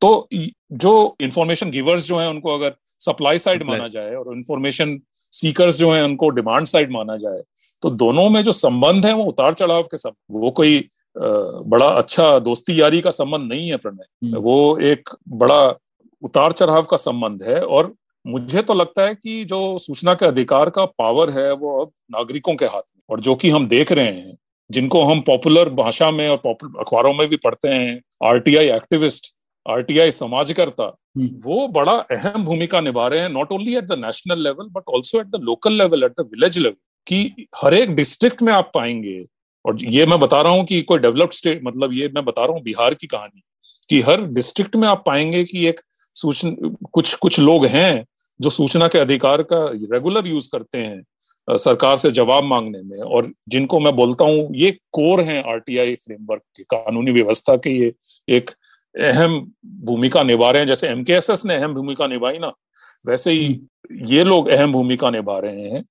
तो 0.00 0.28
जो 0.72 1.16
इंफॉर्मेशन 1.20 1.70
गिवर्स 1.70 2.06
जो 2.06 2.18
है 2.18 2.28
उनको 2.28 2.54
अगर 2.54 2.74
सप्लाई 2.98 3.38
साइड 3.38 3.62
माना 3.62 3.88
जाए 3.88 4.14
और 4.14 4.36
इंफॉर्मेशन 4.36 5.00
सीकर्स 5.32 5.78
जो 5.78 5.92
है 5.92 6.04
उनको 6.04 6.28
डिमांड 6.28 6.66
साइड 6.66 6.92
माना 6.92 7.16
जाए 7.16 7.42
तो 7.82 7.90
दोनों 7.90 8.30
में 8.30 8.42
जो 8.42 8.52
संबंध 8.52 9.06
है 9.06 9.14
वो 9.14 9.24
उतार 9.24 9.54
चढ़ाव 9.54 9.82
के 9.82 9.98
सब 9.98 10.14
वो 10.30 10.50
कोई 10.50 10.88
बड़ा 11.18 11.86
अच्छा 11.86 12.38
दोस्ती 12.38 12.80
यारी 12.80 13.00
का 13.00 13.10
संबंध 13.10 13.52
नहीं 13.52 13.68
है 13.68 13.76
प्रणय। 13.76 14.26
हम्म। 14.26 14.36
वो 14.36 14.78
एक 14.78 15.08
बड़ा 15.28 15.74
उतार 16.22 16.52
चढ़ाव 16.52 16.82
का 16.82 16.96
संबंध 16.96 17.42
है 17.42 17.64
और 17.66 17.94
मुझे 18.24 18.62
तो 18.62 18.74
लगता 18.74 19.02
है 19.02 19.14
कि 19.14 19.44
जो 19.44 19.78
सूचना 19.78 20.14
के 20.14 20.26
अधिकार 20.26 20.70
का 20.70 20.84
पावर 20.98 21.30
है 21.30 21.50
वो 21.52 21.80
अब 21.80 21.90
नागरिकों 22.12 22.54
के 22.54 22.66
हाथ 22.66 22.82
में 22.82 23.02
और 23.10 23.20
जो 23.20 23.34
कि 23.34 23.50
हम 23.50 23.66
देख 23.68 23.92
रहे 23.92 24.06
हैं 24.06 24.36
जिनको 24.70 25.02
हम 25.04 25.20
पॉपुलर 25.20 25.68
भाषा 25.74 26.10
में 26.10 26.28
और 26.28 26.36
पॉपुलर 26.36 26.80
अखबारों 26.80 27.12
में 27.14 27.26
भी 27.28 27.36
पढ़ते 27.38 27.68
हैं 27.68 28.00
आरटीआई 28.24 28.68
एक्टिविस्ट 28.68 29.34
आरटीआई 29.66 30.10
समाजकर्ता 30.10 30.84
हम्म। 31.16 31.28
वो 31.40 31.66
बड़ा 31.70 31.92
अहम 32.10 32.44
भूमिका 32.44 32.80
निभा 32.80 33.06
रहे 33.08 33.20
हैं 33.20 33.28
not 33.28 33.52
only 33.52 33.74
at 33.76 33.84
the 33.84 33.98
national 33.98 34.42
level 34.42 34.68
but 34.72 34.88
also 34.88 35.20
at 35.20 35.26
the 35.26 35.40
local 35.42 35.72
level 35.72 36.04
at 36.04 36.12
the 36.12 36.28
village 36.30 36.58
level 36.58 36.76
कि 37.06 37.46
हर 37.56 37.74
एक 37.74 37.94
डिस्ट्रिक्ट 37.94 38.42
में 38.42 38.52
आप 38.52 38.70
पाएँगे 38.74 39.24
और 39.64 39.84
ये 39.86 40.06
मैं 40.06 40.18
बता 40.20 40.40
रहा 40.42 40.52
हूँ 40.52 40.64
कि 40.64 40.80
कोई 40.82 40.98
डेवलप्ड 40.98 41.34
स्टेट 41.34 41.60
मतलब 41.64 41.92
ये 41.92 42.10
मैं 42.14 42.24
बता 42.24 42.44
रहा 42.44 42.52
हूँ 42.52 42.62
बिहार 42.62 42.94
की 42.94 43.06
कहानी 43.06 43.42
कि 43.90 44.00
हर 44.00 44.22
डिस्ट्रिक्ट 44.32 44.76
में 44.76 44.88
आप 44.88 45.02
पाएँगे 45.06 45.44
कि 45.44 45.66
एक 45.68 45.80
सूचना 46.16 46.74
कुछ 46.92 47.14
कुछ 47.16 47.38
लोग 47.40 47.66
हैं 47.66 48.04
जो 48.42 48.50
सूचना 48.50 48.88
के 48.88 48.98
अधिकार 48.98 49.42
का 49.44 49.64
रेगुलर 49.92 50.26
यूज़ 50.26 50.48
करते 50.52 50.78
हैं 50.78 51.56
सरकार 51.58 51.96
से 51.96 52.10
जवाब 52.12 52.44
मांगने 52.44 52.82
में 52.82 52.98
और 52.98 53.32
जिनको 53.48 53.80
मैं 53.80 53.94
बोलता 53.96 54.24
हूँ 54.24 54.48
ये 54.54 54.70
कोर 54.92 55.20
हैं 55.22 55.42
आरटीआई 55.44 55.94
फ्रेमवर्क 55.96 56.42
के 56.56 56.62
कानूनी 56.66 57.12
व्यवस्था 57.12 57.56
के 57.58 57.70
ये 57.72 57.92
एक 58.28 58.50
अहम 58.94 59.38
भूमिका 59.84 60.22
निभा 60.22 60.50
रहे 60.50 60.62
हैं 60.62 60.68
जैसे 60.68 60.88
एमकेएसएस 60.88 61.44
ने 61.46 61.54
अहम 61.54 61.74
भूमिका 61.74 62.06
निभाई 62.06 62.38
ना 62.38 62.52
वैसे 63.04 63.30
ही 63.32 63.46
हम्म। 63.46 64.04
ये 64.06 64.24
लोग 64.24 64.48
अहम 64.48 64.72
भूमिका 64.72 65.10
निभा 65.10 65.38
रहे 65.38 65.70
हैं 65.70 65.84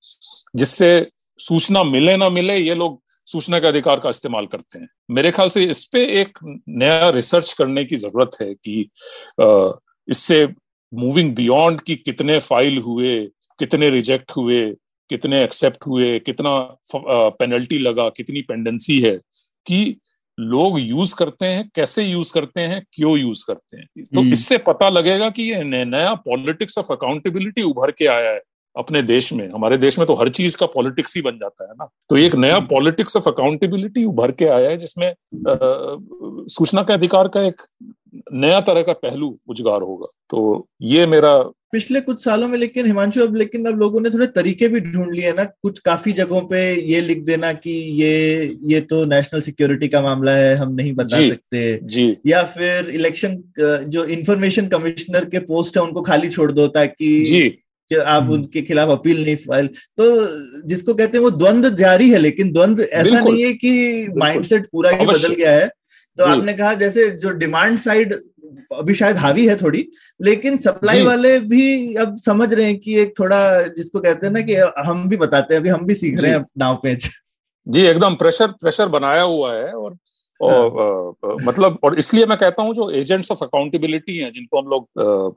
जिससे 0.55 0.91
सूचना 1.39 1.83
मिले 1.83 2.15
ना 2.17 2.29
मिले 2.29 2.57
ये 2.57 2.75
लोग 2.75 2.99
सूचना 3.27 3.59
के 3.59 3.67
अधिकार 3.67 3.99
का 3.99 4.09
इस्तेमाल 4.09 4.45
करते 4.45 4.79
हैं 4.79 4.87
मेरे 5.09 5.31
ख्याल 5.31 5.49
से 5.49 5.63
इस 5.65 5.83
पे 5.85 6.05
एक 6.21 6.37
नया 6.69 7.09
रिसर्च 7.09 7.53
करने 7.53 7.83
की 7.85 7.95
ज़रूरत 7.97 8.37
है 8.41 8.53
कि 8.55 8.89
इससे 10.07 10.45
मूविंग 10.93 11.35
बियॉन्ड 11.35 11.81
कि 11.81 11.95
कितने 11.95 12.39
फ़ाइल 12.39 12.77
हुए 12.77 13.19
कितने 13.59 13.89
रिजेक्ट 13.89 14.31
हुए 14.31 14.75
कितने 15.09 15.43
एक्सेप्ट 15.43 15.85
हुए 15.87 16.19
कितना 16.19 16.51
पेनल्टी 16.95 17.77
लगा 17.77 18.09
कितनी 18.09 18.41
पेंडेंसी 18.41 18.99
है 19.01 19.15
कि 19.65 19.97
लोग 20.39 20.79
यूज़ 20.79 21.15
करते 21.15 21.45
हैं 21.45 21.69
कैसे 21.75 22.03
यूज़ 22.03 22.33
करते 22.33 22.61
हैं 22.61 22.81
क्यों 22.93 23.17
यूज़ 23.17 23.43
करते 23.47 23.77
हैं। 23.77 24.03
तो 24.03 24.19
हम्म। 24.21 24.31
इससे 24.31 24.57
पता 24.57 24.89
लगेगा 24.89 25.29
कि 25.29 25.43
ये 25.43 25.83
नया 25.85 26.13
पॉलिटिक्स 26.13 26.77
ऑफ़ 26.77 26.91
अकाउंटेबिलिटी 26.93 27.61
उभर 27.61 27.91
के 27.91 28.05
आया 28.05 28.31
है 28.31 28.41
अपने 28.75 29.01
देश 29.01 29.33
में। 29.33 29.47
हमारे 29.49 29.77
देश 29.77 29.97
में 29.99 30.07
तो 30.07 30.13
हर 30.13 30.29
चीज़ 30.29 30.57
का 30.57 30.65
पॉलिटिक्स 30.65 31.15
ही 31.15 31.21
बन 31.21 31.37
जाता 31.37 31.63
है 31.63 31.73
ना। 31.73 31.87
तो 32.09 32.17
एक 32.17 32.35
नया 32.35 32.59
पॉलिटिक्स 32.59 33.17
ऑफ़ 33.17 33.29
अकाउंटेबिलिटी 33.29 34.05
उभर 34.05 34.31
के 34.31 34.45
आया 34.45 34.69
है 34.69 34.77
जिसमें 34.77 35.13
सूचना 36.47 36.83
के 36.83 36.93
अधिकार 36.93 37.27
का 37.27 37.41
एक 37.41 37.61
नया 38.34 38.59
तरह 38.62 38.82
का 38.82 38.93
पहलू 38.93 39.39
उजगार 39.47 39.82
होगा। 39.82 40.07
तो 40.30 40.68
ये 40.82 41.05
मेरा 41.05 41.38
पिछले 41.72 42.01
कुछ 42.01 42.24
सालों 42.24 42.47
में 42.47 42.57
लेकिन 42.59 42.86
हिमांशु 42.86 43.22
अब 43.22 43.36
लेकिन 43.36 43.66
अब 43.66 43.80
लोगों 43.80 44.01
ने 44.01 44.09
थोड़े 44.09 44.26
तरीके 44.28 44.68
भी 44.68 44.80
ढूंढ 44.80 45.12
लिए 45.12 45.32
ना 45.34 45.43
कुछ 45.43 45.80
काफ़ी 45.80 46.12
जगहों 46.12 46.41
पे 46.41 46.76
ये 46.76 47.01
लिख 47.01 47.22
देना 47.24 47.53
कि 47.53 47.72
ये 47.72 48.57
ये 48.64 48.82
तो 48.82 49.03
नेशनल 49.05 49.41
सिक्योरिटी 49.41 49.88
का 49.88 50.01
मामला 50.01 50.32
है 50.32 50.55
हम 50.55 50.74
नहीं 50.74 50.93
बता 50.93 51.18
जी, 51.18 51.30
सकते। 51.30 51.80
जी। 51.84 52.18
या 52.28 52.43
फिर 52.43 52.89
इलेक्शन 52.89 53.41
जो 53.88 54.03
इंफॉर्मेशन 54.03 54.68
कमिश्नर 54.68 55.26
के 55.26 55.39
पोस्ट 55.39 55.78
है 55.78 55.84
उनको 55.84 56.01
खाली 56.01 56.30
छोड़ 56.30 56.51
दो 56.51 56.68
ताकि 56.68 57.26
जी। 57.26 57.49
कि 57.49 57.95
आप 57.95 58.24
हम्म। 58.24 58.34
उनके 58.34 58.62
खिलाफ 58.62 58.89
अपील 58.89 59.24
नहीं 59.24 59.36
फ़ाइल 59.36 59.68
तो 59.68 60.05
जिसको 60.68 60.93
कहते 60.93 61.18
हैं 61.18 61.24
वो 61.24 61.32
द्वंद 61.32 61.76
जारी 61.76 62.09
है 62.09 62.18
लेकिन 62.18 62.51
द्वंद 62.51 62.80
ऐसा 62.82 63.20
नहीं 63.20 63.43
है 63.43 63.53
कि 63.53 64.07
माइंडसेट 64.18 64.68
पूरा 64.72 64.89
ही 64.89 65.05
बदल 65.05 65.34
गया 65.34 65.51
है। 65.51 65.70
तो 66.18 66.24
आपने 66.26 66.53
कहा 66.53 66.74
जैसे 66.74 67.09
जो 67.18 67.30
डिमांड 67.38 67.78
साइड 67.80 68.14
अभी 68.74 68.93
शायद 68.93 69.18
हावी 69.18 69.45
है 69.47 69.55
थोड़ी 69.55 69.88
लेकिन 70.20 70.57
सप्लाई 70.57 71.03
वाले 71.03 71.39
भी 71.39 71.95
अब 71.95 72.18
समझ 72.18 72.53
रहे 72.53 72.66
हैं 72.66 72.78
कि 72.78 72.99
एक 72.99 73.14
थोड़ा 73.20 73.41
जिसको 73.68 73.99
कहते 73.99 74.26
हैं 74.28 74.34
ना 74.34 74.41
कि 74.41 74.55
हम 74.88 75.07
भी 75.09 75.18
बताते 75.18 75.53
हैं 75.53 75.62
अभी 75.62 75.70
हम 75.70 75.86
भी 75.86 75.93
सीख 75.93 76.20
रहे 76.22 76.32
हैं 76.32 76.45
नाव 76.57 76.76
पेच। 76.84 77.09
जी 77.68 77.82
एकदम 77.82 78.16
प्रेशर 78.16 78.47
प्रेशर 78.62 78.88
बनाया 78.89 79.22
हुआ 79.22 79.53
है 79.53 79.74
और 79.74 79.97
और 80.39 81.16
हाँ। 81.26 81.36
मतलब 81.43 81.78
और 81.84 81.97
इसलिए 81.99 82.26
मैं 82.26 82.38
कहता 82.38 82.64
हूँ 82.64 82.74
जो 82.76 82.89
एजेंट्स 82.91 83.32
ऑफ़ 83.32 83.43
अकाउंटेबिलिटी 83.43 84.18
हैं 84.18 84.32
जिनको 84.34 84.59
हम 84.59 84.68
लोग 84.68 84.88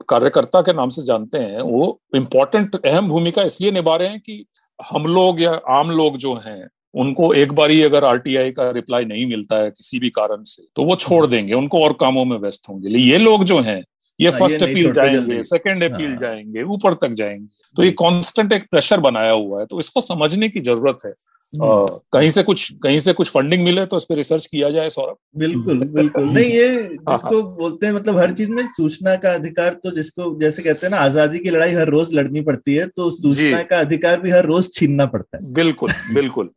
कार्यकर्ता 0.09 0.61
के 0.61 0.73
नाम 0.73 0.89
से 0.89 1.03
जानते 1.03 1.37
हैं 1.37 1.61
वो 1.61 1.99
इम्पोर्टेंट 2.15 2.75
अहम 2.85 3.09
भूमिका 3.09 3.43
इसलिए 3.43 3.71
निभा 3.71 3.95
रहे 3.95 4.07
हैं 4.07 4.19
कि 4.19 4.45
हम 4.79 5.05
लोग 5.07 5.41
या 5.41 5.51
आम 5.69 5.91
लोग 5.91 6.17
जो 6.17 6.33
हैं 6.45 6.67
उनको 6.95 7.33
एक 7.33 7.51
बार 7.53 7.71
ही 7.71 7.81
अगर 7.81 8.03
आरटीआई 8.03 8.51
का 8.51 8.69
रिप्लाई 8.71 9.05
नहीं 9.05 9.25
मिलता 9.25 9.55
है 9.55 9.69
किसी 9.71 9.99
भी 9.99 10.09
कारण 10.11 10.43
से 10.43 10.63
तो 10.75 10.83
वो 10.83 10.95
छोड़ 10.97 11.25
देंगे 11.27 11.53
उनको 11.53 11.83
और 11.83 11.93
कामों 11.99 12.25
में 12.25 12.37
व्यस्त 12.37 12.69
होंगे। 12.69 12.97
ये 12.99 13.17
लोग 13.17 13.43
जो 13.43 13.59
हैं 13.61 13.83
ये 14.19 14.31
फ़र्स्ट 14.31 14.61
हाँ, 14.63 14.69
अपील 14.69 14.91
जाएँगे 14.93 15.41
सेकंड 15.43 15.83
अपील 15.83 16.07
हाँ। 16.07 16.17
जाएँगे 16.17 16.63
ऊपर 16.63 16.93
तक 16.93 17.13
जाएँगे। 17.13 17.47
तो 17.75 17.83
ये 17.83 17.91
कांस्टेंट 17.91 18.53
एक 18.53 18.65
प्रेशर 18.71 18.99
बनाया 18.99 19.31
हुआ 19.31 19.59
है 19.59 19.65
तो 19.65 19.79
इसको 19.79 20.01
समझने 20.01 20.49
की 20.49 20.59
ज़रूरत 20.61 20.97
है। 21.05 21.11
हम्म। 21.53 21.97
कहीं 22.13 22.29
से 22.29 22.43
कुछ 22.43 22.71
कहीं 22.83 22.99
से 22.99 23.13
कुछ 23.13 23.29
फंडिंग 23.29 23.63
मिले 23.63 23.85
तो 23.85 23.97
इस 23.97 24.03
पर 24.03 24.15
रिसर्च 24.15 24.45
किया 24.45 24.69
जाए 24.69 24.89
सौरभ। 24.89 25.15
बिल्कुल 25.37 25.83
बिल्कुल। 25.89 26.23
नहीं 26.23 26.45
ये 26.45 26.67
हाँ, 27.09 27.17
जिसको 27.17 27.41
बोलते 27.43 27.85
हैं 27.85 27.93
मतलब 27.93 28.17
हर 28.17 28.31
चीज़ 28.31 28.49
में 28.49 28.67
सूचना 28.77 29.15
का 29.15 29.33
अधिकार 29.33 29.73
तो 29.83 29.91
जिसको 29.91 30.33
जैसे 30.41 30.63
कहते 30.63 30.85
हैं 30.85 30.91
ना 30.91 30.99
आज़ादी 30.99 31.39
की 31.39 31.49
लड़ाई 31.49 31.73
हर 31.73 31.89
रोज 31.89 32.13
लड़नी 32.13 32.41
पड़ती 32.41 32.75
है 32.75 32.87
तो 32.87 33.09
सूचना 33.11 33.61
का 33.63 33.79
अधिकार 33.79 34.21
भी 34.21 34.29
हर 34.29 34.45
रोज 34.45 34.73
छीनना 34.73 35.05
पड़ता 35.05 35.37
है। 35.37 35.53
बिल्कुल 35.53 35.91
बिल्कुल। 36.13 36.49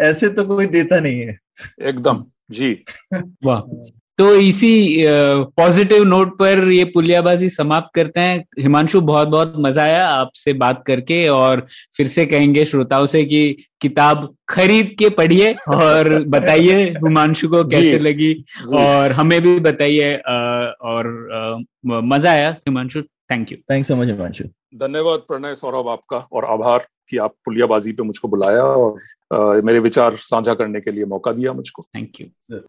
ऐसे 0.00 0.28
तो 0.28 0.44
कोई 0.44 0.66
देता 0.66 1.00
नहीं 1.00 1.20
है। 1.20 1.38
एकदम 1.82 2.22
जी। 2.50 2.72
वाह। 3.44 3.60
तो 4.18 4.34
इसी 4.36 5.04
पॉजिटिव 5.56 6.02
नोट 6.04 6.36
पर 6.38 6.58
ये 6.72 6.84
पुलियाबाजी 6.84 7.48
समाप्त 7.48 7.90
करते 7.94 8.20
हैं। 8.20 8.44
हिमांशु 8.58 9.00
बहुत 9.00 9.28
बहुत 9.28 9.54
मज़ा 9.58 9.82
आया 9.82 10.06
आपसे 10.08 10.52
बात 10.52 10.82
करके 10.86 11.26
और 11.28 11.66
फिर 11.96 12.06
से 12.08 12.26
कहेंगे 12.26 12.64
श्रोताओं 12.64 13.06
से 13.06 13.24
कि 13.24 13.56
किताब 13.80 14.28
खरीद 14.48 14.94
के 14.98 15.08
पढ़िए 15.08 15.52
और 15.68 16.18
बताइए 16.28 16.84
हिमांशु 16.84 17.48
को 17.48 17.64
कैसे 17.70 17.98
लगी 17.98 18.32
और 18.74 19.12
हमें 19.12 19.40
भी 19.42 19.58
बताइए 19.60 20.14
और 20.14 21.10
मज़ा 21.86 22.30
आया। 22.30 22.50
Himanshu 22.68 23.02
thank 23.02 23.52
you 23.52 23.58
thank 23.70 23.86
so 23.86 23.96
much 23.96 24.08
Himanshu. 24.08 24.44
धन्यवाद 24.78 25.20
प्रणय 25.28 25.54
सौरभ 25.54 25.88
आपका 25.88 26.16
और 26.32 26.44
आभार। 26.44 26.86
कि 27.08 27.16
आप 27.16 27.34
पुलियाबाजी 27.44 27.92
पे 27.92 28.02
मुझको 28.02 28.28
बुलाया 28.28 28.62
और 28.62 28.98
आ, 29.34 29.60
मेरे 29.64 29.78
विचार 29.78 30.16
साझा 30.16 30.54
करने 30.54 30.80
के 30.80 30.90
लिए 30.90 31.04
मौका 31.04 31.32
दिया 31.32 31.52
मुझको। 31.52 31.82
थैंक 31.96 32.20
यू 32.20 32.60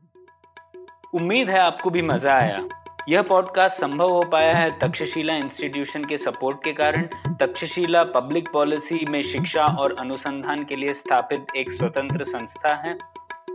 उम्मीद 1.14 1.50
है 1.50 1.60
आपको 1.60 1.90
भी 1.90 2.02
मज़ा 2.02 2.34
आया। 2.34 2.68
यह 3.10 3.22
पॉडकास्ट 3.22 3.80
संभव 3.80 4.12
हो 4.12 4.24
पाया 4.24 4.54
है 4.54 4.70
तक्षशिला 4.80 5.36
इंस्टीट्यूशन 5.36 6.04
के 6.04 6.18
सपोर्ट 6.18 6.64
के 6.64 6.74
कारण। 6.74 7.08
तक्षशिला 7.40 8.04
पब्लिक 8.04 8.50
पॉलिसी 8.54 9.06
में 9.10 9.22
शिक्षा 9.24 9.66
और 9.80 9.96
अनुसंधान 10.00 10.64
के 10.64 10.76
लिए 10.76 10.94
स्थापित 10.94 11.56
एक 11.56 11.72
स्वतंत्र 11.72 12.24
संस्था 12.24 12.74
है। 12.76 12.98